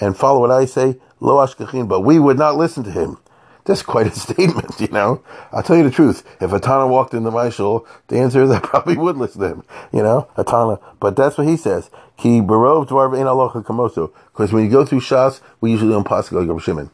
and 0.00 0.16
follow 0.16 0.40
what 0.40 0.50
I 0.50 0.64
say, 0.64 0.96
Lo 1.20 1.36
Ashkachin, 1.44 1.88
but 1.88 2.00
we 2.00 2.18
would 2.18 2.38
not 2.38 2.56
listen 2.56 2.84
to 2.84 2.90
him. 2.90 3.18
That's 3.64 3.82
quite 3.82 4.06
a 4.06 4.10
statement, 4.18 4.80
you 4.80 4.88
know. 4.88 5.22
I'll 5.52 5.62
tell 5.62 5.76
you 5.76 5.84
the 5.84 5.90
truth. 5.90 6.24
If 6.40 6.50
Atana 6.50 6.88
walked 6.88 7.12
into 7.14 7.30
my 7.30 7.50
shul, 7.50 7.86
the 8.08 8.18
answer 8.18 8.42
is 8.42 8.50
I 8.50 8.60
probably 8.60 8.96
would 8.96 9.16
listen 9.16 9.42
to 9.42 9.48
him, 9.48 9.64
you 9.92 10.02
know, 10.02 10.28
Atana. 10.36 10.80
But 11.00 11.16
that's 11.16 11.36
what 11.36 11.46
he 11.46 11.56
says. 11.56 11.90
Ki 12.16 12.40
barov 12.40 12.88
dvar 12.88 13.14
in 13.14 13.26
alocha 13.26 13.62
kamoso. 13.64 14.12
Because 14.32 14.52
when 14.52 14.64
you 14.64 14.70
go 14.70 14.84
through 14.84 15.00
Shas, 15.00 15.40
we 15.60 15.70
usually 15.70 15.92
don't 15.92 16.06
pass 16.06 16.32
like 16.32 16.48
Rabbi 16.48 16.60
Shimon. 16.60 16.90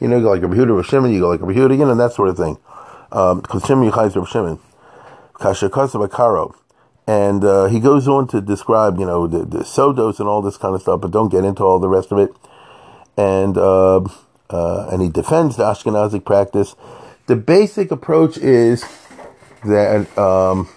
You 0.00 0.08
know, 0.08 0.18
you 0.18 0.22
go 0.22 0.30
like 0.30 0.42
Rabbi 0.42 0.54
Huda, 0.54 0.76
Rabbi 0.76 0.88
Shimon, 0.88 1.12
you 1.12 1.20
go 1.20 1.28
like 1.30 1.40
Rabbi 1.40 1.54
Huda, 1.54 1.78
you 1.78 1.84
know, 1.84 1.94
that 1.94 2.12
sort 2.12 2.28
of 2.28 2.36
thing. 2.36 2.58
Because 3.08 3.54
um, 3.54 3.60
Shimon 3.66 3.90
Yechai 3.90 4.14
Rabbi 4.14 4.28
Shimon. 4.28 4.58
Kasha 5.34 5.68
Bakaro. 5.70 6.54
And 7.06 7.42
uh, 7.42 7.66
he 7.66 7.80
goes 7.80 8.06
on 8.06 8.28
to 8.28 8.40
describe, 8.42 8.98
you 8.98 9.06
know, 9.06 9.26
the, 9.26 9.38
the 9.38 9.60
sodos 9.60 10.20
and 10.20 10.28
all 10.28 10.42
this 10.42 10.58
kind 10.58 10.74
of 10.74 10.82
stuff, 10.82 11.00
but 11.00 11.10
don't 11.10 11.30
get 11.30 11.42
into 11.42 11.62
all 11.62 11.78
the 11.78 11.88
rest 11.88 12.12
of 12.12 12.18
it. 12.18 12.34
And 13.18 13.58
uh, 13.58 14.00
uh, 14.48 14.88
and 14.90 15.02
he 15.02 15.08
defends 15.08 15.56
the 15.56 15.64
Ashkenazic 15.64 16.24
practice. 16.24 16.74
The 17.26 17.36
basic 17.36 17.90
approach 17.90 18.38
is 18.38 18.84
that 19.64 20.16
um, 20.16 20.68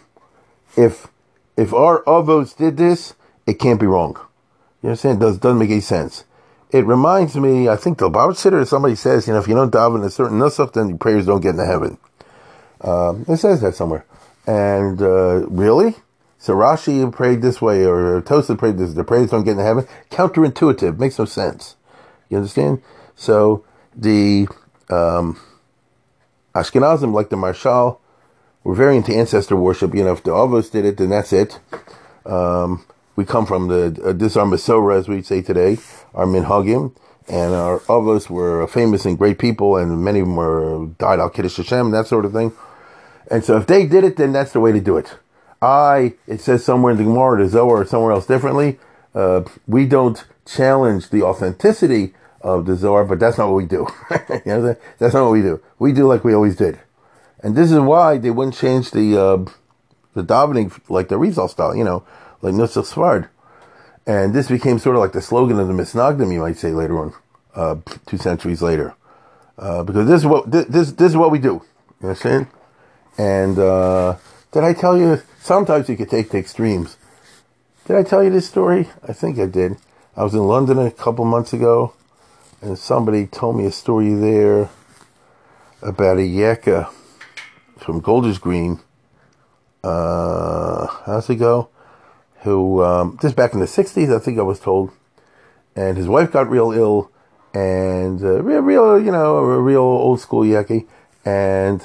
if 0.76 1.08
if 1.56 1.74
our 1.74 2.04
avos 2.04 2.58
did 2.58 2.78
this, 2.78 3.14
it 3.46 3.60
can't 3.60 3.80
be 3.80 3.86
wrong. 3.86 4.18
You 4.82 4.90
understand? 4.90 5.22
It 5.22 5.26
does, 5.26 5.38
doesn't 5.38 5.60
make 5.60 5.70
any 5.70 5.82
sense. 5.82 6.26
It 6.72 6.86
reminds 6.86 7.36
me, 7.36 7.68
I 7.70 7.76
think 7.76 8.00
the 8.00 8.10
Bible 8.10 8.34
Siddur, 8.34 8.66
somebody 8.66 8.96
says, 8.96 9.28
you 9.28 9.34
know, 9.34 9.40
if 9.40 9.48
you 9.48 9.54
don't 9.54 9.72
daven 9.72 10.04
a 10.04 10.10
certain 10.10 10.40
nusach, 10.40 10.74
then 10.74 10.90
your 10.90 10.98
prayers 10.98 11.26
don't 11.26 11.42
get 11.42 11.52
into 11.52 11.66
heaven. 11.66 11.98
Um, 12.82 13.26
it 13.28 13.38
says 13.38 13.62
that 13.62 13.76
somewhere. 13.76 14.06
And 14.48 15.02
uh, 15.02 15.46
really? 15.48 15.96
So 16.40 16.56
Rashi 16.56 17.12
prayed 17.12 17.42
this 17.42 17.62
way, 17.62 17.86
or 17.86 18.22
Tosa 18.22 18.56
prayed 18.56 18.78
this, 18.78 18.94
the 18.94 19.04
prayers 19.04 19.30
don't 19.30 19.44
get 19.44 19.52
into 19.52 19.64
heaven? 19.64 19.88
Counterintuitive, 20.10 20.98
makes 20.98 21.20
no 21.20 21.26
sense. 21.26 21.76
You 22.32 22.38
understand? 22.38 22.82
So 23.16 23.66
the 23.96 24.48
um, 24.90 25.40
Ashkenazim, 26.56 27.14
like 27.14 27.30
the 27.30 27.36
Maharshal, 27.36 28.00
were 28.64 28.74
very 28.74 28.96
into 28.96 29.14
ancestor 29.14 29.56
worship. 29.56 29.94
You 29.94 30.06
know, 30.06 30.14
if 30.14 30.24
the 30.24 30.32
Avos 30.32 30.72
did 30.72 30.86
it, 30.86 30.98
then 30.98 31.10
that's 31.10 31.34
it. 31.34 31.60
Um, 32.26 32.86
we 33.16 33.26
come 33.26 33.46
from 33.46 33.68
the 33.68 34.02
uh, 34.04 34.14
this 34.14 34.38
our 34.38 34.46
Masora, 34.46 34.98
as 34.98 35.10
we 35.10 35.22
say 35.22 35.42
today, 35.42 35.78
our 36.14 36.26
Minhagim, 36.26 36.96
and 37.28 37.54
our 37.54 37.80
Avos 37.82 38.30
were 38.30 38.66
famous 38.68 39.06
and 39.06 39.18
great 39.18 39.38
people, 39.38 39.76
and 39.76 40.04
many 40.04 40.22
of 40.22 40.28
them 40.28 40.38
were 40.38 40.88
died 40.98 41.20
al 41.20 41.30
Kiddush 41.30 41.58
Hashem, 41.58 41.92
that 41.92 42.08
sort 42.08 42.24
of 42.24 42.32
thing. 42.32 42.54
And 43.30 43.44
so, 43.44 43.58
if 43.58 43.68
they 43.68 43.86
did 43.86 44.06
it, 44.06 44.16
then 44.16 44.32
that's 44.32 44.54
the 44.54 44.62
way 44.62 44.72
to 44.72 44.80
do 44.80 44.98
it. 44.98 45.18
I, 45.62 46.14
it 46.28 46.42
says 46.42 46.64
somewhere 46.64 46.92
in 46.92 46.98
the 46.98 47.04
Gemara, 47.04 47.44
the 47.44 47.50
Zohar, 47.50 47.82
or 47.82 47.86
somewhere 47.86 48.14
else 48.14 48.26
differently. 48.26 48.80
Uh, 49.14 49.44
we 49.68 49.86
don't 49.86 50.24
challenge 50.46 51.10
the 51.10 51.22
authenticity 51.22 52.14
of 52.42 52.66
the 52.66 52.76
Zohar, 52.76 53.06
but 53.06 53.20
that's 53.20 53.38
not 53.38 53.48
what 53.48 53.56
we 53.56 53.66
do. 53.66 53.88
you 54.30 54.42
know, 54.46 54.76
that's 54.98 55.14
not 55.14 55.24
what 55.24 55.32
we 55.32 55.42
do. 55.42 55.62
We 55.80 55.94
do 55.94 56.08
like 56.08 56.24
we 56.24 56.34
always 56.34 56.56
did, 56.56 56.80
and 57.42 57.56
this 57.56 57.72
is 57.72 57.80
why 57.80 58.18
they 58.18 58.32
wouldn't 58.32 58.56
change 58.56 58.92
the 58.92 59.20
uh, 59.20 59.46
the 60.14 60.24
davening 60.24 60.78
like 60.90 61.10
the 61.10 61.18
Rizal 61.18 61.48
style. 61.48 61.76
You 61.76 61.84
know, 61.84 62.04
like 62.42 62.54
Nusach 62.54 62.92
Sfard. 62.92 63.30
And 64.08 64.34
this 64.34 64.48
became 64.48 64.80
sort 64.80 64.96
of 64.96 65.02
like 65.02 65.12
the 65.12 65.22
slogan 65.22 65.60
of 65.60 65.68
the 65.68 65.74
Misnagdim, 65.74 66.34
you 66.34 66.40
might 66.40 66.58
say 66.58 66.72
later 66.72 66.98
on, 66.98 67.14
uh, 67.54 67.76
two 68.08 68.18
centuries 68.18 68.62
later. 68.62 68.96
Uh, 69.58 69.84
because 69.84 70.08
this 70.08 70.22
is 70.22 70.26
what 70.26 70.50
this, 70.50 70.66
this, 70.66 70.92
this 70.94 71.12
is 71.12 71.18
what 71.18 71.32
we 71.32 71.38
do. 71.38 71.62
You 72.02 72.10
understand? 72.10 72.48
And 73.18 73.60
uh, 73.60 74.18
did 74.52 74.64
I 74.64 74.74
tell 74.74 74.98
you? 74.98 75.22
Sometimes 75.40 75.90
you 75.90 75.98
could 75.98 76.10
take 76.10 76.30
the 76.30 76.38
extremes. 76.38 76.98
Did 77.86 77.96
I 77.96 78.04
tell 78.04 78.24
you 78.24 78.30
this 78.30 78.48
story? 78.48 78.90
I 79.08 79.14
think 79.14 79.38
I 79.40 79.46
did. 79.46 79.78
I 80.16 80.24
was 80.24 80.34
in 80.34 80.44
London 80.48 80.80
a 80.80 80.92
couple 80.92 81.26
months 81.26 81.54
ago, 81.54 81.94
and 82.62 82.78
somebody 82.78 83.26
told 83.26 83.58
me 83.58 83.66
a 83.66 83.72
story 83.72 84.14
there 84.14 84.70
about 85.82 86.18
a 86.18 86.22
yeka 86.22 86.92
from 87.78 88.00
Golders 88.00 88.38
Green. 88.38 88.80
Uh, 89.84 90.88
how's 91.06 91.30
it 91.30 91.38
go? 91.38 91.70
who 92.42 92.84
um, 92.84 93.18
this 93.22 93.34
back 93.34 93.54
in 93.54 93.60
the 93.60 93.66
'60s, 93.66 94.16
I 94.16 94.20
think 94.20 94.40
I 94.40 94.44
was 94.44 94.60
told, 94.60 94.92
and 95.76 95.98
his 95.98 96.08
wife 96.08 96.32
got 96.32 96.50
real 96.50 96.72
ill, 96.72 97.12
and 97.54 98.22
uh, 98.22 98.42
real, 98.42 98.62
real, 98.62 99.00
you 99.00 99.12
know, 99.12 99.38
a 99.38 99.60
real 99.60 99.82
old 99.82 100.20
school 100.20 100.44
yaki, 100.44 100.88
and 101.24 101.84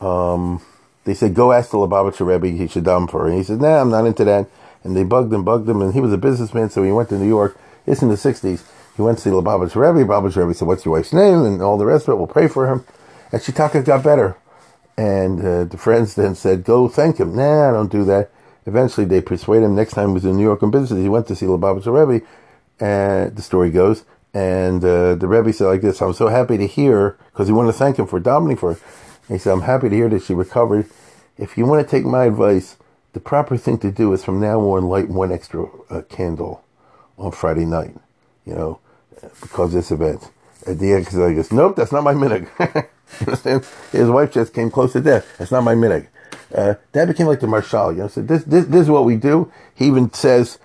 um, 0.00 0.62
they 1.04 1.14
said 1.14 1.34
go 1.34 1.52
ask 1.52 1.70
the 1.70 1.78
Lubavitcher 1.78 2.26
Rebbe 2.26 2.48
he 2.48 2.68
should 2.68 2.84
for 2.84 3.20
her, 3.20 3.28
and 3.28 3.36
he 3.36 3.42
said 3.42 3.60
nah, 3.60 3.80
I'm 3.80 3.90
not 3.90 4.06
into 4.06 4.24
that, 4.24 4.48
and 4.84 4.96
they 4.96 5.04
bugged 5.04 5.32
him, 5.32 5.44
bugged 5.44 5.68
him, 5.68 5.80
and 5.80 5.94
he 5.94 6.00
was 6.00 6.12
a 6.12 6.18
businessman, 6.18 6.70
so 6.70 6.82
he 6.82 6.92
went 6.92 7.08
to 7.08 7.18
New 7.18 7.28
York. 7.28 7.58
It's 7.86 8.02
in 8.02 8.08
the 8.08 8.16
'60s. 8.16 8.62
He 8.96 9.02
went 9.02 9.18
to 9.18 9.24
see 9.24 9.30
the 9.30 9.40
Lubavitcher 9.40 9.76
Rebbe. 9.76 10.06
Lubavitcher 10.06 10.36
Rebbe 10.38 10.54
said, 10.54 10.68
"What's 10.68 10.84
your 10.84 10.94
wife's 10.94 11.12
name?" 11.12 11.44
and 11.44 11.62
all 11.62 11.78
the 11.78 11.86
rest 11.86 12.08
of 12.08 12.14
it. 12.14 12.16
We'll 12.16 12.26
pray 12.26 12.48
for 12.48 12.70
him. 12.70 12.84
And 13.30 13.40
Shitaka 13.40 13.84
got 13.84 14.02
better. 14.02 14.36
And 14.96 15.40
uh, 15.40 15.64
the 15.64 15.78
friends 15.78 16.14
then 16.14 16.34
said, 16.34 16.64
"Go 16.64 16.88
thank 16.88 17.18
him." 17.18 17.34
Nah, 17.34 17.68
I 17.70 17.72
don't 17.72 17.90
do 17.90 18.04
that. 18.04 18.30
Eventually, 18.66 19.06
they 19.06 19.20
persuade 19.20 19.62
him. 19.62 19.74
Next 19.74 19.92
time 19.94 20.08
he 20.08 20.14
was 20.14 20.24
in 20.24 20.36
New 20.36 20.44
York 20.44 20.62
on 20.62 20.70
business, 20.70 21.00
he 21.00 21.08
went 21.08 21.26
to 21.28 21.36
see 21.36 21.46
Lubavitcher 21.46 21.92
Rebbe, 21.92 22.24
and 22.78 23.34
the 23.34 23.42
story 23.42 23.70
goes. 23.70 24.04
And 24.34 24.82
uh, 24.84 25.14
the 25.14 25.28
Rebbe 25.28 25.52
said 25.52 25.66
like 25.66 25.82
this, 25.82 26.00
I'm 26.00 26.14
so 26.14 26.28
happy 26.28 26.56
to 26.56 26.66
hear, 26.66 27.18
because 27.32 27.48
he 27.48 27.52
wanted 27.52 27.72
to 27.72 27.78
thank 27.78 27.98
him 27.98 28.06
for 28.06 28.20
davening 28.20 28.58
for 28.58 28.74
her. 28.74 28.80
he 29.28 29.38
said, 29.38 29.52
I'm 29.52 29.62
happy 29.62 29.88
to 29.88 29.94
hear 29.94 30.08
that 30.08 30.22
she 30.22 30.34
recovered. 30.34 30.88
If 31.36 31.58
you 31.58 31.66
want 31.66 31.86
to 31.86 31.90
take 31.90 32.04
my 32.04 32.24
advice, 32.24 32.76
the 33.12 33.20
proper 33.20 33.56
thing 33.58 33.78
to 33.78 33.90
do 33.90 34.12
is 34.12 34.24
from 34.24 34.40
now 34.40 34.60
on 34.60 34.84
light 34.84 35.08
one 35.08 35.32
extra 35.32 35.66
uh, 35.90 36.02
candle 36.02 36.64
on 37.18 37.32
Friday 37.32 37.66
night, 37.66 37.94
you 38.46 38.54
know, 38.54 38.80
because 39.40 39.72
this 39.72 39.90
event. 39.90 40.30
At 40.66 40.78
the 40.78 40.92
end, 40.92 41.08
I 41.08 41.34
goes, 41.34 41.52
nope, 41.52 41.74
that's 41.76 41.90
not 41.90 42.04
my 42.04 42.14
minig. 42.14 42.48
His 43.92 44.08
wife 44.08 44.32
just 44.32 44.54
came 44.54 44.70
close 44.70 44.92
to 44.92 45.00
death. 45.00 45.26
That's 45.38 45.50
not 45.50 45.64
my 45.64 45.74
minig. 45.74 46.06
Uh, 46.54 46.74
that 46.92 47.08
became 47.08 47.26
like 47.26 47.40
the 47.40 47.46
Maharshal. 47.46 47.92
You 47.92 48.02
know, 48.02 48.08
so 48.08 48.22
this, 48.22 48.44
this, 48.44 48.64
this 48.66 48.82
is 48.82 48.90
what 48.90 49.04
we 49.04 49.16
do. 49.16 49.50
He 49.74 49.86
even 49.86 50.12
says, 50.12 50.58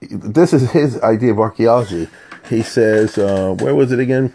this 0.00 0.52
is 0.52 0.70
his 0.70 1.00
idea 1.00 1.32
of 1.32 1.40
archaeology. 1.40 2.08
He 2.48 2.62
says, 2.62 3.18
uh, 3.18 3.56
where 3.58 3.74
was 3.74 3.90
it 3.90 3.98
again? 3.98 4.34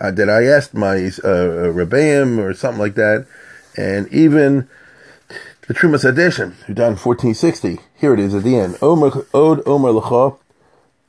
Uh, 0.00 0.10
that 0.12 0.30
I 0.30 0.44
asked 0.46 0.72
my 0.72 0.96
uh, 0.96 1.68
Rebbeim 1.70 2.38
or 2.38 2.54
something 2.54 2.80
like 2.80 2.94
that, 2.94 3.26
and 3.76 4.08
even 4.08 4.68
the 5.66 5.74
Trumas 5.74 6.10
Adeshin, 6.10 6.54
who 6.64 6.74
died 6.74 6.86
in 6.86 6.96
1460. 6.96 7.80
Here 7.96 8.14
it 8.14 8.20
is 8.20 8.34
at 8.34 8.42
the 8.42 8.56
end. 8.56 8.78
Omer, 8.80 9.26
Od 9.34 9.66
Omer 9.66 9.90
L'cha. 9.90 10.36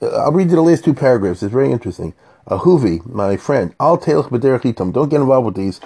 I'll 0.01 0.31
read 0.31 0.49
you 0.49 0.55
the 0.55 0.61
last 0.63 0.83
two 0.83 0.95
paragraphs. 0.95 1.43
It's 1.43 1.51
very 1.51 1.71
interesting. 1.71 2.15
Ahuvi, 2.47 3.05
my 3.05 3.37
friend, 3.37 3.75
Al 3.79 3.99
Telech 3.99 4.29
B'derech 4.29 4.93
Don't 4.93 5.09
get 5.09 5.21
involved 5.21 5.45
with 5.45 5.55
these 5.55 5.79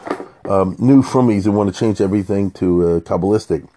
um, 0.50 0.78
new 0.80 1.04
frummies 1.04 1.44
who 1.44 1.52
want 1.52 1.74
to 1.74 1.78
change 1.78 2.00
everything 2.00 2.50
to 2.52 2.88
uh, 2.88 3.00
Kabbalistic 3.02 3.68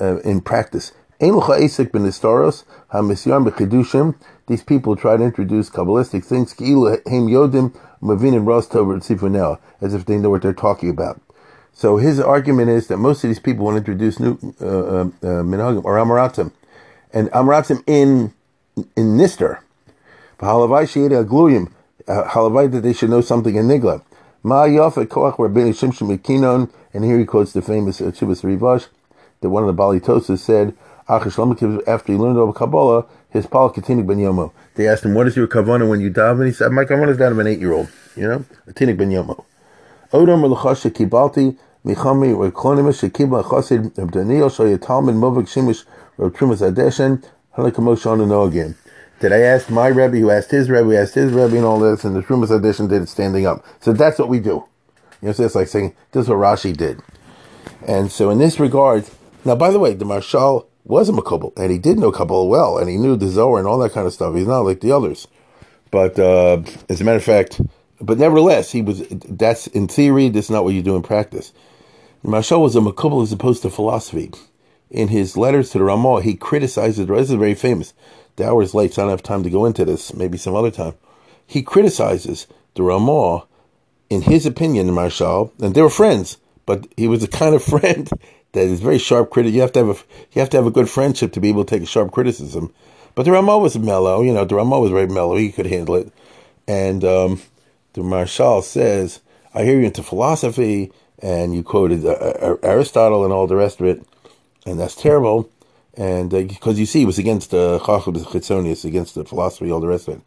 uh, 0.00 0.18
in 0.20 0.40
practice. 0.40 0.92
Ein 1.20 1.36
l'cha 1.36 1.52
esek 1.52 1.92
ben 1.92 2.04
historios, 2.04 2.64
ha-misyar 2.88 3.46
b'chidushim, 3.46 4.14
these 4.46 4.62
people 4.62 4.96
try 4.96 5.18
to 5.18 5.22
introduce 5.22 5.68
Kabbalistic 5.68 6.24
things, 6.24 6.54
ki'ilu 6.54 6.98
heim 7.06 7.26
yodim, 7.26 7.76
mavin 8.00 8.46
ros 8.46 8.68
tov 8.68 9.60
as 9.82 9.94
if 9.94 10.06
they 10.06 10.16
know 10.16 10.30
what 10.30 10.40
they're 10.40 10.54
talking 10.54 10.88
about. 10.88 11.20
So 11.74 11.98
his 11.98 12.18
argument 12.18 12.70
is 12.70 12.86
that 12.86 12.96
most 12.96 13.24
of 13.24 13.28
these 13.28 13.38
people 13.38 13.66
want 13.66 13.74
to 13.74 13.78
introduce 13.78 14.18
new 14.18 14.38
uh, 14.60 14.64
uh, 14.64 15.00
uh 15.04 15.42
minhagim 15.42 15.84
or 15.84 15.96
amaratim, 15.96 16.50
and 17.12 17.28
amaratim 17.30 17.82
in 17.86 18.32
in 18.96 19.18
Nister. 19.18 19.60
Halavai 20.42 20.88
she'eda 20.88 21.24
gluyim, 21.24 21.70
uh, 22.08 22.24
halavai 22.24 22.70
that 22.72 22.80
they 22.80 22.92
should 22.92 23.10
know 23.10 23.20
something 23.20 23.54
in 23.54 23.66
Nigla. 23.66 24.02
Ma 24.42 24.64
yafet 24.64 25.06
koach 25.06 25.36
rabbeinu 25.36 25.72
shimshon 25.72 26.18
mekinon, 26.18 26.68
and 26.92 27.04
here 27.04 27.18
he 27.18 27.24
quotes 27.24 27.52
the 27.52 27.62
famous 27.62 28.00
uh, 28.00 28.06
Chivas 28.06 28.42
Rivash, 28.42 28.88
that 29.40 29.50
one 29.50 29.62
of 29.62 29.68
the 29.68 29.72
Bali 29.72 30.00
Tosas 30.00 30.40
said, 30.40 30.74
after 31.08 32.12
he 32.12 32.18
learned 32.18 32.38
over 32.38 32.52
Kabbalah, 32.52 33.06
his 33.30 33.46
Paul 33.46 33.70
continued 33.70 34.06
ben 34.06 34.18
Yomo. 34.18 34.52
They 34.74 34.88
asked 34.88 35.04
him, 35.04 35.14
what 35.14 35.26
is 35.26 35.36
your 35.36 35.46
kavanah 35.46 35.88
when 35.88 36.00
you 36.00 36.10
daven? 36.10 36.46
He 36.46 36.52
said, 36.52 36.70
my 36.72 36.84
kavanah 36.84 37.10
is 37.10 37.18
that 37.18 37.32
of 37.32 37.38
an 37.38 37.46
eight-year-old, 37.46 37.88
you 38.16 38.28
know, 38.28 38.44
a 38.66 38.72
tinik 38.72 38.96
ben 38.98 39.10
Yomo. 39.10 39.44
Odom 40.12 40.42
l'chash 40.42 40.90
kibalti 40.90 41.56
michami 41.84 42.28
reklonimus 42.28 43.00
shekiba 43.00 43.44
chasid 43.44 43.96
of 43.98 44.10
Daniel 44.10 44.48
shoya 44.48 44.80
talmud 44.80 45.14
movik 45.14 45.48
shimish 45.48 45.84
of 46.18 46.32
trumas 46.32 46.60
adeshen 46.68 47.24
halakamosh 47.56 48.28
know 48.28 48.42
again. 48.42 48.74
Did 49.22 49.32
I 49.32 49.38
ask 49.38 49.70
my 49.70 49.86
Rebbe 49.86 50.18
who 50.18 50.30
asked 50.30 50.50
his 50.50 50.68
Rebbe, 50.68 50.82
who 50.82 50.96
asked 50.96 51.14
his 51.14 51.32
Rebbe 51.32 51.56
and 51.56 51.64
all 51.64 51.78
this, 51.78 52.02
and 52.02 52.16
the 52.16 52.22
Trumas 52.22 52.48
Adeshin 52.48 52.88
did 52.88 53.02
it 53.02 53.08
standing 53.08 53.46
up. 53.46 53.64
So 53.78 53.92
that's 53.92 54.18
what 54.18 54.28
we 54.28 54.40
do. 54.40 54.64
You 55.20 55.28
know, 55.28 55.32
so 55.32 55.44
it's 55.44 55.54
like 55.54 55.68
saying, 55.68 55.94
this 56.10 56.24
is 56.24 56.28
what 56.28 56.38
Rashi 56.38 56.76
did. 56.76 57.00
And 57.86 58.10
so 58.10 58.30
in 58.30 58.38
this 58.38 58.58
regard, 58.58 59.08
now 59.44 59.54
by 59.54 59.70
the 59.70 59.78
way, 59.78 59.94
the 59.94 60.04
Maharshal 60.04 60.66
was 60.82 61.08
a 61.08 61.12
Makobel, 61.12 61.56
and 61.56 61.70
he 61.70 61.78
did 61.78 62.00
know 62.00 62.10
Kabbalah 62.10 62.46
well, 62.46 62.78
and 62.78 62.90
he 62.90 62.96
knew 62.96 63.14
the 63.14 63.28
Zohar 63.28 63.60
and 63.60 63.68
all 63.68 63.78
that 63.78 63.92
kind 63.92 64.08
of 64.08 64.12
stuff. 64.12 64.34
He's 64.34 64.48
not 64.48 64.62
like 64.62 64.80
the 64.80 64.90
others. 64.90 65.28
But 65.92 66.18
uh, 66.18 66.62
as 66.88 67.00
a 67.00 67.04
matter 67.04 67.18
of 67.18 67.24
fact, 67.24 67.60
but 68.00 68.18
nevertheless, 68.18 68.72
he 68.72 68.82
was. 68.82 69.06
That's 69.08 69.68
in 69.68 69.86
theory. 69.86 70.30
That's 70.30 70.50
not 70.50 70.64
what 70.64 70.74
you 70.74 70.82
do 70.82 70.96
in 70.96 71.02
practice. 71.02 71.52
Marshall 72.24 72.60
was 72.60 72.74
a 72.74 72.80
Makubal 72.80 73.22
as 73.22 73.30
opposed 73.30 73.62
to 73.62 73.70
philosophy. 73.70 74.32
In 74.92 75.08
his 75.08 75.38
letters 75.38 75.70
to 75.70 75.78
the 75.78 75.84
Ramah, 75.84 76.20
he 76.20 76.34
criticizes. 76.34 77.06
the 77.06 77.14
This 77.14 77.30
is 77.30 77.36
very 77.36 77.54
famous. 77.54 77.94
The 78.36 78.46
hour 78.46 78.62
is 78.62 78.74
late, 78.74 78.92
so 78.92 79.02
I 79.02 79.04
don't 79.04 79.10
have 79.10 79.22
time 79.22 79.42
to 79.42 79.50
go 79.50 79.64
into 79.64 79.86
this. 79.86 80.12
Maybe 80.12 80.36
some 80.36 80.54
other 80.54 80.70
time. 80.70 80.94
He 81.46 81.62
criticizes 81.62 82.46
the 82.74 82.82
Ramah, 82.82 83.46
in 84.10 84.22
his 84.22 84.44
opinion, 84.44 84.92
Marshall, 84.92 85.52
and 85.60 85.74
they 85.74 85.80
were 85.80 85.88
friends, 85.88 86.36
but 86.66 86.86
he 86.96 87.08
was 87.08 87.22
a 87.22 87.28
kind 87.28 87.54
of 87.54 87.62
friend 87.74 88.08
that 88.52 88.66
is 88.66 88.80
very 88.80 88.98
sharp 88.98 89.30
critic. 89.30 89.54
You 89.54 89.62
have 89.62 89.72
to 89.72 89.86
have 89.86 89.96
a 89.96 90.00
you 90.32 90.40
have 90.40 90.50
to 90.50 90.58
have 90.58 90.66
a 90.66 90.70
good 90.70 90.90
friendship 90.90 91.32
to 91.32 91.40
be 91.40 91.48
able 91.48 91.64
to 91.64 91.74
take 91.74 91.82
a 91.82 91.90
sharp 91.90 92.12
criticism. 92.12 92.72
But 93.14 93.24
the 93.24 93.32
Ramah 93.32 93.58
was 93.58 93.78
mellow. 93.78 94.20
You 94.22 94.34
know, 94.34 94.44
the 94.44 94.56
Ramah 94.56 94.80
was 94.80 94.90
very 94.90 95.06
mellow. 95.06 95.36
He 95.36 95.52
could 95.52 95.66
handle 95.66 95.96
it, 95.96 96.12
and 96.68 97.02
um, 97.04 97.42
the 97.94 98.02
Maharshal 98.02 98.62
says, 98.62 99.20
I 99.54 99.64
hear 99.64 99.80
you 99.80 99.86
into 99.86 100.02
philosophy, 100.02 100.92
and 101.18 101.54
you 101.54 101.62
quoted 101.62 102.04
uh, 102.04 102.10
uh 102.10 102.56
Aristotle 102.62 103.24
and 103.24 103.32
all 103.32 103.46
the 103.46 103.56
rest 103.56 103.80
of 103.80 103.86
it, 103.86 104.06
and 104.66 104.78
that's 104.78 104.94
terrible. 104.94 105.50
And 105.94 106.30
because 106.30 106.76
uh, 106.76 106.80
you 106.80 106.86
see, 106.86 107.02
it 107.02 107.06
was 107.06 107.18
against 107.18 107.50
the 107.50 107.78
Chacham 107.80 108.14
Chitzonius, 108.14 108.84
against 108.84 109.14
the 109.14 109.24
philosophy, 109.24 109.70
all 109.70 109.80
the 109.80 109.88
rest 109.88 110.08
of 110.08 110.14
it. 110.14 110.22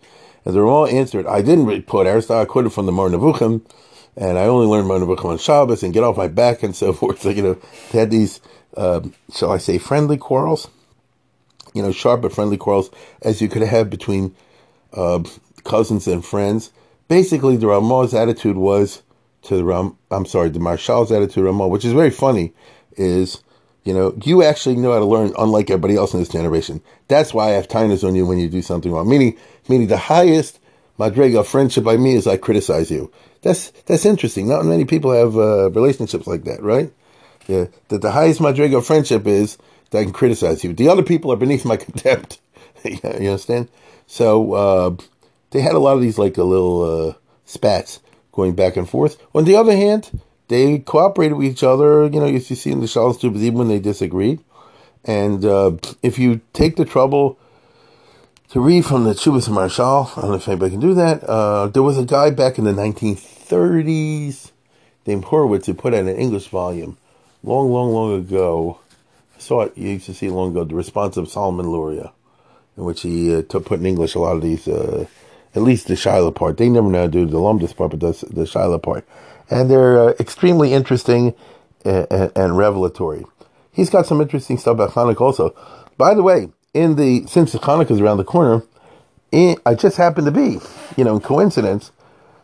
And 0.45 0.53
the 0.53 0.61
Ramah 0.61 0.91
answered, 0.91 1.25
I 1.25 1.41
didn't 1.41 1.83
quote 1.83 2.05
Aristotle, 2.05 2.43
I 2.43 2.45
quoted 2.45 2.71
from 2.71 2.85
the 2.85 2.91
Moreh 2.91 3.09
Nevuchim, 3.09 3.61
and 4.15 4.37
I 4.37 4.45
only 4.45 4.67
learned 4.67 4.87
Moreh 4.87 4.99
Nevuchim 4.99 5.25
on 5.25 5.37
Shabbos, 5.39 5.81
and 5.81 5.93
get 5.93 6.03
off 6.03 6.17
my 6.17 6.27
back, 6.27 6.61
and 6.61 6.75
so 6.75 6.93
forth. 6.99 7.21
So, 7.21 7.29
you 7.29 7.41
know, 7.41 7.57
they 7.91 7.99
had 7.99 8.11
these, 8.11 8.41
uh, 8.77 9.01
shall 9.33 9.51
I 9.51 9.57
say, 9.57 9.79
friendly 9.79 10.17
quarrels, 10.17 10.69
you 11.73 11.81
know, 11.81 11.91
sharp 11.91 12.21
but 12.21 12.33
friendly 12.33 12.57
quarrels, 12.57 12.91
as 13.23 13.41
you 13.41 13.49
could 13.49 13.63
have 13.63 13.89
between 13.89 14.35
uh, 14.93 15.23
cousins 15.63 16.07
and 16.07 16.23
friends 16.23 16.71
basically 17.07 17.57
the 17.57 17.67
Ramah's 17.67 18.13
attitude 18.13 18.57
was 18.57 19.01
to 19.43 19.57
the 19.57 19.63
Ram. 19.63 19.97
I'm 20.11 20.25
sorry, 20.25 20.49
the 20.49 20.59
Maharshal's 20.59 21.11
attitude 21.11 21.33
to 21.35 21.43
Ramah, 21.43 21.67
which 21.67 21.85
is 21.85 21.93
very 21.93 22.09
funny, 22.09 22.53
is 22.97 23.41
you 23.85 23.93
know 23.93 24.13
you 24.23 24.43
actually 24.43 24.75
know 24.75 24.91
how 24.91 24.99
to 24.99 25.05
learn, 25.05 25.33
unlike 25.37 25.69
everybody 25.69 25.95
else 25.95 26.13
in 26.13 26.19
this 26.19 26.29
generation. 26.29 26.81
That's 27.07 27.33
why 27.33 27.49
I 27.49 27.51
have 27.51 27.69
kindness 27.69 28.03
on 28.03 28.15
you 28.15 28.25
when 28.25 28.37
you 28.37 28.49
do 28.49 28.61
something 28.61 28.91
wrong. 28.91 29.07
Meaning, 29.07 29.37
meaning 29.69 29.87
the 29.87 29.97
highest 29.97 30.59
madrega 30.99 31.39
of 31.39 31.47
friendship 31.47 31.83
by 31.83 31.95
me 31.95 32.15
is 32.15 32.27
I 32.27 32.37
criticize 32.37 32.91
you. 32.91 33.11
That's 33.41 33.69
that's 33.85 34.05
interesting. 34.05 34.49
Not 34.49 34.65
many 34.65 34.83
people 34.83 35.11
have 35.11 35.37
uh, 35.37 35.69
relationships 35.71 36.27
like 36.27 36.43
that, 36.43 36.61
right? 36.61 36.91
Yeah, 37.47 37.67
that 37.87 38.01
the 38.01 38.11
highest 38.11 38.41
madrega 38.41 38.79
of 38.79 38.85
friendship 38.85 39.25
is 39.25 39.57
that 39.91 39.99
I 39.99 40.03
can 40.03 40.13
criticize 40.13 40.63
you. 40.63 40.73
The 40.73 40.89
other 40.89 41.03
people 41.03 41.31
are 41.31 41.37
beneath 41.37 41.63
my 41.63 41.77
contempt. 41.87 42.39
you 42.83 42.99
understand? 43.03 43.69
So. 44.07 44.53
Uh, 44.53 44.95
they 45.55 45.61
had 45.61 45.73
a 45.73 45.79
lot 45.79 45.95
of 45.95 46.01
these 46.01 46.17
like 46.17 46.37
a 46.37 46.43
little 46.43 46.83
uh, 47.09 47.13
spats 47.45 48.01
going 48.33 48.55
back 48.55 48.75
and 48.75 48.89
forth. 48.89 49.17
On 49.33 49.45
the 49.45 49.55
other 49.55 49.73
hand, 49.73 50.19
they 50.47 50.79
cooperated 50.79 51.37
with 51.37 51.47
each 51.47 51.63
other. 51.63 52.05
You 52.05 52.19
know, 52.19 52.25
you 52.25 52.39
see 52.39 52.71
in 52.71 52.79
the 52.79 52.85
Shalos 52.85 53.19
too, 53.19 53.33
even 53.35 53.55
when 53.55 53.67
they 53.67 53.79
disagreed. 53.79 54.39
And 55.03 55.45
uh, 55.45 55.73
if 56.01 56.17
you 56.17 56.41
take 56.53 56.75
the 56.75 56.85
trouble 56.85 57.37
to 58.49 58.59
read 58.59 58.85
from 58.85 59.03
the 59.03 59.13
Chubas 59.13 59.49
Maharshal, 59.49 60.17
I 60.17 60.21
don't 60.21 60.31
know 60.31 60.37
if 60.37 60.47
anybody 60.47 60.71
can 60.71 60.79
do 60.79 60.93
that. 60.95 61.23
Uh, 61.23 61.67
there 61.67 61.83
was 61.83 61.97
a 61.97 62.05
guy 62.05 62.31
back 62.31 62.57
in 62.57 62.63
the 62.63 62.71
1930s 62.71 64.51
named 65.05 65.25
Horowitz 65.25 65.67
who 65.67 65.73
put 65.73 65.93
out 65.93 66.01
an 66.01 66.15
English 66.15 66.47
volume 66.47 66.97
long, 67.43 67.71
long, 67.71 67.91
long 67.91 68.17
ago. 68.17 68.79
I 69.35 69.39
saw 69.39 69.61
it, 69.63 69.77
you 69.77 69.89
used 69.89 70.07
to 70.07 70.13
see 70.13 70.27
it 70.27 70.31
long 70.31 70.51
ago, 70.51 70.63
The 70.63 70.73
Responsa 70.73 71.17
of 71.17 71.29
Solomon 71.29 71.69
Luria, 71.69 72.13
in 72.77 72.85
which 72.85 73.01
he 73.01 73.35
uh, 73.35 73.43
took, 73.43 73.65
put 73.65 73.79
in 73.79 73.85
English 73.85 74.15
a 74.15 74.19
lot 74.19 74.37
of 74.37 74.41
these 74.41 74.67
uh, 74.67 75.05
at 75.55 75.61
least 75.61 75.87
the 75.87 75.95
Shiloh 75.95 76.31
part. 76.31 76.57
They 76.57 76.69
never 76.69 76.89
know 76.89 76.99
how 76.99 77.05
to 77.05 77.11
do 77.11 77.25
the 77.25 77.37
Lumdis 77.37 77.75
part, 77.75 77.91
but 77.91 77.99
the, 78.01 78.25
the 78.29 78.45
Shiloh 78.45 78.77
part. 78.77 79.07
And 79.49 79.69
they're 79.69 79.97
uh, 79.99 80.13
extremely 80.19 80.73
interesting 80.73 81.33
and, 81.83 82.07
and, 82.09 82.31
and, 82.35 82.57
revelatory. 82.57 83.25
He's 83.71 83.89
got 83.89 84.05
some 84.05 84.21
interesting 84.21 84.57
stuff 84.57 84.73
about 84.73 84.91
Hanukkah 84.91 85.21
also. 85.21 85.55
By 85.97 86.13
the 86.13 86.23
way, 86.23 86.49
in 86.73 86.95
the 86.95 87.25
since 87.27 87.53
Hanukkah 87.53 87.91
is 87.91 88.01
around 88.01 88.17
the 88.17 88.23
corner, 88.23 88.63
I 89.33 89.75
just 89.75 89.97
happened 89.97 90.25
to 90.27 90.31
be, 90.31 90.59
you 90.95 91.03
know, 91.03 91.15
in 91.15 91.21
coincidence, 91.21 91.91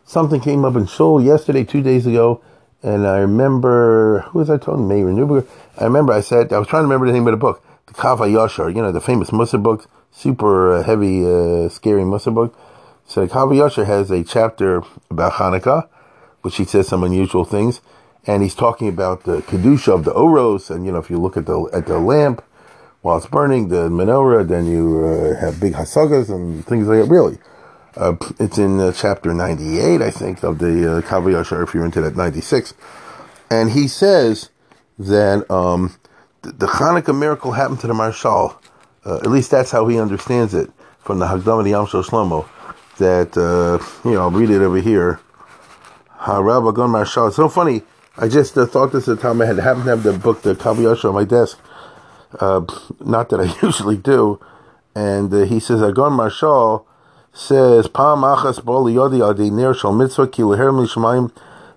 something 0.04 0.40
came 0.40 0.64
up 0.64 0.76
in 0.76 0.86
Shul 0.86 1.22
yesterday, 1.22 1.64
two 1.64 1.82
days 1.82 2.06
ago, 2.06 2.42
and 2.82 3.06
I 3.06 3.18
remember 3.18 4.20
who 4.28 4.40
was 4.40 4.50
I 4.50 4.58
talking? 4.58 4.88
Meir 4.88 5.06
Newberger. 5.06 5.46
I 5.78 5.84
remember 5.84 6.12
I 6.12 6.20
said 6.20 6.52
I 6.52 6.58
was 6.58 6.68
trying 6.68 6.82
to 6.82 6.84
remember 6.84 7.06
the 7.06 7.12
name 7.12 7.26
of 7.26 7.32
the 7.32 7.38
book, 7.38 7.64
the 7.86 7.94
Kav 7.94 8.18
HaYashar, 8.18 8.74
you 8.74 8.82
know, 8.82 8.92
the 8.92 9.00
famous 9.00 9.30
Mussar 9.30 9.62
book, 9.62 9.88
super 10.10 10.76
uh, 10.76 10.82
heavy, 10.82 11.24
uh, 11.24 11.68
scary 11.68 12.02
Mussar 12.02 12.34
book. 12.34 12.58
So 13.06 13.26
Kav 13.26 13.52
HaYashar 13.52 13.86
has 13.86 14.10
a 14.10 14.24
chapter 14.24 14.82
about 15.10 15.34
Hanukkah, 15.34 15.88
which 16.42 16.56
he 16.56 16.64
says 16.64 16.86
some 16.88 17.02
unusual 17.02 17.44
things, 17.44 17.80
and 18.26 18.42
he's 18.42 18.54
talking 18.54 18.88
about 18.88 19.24
the 19.24 19.42
kedusha 19.42 19.92
of 19.94 20.04
the 20.04 20.12
oros, 20.12 20.70
and 20.70 20.84
you 20.84 20.92
know 20.92 20.98
if 20.98 21.10
you 21.10 21.18
look 21.18 21.36
at 21.36 21.46
the 21.46 21.68
at 21.72 21.86
the 21.86 21.98
lamp 21.98 22.44
while 23.00 23.16
it's 23.16 23.26
burning, 23.26 23.68
the 23.68 23.88
menorah, 23.88 24.46
then 24.46 24.66
you 24.66 25.04
uh, 25.04 25.40
have 25.40 25.58
big 25.60 25.72
hasagas 25.72 26.28
and 26.30 26.64
things 26.66 26.86
like 26.86 27.00
that. 27.02 27.10
Really, 27.10 27.38
uh, 27.96 28.14
it's 28.38 28.58
in 28.58 28.78
uh, 28.78 28.92
chapter 28.92 29.34
ninety 29.34 29.80
eight, 29.80 30.02
I 30.02 30.10
think, 30.10 30.42
of 30.44 30.58
the 30.58 30.98
uh, 30.98 31.00
Kav 31.00 31.62
If 31.62 31.74
you're 31.74 31.84
into 31.84 32.00
that, 32.02 32.16
ninety 32.16 32.40
six, 32.40 32.74
and 33.50 33.70
he 33.70 33.88
says 33.88 34.50
that 34.98 35.50
um, 35.50 35.94
the, 36.42 36.52
the 36.52 36.66
Hanukkah 36.66 37.18
miracle 37.18 37.52
happened 37.52 37.80
to 37.80 37.86
the 37.86 37.94
Maharshal. 37.94 38.56
Uh, 39.04 39.16
at 39.16 39.26
least 39.26 39.50
that's 39.50 39.72
how 39.72 39.88
he 39.88 39.98
understands 39.98 40.54
it 40.54 40.70
from 41.00 41.18
the 41.18 41.26
Hagdama 41.26 41.68
Yam 41.68 41.86
Shlomo 41.86 42.48
that, 42.98 43.36
uh, 43.36 43.84
you 44.08 44.14
know, 44.14 44.20
I'll 44.22 44.30
read 44.30 44.50
it 44.50 44.62
over 44.62 44.78
here. 44.78 45.18
Rabbi 46.26 46.70
Gon 46.72 46.90
Marshal. 46.90 47.28
It's 47.28 47.36
so 47.36 47.48
funny. 47.48 47.82
I 48.16 48.28
just 48.28 48.56
uh, 48.56 48.66
thought 48.66 48.92
this 48.92 49.08
at 49.08 49.16
the 49.16 49.22
time 49.22 49.40
I 49.40 49.46
had 49.46 49.58
happened 49.58 49.84
to 49.84 49.90
have 49.90 50.02
the 50.02 50.12
book, 50.12 50.42
the 50.42 50.54
Kav 50.54 50.76
HaYashar, 50.76 51.08
on 51.08 51.14
my 51.14 51.24
desk. 51.24 51.58
Uh, 52.38 52.64
not 53.00 53.28
that 53.30 53.40
I 53.40 53.54
usually 53.66 53.96
do. 53.96 54.40
And 54.94 55.32
uh, 55.32 55.44
he 55.44 55.58
says, 55.58 55.82
Agon 55.82 56.12
Marshal 56.12 56.86
says, 57.32 57.88
Pam 57.88 58.20
achas 58.20 58.62
bol 58.64 58.84
yodi 58.84 59.26
adi 59.26 59.50
nir 59.50 59.74
shal 59.74 59.92
mitzvah 59.92 60.28
ki 60.28 60.42
leher 60.42 60.70
mishmayim 60.70 61.32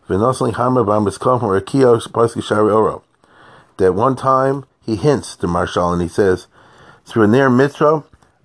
v'nosli 0.08 0.54
harmer 0.54 0.84
b'amitzkof 0.84 1.42
m'rakia 1.42 2.00
paski 2.10 2.44
shari 2.44 2.72
oro. 2.72 3.04
That 3.78 3.94
one 3.94 4.16
time 4.16 4.66
he 4.86 4.96
hints 4.96 5.36
to 5.38 5.48
Marshal 5.48 5.94
and 5.94 6.02
he 6.02 6.08
says, 6.08 6.48
through 7.06 7.24
a 7.24 7.28
near 7.28 7.50
mitzvah, 7.50 8.04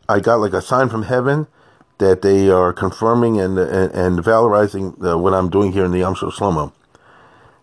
I 0.09 0.21
got 0.21 0.41
like 0.41 0.53
a 0.53 0.63
sign 0.63 0.89
from 0.89 1.05
heaven 1.05 1.47
that 2.01 2.23
they 2.23 2.51
are 2.51 2.73
confirming 2.73 3.41
and 3.41 3.59
and, 3.59 3.93
and 3.95 4.19
valorizing 4.19 4.87
uh, 5.05 5.17
what 5.17 5.33
I'm 5.33 5.49
doing 5.49 5.73
here 5.73 5.85
in 5.85 5.93
the 5.93 5.99
Yam 5.99 6.15
Shlomo. 6.15 6.73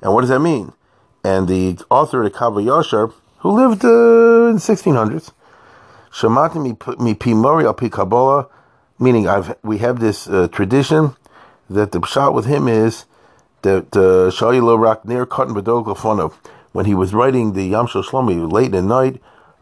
And 0.02 0.14
what 0.14 0.22
does 0.22 0.30
that 0.30 0.40
mean? 0.40 0.72
And 1.24 1.48
the 1.48 1.78
author 1.90 2.24
of 2.24 2.32
the 2.32 2.38
Kav 2.40 2.54
HaYashar, 2.54 3.14
who 3.40 3.52
lived 3.52 3.84
uh, 3.84 4.52
in 4.52 4.58
1600s, 4.58 5.32
Shamati 6.12 7.00
mi 7.00 7.14
pi 7.14 7.32
al 7.66 7.74
pi 7.74 7.90
Kabbalah, 7.90 8.48
meaning 8.98 9.28
I've 9.28 9.56
we 9.64 9.80
have 9.80 10.00
this 10.00 10.30
uh, 10.30 10.48
tradition 10.48 11.16
that 11.70 11.92
the 11.92 12.02
shot 12.06 12.34
with 12.34 12.46
him 12.46 12.68
is 12.68 13.06
that 13.64 13.92
Shayilo 13.92 14.80
Rak 14.80 15.04
near 15.04 15.26
Cotton 15.26 15.54
Badog 15.54 16.34
when 16.72 16.86
he 16.86 16.94
was 16.94 17.14
writing 17.14 17.54
the 17.54 17.66
Yam 17.66 17.88
Shlomo 17.88 18.52
late 18.52 18.74
at 18.76 18.84
night, 18.84 19.20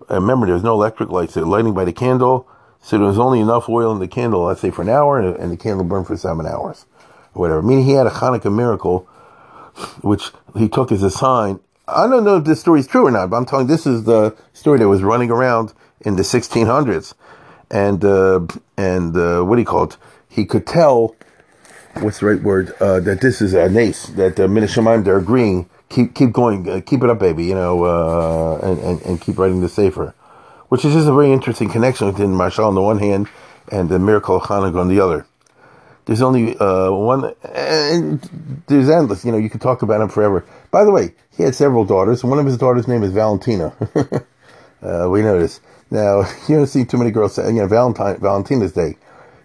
I 0.09 0.15
remember, 0.15 0.45
there 0.45 0.53
was 0.53 0.63
no 0.63 0.73
electric 0.73 1.09
lights. 1.09 1.33
So 1.33 1.41
lighting 1.41 1.73
by 1.73 1.85
the 1.85 1.93
candle. 1.93 2.47
So 2.85 2.99
there 2.99 3.07
was 3.07 3.17
only 3.17 3.39
enough 3.39 3.67
oil 3.67 3.91
in 3.91 3.97
the 3.97 4.07
candle, 4.07 4.43
let's 4.43 4.61
say, 4.61 4.69
for 4.69 4.83
an 4.83 4.89
hour, 4.89 5.19
and, 5.19 5.51
the 5.51 5.57
candle 5.57 5.83
burned 5.83 6.05
for 6.05 6.15
seven 6.15 6.45
hours, 6.45 6.85
or 7.33 7.39
whatever. 7.39 7.63
Meaning 7.63 7.85
he 7.85 7.93
had 7.93 8.05
a 8.05 8.11
Hanukkah 8.11 8.55
miracle, 8.55 9.09
which 10.01 10.29
he 10.55 10.69
took 10.69 10.91
as 10.91 11.01
a 11.01 11.09
sign. 11.09 11.59
I 11.87 12.05
don't 12.05 12.23
know 12.23 12.37
if 12.37 12.43
this 12.43 12.59
story 12.59 12.81
is 12.81 12.85
true 12.85 13.07
or 13.07 13.09
not, 13.09 13.31
but 13.31 13.37
I'm 13.37 13.45
telling 13.47 13.65
this 13.65 13.87
is 13.87 14.03
the 14.03 14.37
story 14.53 14.77
that 14.77 14.87
was 14.87 15.01
running 15.01 15.31
around 15.31 15.73
in 16.01 16.15
the 16.15 16.21
1600s, 16.21 17.15
and 17.71 18.05
uh, 18.05 18.41
and 18.77 19.17
uh, 19.17 19.41
what 19.41 19.55
do 19.55 19.63
you 19.63 19.65
call 19.65 19.85
it? 19.85 19.97
He 20.29 20.45
could 20.45 20.67
tell 20.67 21.15
what's 22.01 22.19
the 22.19 22.27
right 22.27 22.43
word? 22.43 22.75
Uh, 22.79 22.99
that 22.99 23.19
this 23.19 23.41
is 23.41 23.55
a 23.55 23.67
nace 23.67 24.05
that 24.09 24.35
the 24.35 24.45
uh, 24.45 24.47
Minashemaim 24.47 25.03
they're 25.03 25.17
agreeing. 25.17 25.67
Keep 25.89 26.13
keep 26.13 26.31
going, 26.31 26.69
uh, 26.69 26.81
keep 26.85 27.01
it 27.01 27.09
up, 27.09 27.17
baby. 27.17 27.45
You 27.45 27.55
know, 27.55 27.83
uh, 27.83 28.59
and, 28.61 28.79
and 28.79 29.01
and 29.01 29.21
keep 29.21 29.39
writing 29.39 29.61
the 29.61 29.69
sefer, 29.69 30.13
which 30.69 30.85
is 30.85 30.93
just 30.93 31.07
a 31.07 31.13
very 31.13 31.31
interesting 31.31 31.69
connection 31.69 32.11
between 32.11 32.33
Marshall 32.33 32.65
on 32.65 32.75
the 32.75 32.81
one 32.81 32.99
hand 32.99 33.27
and 33.71 33.89
the 33.89 33.99
miracle 33.99 34.35
of 34.35 34.43
Hanukkah 34.43 34.79
on 34.79 34.87
the 34.87 34.99
other. 34.99 35.25
There's 36.05 36.21
only 36.21 36.55
uh, 36.57 36.91
one, 36.91 37.33
and 37.43 38.63
there's 38.67 38.89
endless. 38.89 39.25
You 39.25 39.31
know, 39.31 39.39
you 39.39 39.49
could 39.49 39.61
talk 39.61 39.81
about 39.81 40.01
him 40.01 40.09
forever. 40.09 40.45
By 40.69 40.83
the 40.83 40.91
way, 40.91 41.15
he 41.35 41.43
had 41.43 41.55
several 41.55 41.83
daughters. 41.83 42.23
One 42.23 42.37
of 42.37 42.45
his 42.45 42.57
daughters' 42.57 42.87
name 42.87 43.01
is 43.01 43.11
Valentina. 43.11 43.75
uh, 44.83 45.07
we 45.09 45.23
know 45.23 45.39
this. 45.39 45.61
Now, 45.89 46.19
you 46.47 46.57
don't 46.57 46.67
see 46.67 46.85
too 46.85 46.97
many 46.97 47.09
girls 47.09 47.33
say, 47.33 47.47
you 47.47 47.53
know, 47.53 47.67
Valentine, 47.67 48.19
Valentina's 48.19 48.73
Day 48.73 48.97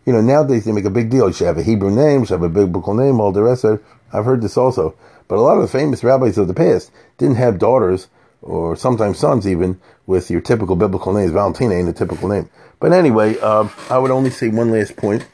you 0.07 0.12
know, 0.12 0.21
nowadays 0.21 0.64
they 0.64 0.73
make 0.73 0.85
a 0.85 0.91
big 0.91 1.11
deal. 1.11 1.29
You 1.29 1.33
should 1.33 1.47
have 1.47 1.59
a 1.59 1.62
Hebrew 1.62 1.91
name, 1.91 2.21
you 2.21 2.27
should 2.27 2.41
have 2.41 2.43
a 2.43 2.49
biblical 2.49 2.95
name, 2.95 3.21
all 3.21 3.33
the 3.33 3.43
rest 3.43 3.64
of 3.64 3.75
it. 3.79 3.85
I've 4.12 4.25
heard 4.25 4.43
this 4.43 4.57
also. 4.57 4.95
But 5.29 5.39
a 5.39 5.41
lot 5.43 5.57
of 5.57 5.62
the 5.62 5.68
famous 5.68 6.03
rabbis 6.03 6.39
of 6.39 6.49
the 6.49 6.55
past 6.55 6.91
didn't 7.18 7.37
have 7.37 7.59
daughters, 7.59 8.09
or 8.43 8.75
sometimes 8.75 9.18
sons 9.18 9.47
even, 9.47 9.81
with 10.11 10.29
your 10.29 10.41
typical 10.41 10.75
biblical 10.75 11.13
names. 11.13 11.31
Valentina 11.31 11.75
ain't 11.75 11.89
a 11.89 11.93
typical 11.93 12.29
name. 12.29 12.51
But 12.81 12.93
anyway, 12.93 13.39
uh, 13.39 13.69
I 13.89 13.97
would 13.97 14.11
only 14.11 14.31
say 14.31 14.49
one 14.49 14.73
last 14.73 14.97
point, 14.97 15.27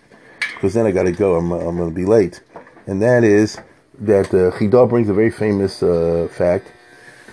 because 0.55 0.74
then 0.74 0.87
I 0.87 0.91
got 0.93 1.05
to 1.05 1.12
go. 1.12 1.37
I'm, 1.37 1.51
I'm 1.51 1.77
going 1.77 1.89
to 1.89 1.95
be 1.95 2.05
late. 2.05 2.43
And 2.87 3.01
that 3.01 3.24
is 3.24 3.59
that 3.99 4.33
uh, 4.35 4.87
brings 4.87 5.09
a 5.09 5.14
very 5.14 5.31
famous 5.31 5.83
uh, 5.83 6.29
fact, 6.31 6.70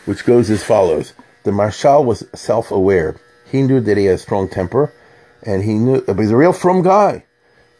which 0.06 0.26
goes 0.26 0.50
as 0.50 0.64
follows. 0.64 1.14
The 1.44 1.52
Marshal 1.52 2.06
was 2.06 2.26
self-aware. 2.34 3.20
He 3.52 3.62
knew 3.62 3.82
that 3.82 3.98
he 3.98 4.06
had 4.06 4.16
a 4.16 4.18
strong 4.18 4.48
temper 4.48 4.94
and 5.46 5.62
he 5.64 5.74
knew, 5.74 6.02
but 6.02 6.18
he's 6.20 6.32
a 6.32 6.38
real 6.38 6.54
from 6.54 6.82
guy, 6.82 7.26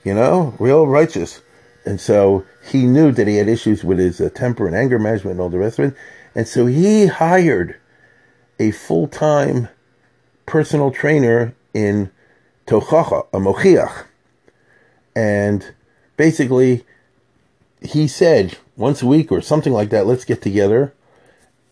you 0.04 0.14
know, 0.14 0.54
real 0.60 0.86
righteous. 0.86 1.42
And 1.86 2.00
so 2.00 2.46
he 2.70 2.86
knew 2.86 3.14
that 3.14 3.28
he 3.28 3.38
had 3.38 3.48
issues 3.48 3.84
with 3.84 4.00
his 4.00 4.20
uh, 4.20 4.30
temper 4.36 4.68
and 4.68 4.76
anger 4.76 5.00
management 5.00 5.36
and 5.36 5.42
all 5.42 5.50
the 5.50 5.58
rest 5.58 5.80
of 5.80 5.86
it. 5.86 5.98
And 6.36 6.48
so 6.48 6.66
he 6.66 7.08
hired 7.08 7.80
a 8.60 8.72
full 8.72 9.08
time 9.08 9.70
personal 10.46 10.92
trainer 10.92 11.56
in 11.74 12.12
Tochacha, 12.68 13.28
a 13.34 13.38
Mochiach. 13.38 14.06
And 15.16 15.74
basically, 16.18 16.86
he 17.82 18.08
said 18.08 18.58
once 18.76 19.02
a 19.02 19.06
week 19.06 19.32
or 19.32 19.42
something 19.42 19.74
like 19.74 19.90
that, 19.90 20.06
let's 20.06 20.26
get 20.26 20.42
together 20.42 20.94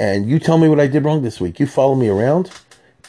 and 0.01 0.27
you 0.27 0.39
tell 0.39 0.57
me 0.57 0.67
what 0.67 0.79
I 0.79 0.87
did 0.87 1.05
wrong 1.05 1.21
this 1.21 1.39
week. 1.39 1.59
You 1.59 1.67
follow 1.67 1.93
me 1.93 2.09
around 2.09 2.51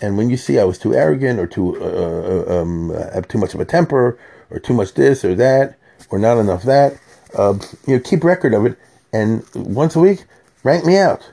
and 0.03 0.19
when 0.19 0.29
you 0.29 0.37
see 0.37 0.59
I 0.59 0.65
was 0.65 0.79
too 0.79 0.95
arrogant 0.95 1.41
or 1.41 1.47
too 1.47 1.83
uh, 1.83 1.87
uh 1.87 2.61
um, 2.61 2.91
have 3.15 3.29
too 3.29 3.39
much 3.39 3.55
of 3.55 3.61
a 3.61 3.65
temper 3.65 4.19
or 4.51 4.59
too 4.59 4.75
much 4.75 4.93
this 4.93 5.25
or 5.25 5.35
that 5.37 5.79
or 6.11 6.19
not 6.19 6.39
enough 6.39 6.65
that, 6.65 6.99
uh, 7.35 7.55
you 7.87 7.97
know, 7.97 8.01
keep 8.01 8.25
record 8.25 8.53
of 8.53 8.67
it. 8.67 8.79
And 9.11 9.43
once 9.55 9.97
a 9.97 10.01
week, 10.01 10.25
rank 10.65 10.85
me 10.85 10.99
out. 10.99 11.32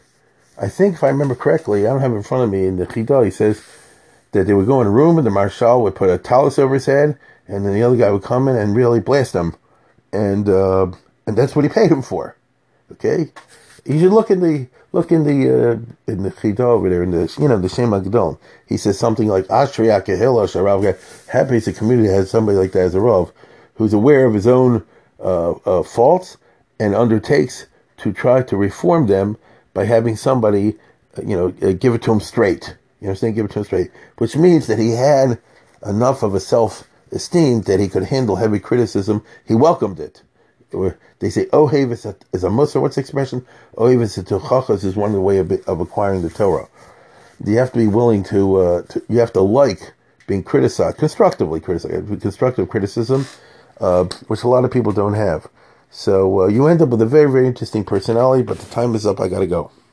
I 0.59 0.67
think 0.67 0.95
if 0.95 1.03
I 1.03 1.07
remember 1.07 1.35
correctly, 1.35 1.87
I 1.87 1.91
don't 1.91 2.01
have 2.01 2.11
it 2.11 2.17
in 2.17 2.23
front 2.23 2.43
of 2.43 2.51
me 2.51 2.65
in 2.65 2.77
the 2.77 2.85
Chida, 2.85 3.23
he 3.23 3.31
says 3.31 3.63
that 4.31 4.45
they 4.45 4.53
would 4.53 4.67
go 4.67 4.81
in 4.81 4.87
a 4.87 4.91
room 4.91 5.17
and 5.17 5.25
the 5.25 5.31
marshal 5.31 5.81
would 5.83 5.95
put 5.95 6.09
a 6.09 6.17
talus 6.17 6.59
over 6.59 6.73
his 6.73 6.85
head 6.85 7.17
and 7.47 7.65
then 7.65 7.73
the 7.73 7.81
other 7.83 7.95
guy 7.95 8.11
would 8.11 8.23
come 8.23 8.47
in 8.47 8.55
and 8.55 8.75
really 8.75 8.99
blast 8.99 9.33
him. 9.33 9.55
And, 10.11 10.49
uh, 10.49 10.91
and 11.25 11.37
that's 11.37 11.55
what 11.55 11.65
he 11.65 11.69
paid 11.69 11.91
him 11.91 12.01
for. 12.01 12.35
Okay? 12.91 13.31
You 13.85 13.99
should 13.99 14.11
look 14.11 14.29
in 14.29 14.41
the 14.41 14.67
look 14.91 15.11
in 15.11 15.23
the 15.23 15.49
uh, 15.49 16.11
in 16.11 16.23
the 16.23 16.31
chida 16.31 16.61
over 16.61 16.89
there 16.89 17.03
in 17.03 17.11
the 17.11 17.33
you 17.39 17.47
know 17.47 17.57
the 17.57 17.69
Shem 17.69 17.91
Agdon. 17.91 18.37
He 18.67 18.77
says 18.77 18.99
something 18.99 19.27
like 19.27 19.45
Ashriya 19.45 20.03
Sharav. 20.03 21.27
Happy 21.27 21.57
is 21.57 21.67
a 21.67 21.73
community 21.73 22.09
has 22.09 22.29
somebody 22.29 22.57
like 22.57 22.71
that 22.73 22.81
as 22.81 22.95
a 22.95 22.99
rav, 22.99 23.31
who's 23.75 23.93
aware 23.93 24.25
of 24.25 24.33
his 24.33 24.47
own 24.47 24.85
uh, 25.19 25.51
uh, 25.51 25.83
faults 25.83 26.37
and 26.79 26.95
undertakes 26.95 27.67
to 27.97 28.11
try 28.11 28.41
to 28.43 28.57
reform 28.57 29.07
them 29.07 29.37
by 29.73 29.85
having 29.85 30.15
somebody 30.15 30.75
you 31.25 31.35
know 31.35 31.53
uh, 31.61 31.73
give 31.73 31.93
it 31.93 32.01
to 32.03 32.11
him 32.11 32.19
straight. 32.19 32.75
You 33.01 33.07
understand? 33.07 33.35
Give 33.35 33.45
it 33.45 33.51
to 33.51 33.59
him 33.59 33.65
straight, 33.65 33.91
which 34.17 34.35
means 34.35 34.67
that 34.67 34.79
he 34.79 34.91
had 34.91 35.39
enough 35.85 36.23
of 36.23 36.35
a 36.35 36.39
self 36.39 36.87
esteem 37.11 37.61
that 37.63 37.79
he 37.79 37.87
could 37.87 38.03
handle 38.03 38.35
heavy 38.35 38.59
criticism. 38.59 39.23
He 39.47 39.55
welcomed 39.55 39.99
it 39.99 40.21
they 40.71 41.29
say 41.29 41.45
ohev 41.47 41.91
is 41.91 42.05
a, 42.05 42.15
is 42.33 42.43
a 42.43 42.49
mussar. 42.49 42.81
What's 42.81 42.95
the 42.95 43.01
expression? 43.01 43.45
Ohev 43.75 44.01
is 44.01 44.17
a 44.17 44.87
is 44.87 44.95
one 44.95 45.21
way 45.23 45.37
of, 45.37 45.51
of 45.67 45.79
acquiring 45.79 46.21
the 46.21 46.29
Torah. 46.29 46.67
You 47.43 47.57
have 47.57 47.71
to 47.71 47.79
be 47.79 47.87
willing 47.87 48.23
to, 48.25 48.55
uh, 48.57 48.81
to, 48.83 49.01
you 49.07 49.19
have 49.19 49.33
to 49.33 49.41
like 49.41 49.93
being 50.27 50.43
criticized, 50.43 50.97
constructively 50.97 51.59
criticized, 51.59 52.21
constructive 52.21 52.69
criticism, 52.69 53.25
uh, 53.79 54.03
which 54.27 54.43
a 54.43 54.47
lot 54.47 54.65
of 54.65 54.71
people 54.71 54.91
don't 54.91 55.13
have. 55.13 55.47
So 55.91 56.41
uh, 56.43 56.47
you 56.47 56.67
end 56.67 56.81
up 56.81 56.89
with 56.89 57.01
a 57.01 57.05
very, 57.05 57.31
very 57.31 57.47
interesting 57.47 57.83
personality, 57.83 58.43
but 58.43 58.59
the 58.59 58.69
time 58.69 58.95
is 58.95 59.05
up. 59.05 59.19
I 59.19 59.27
got 59.27 59.39
to 59.39 59.47
go. 59.47 59.71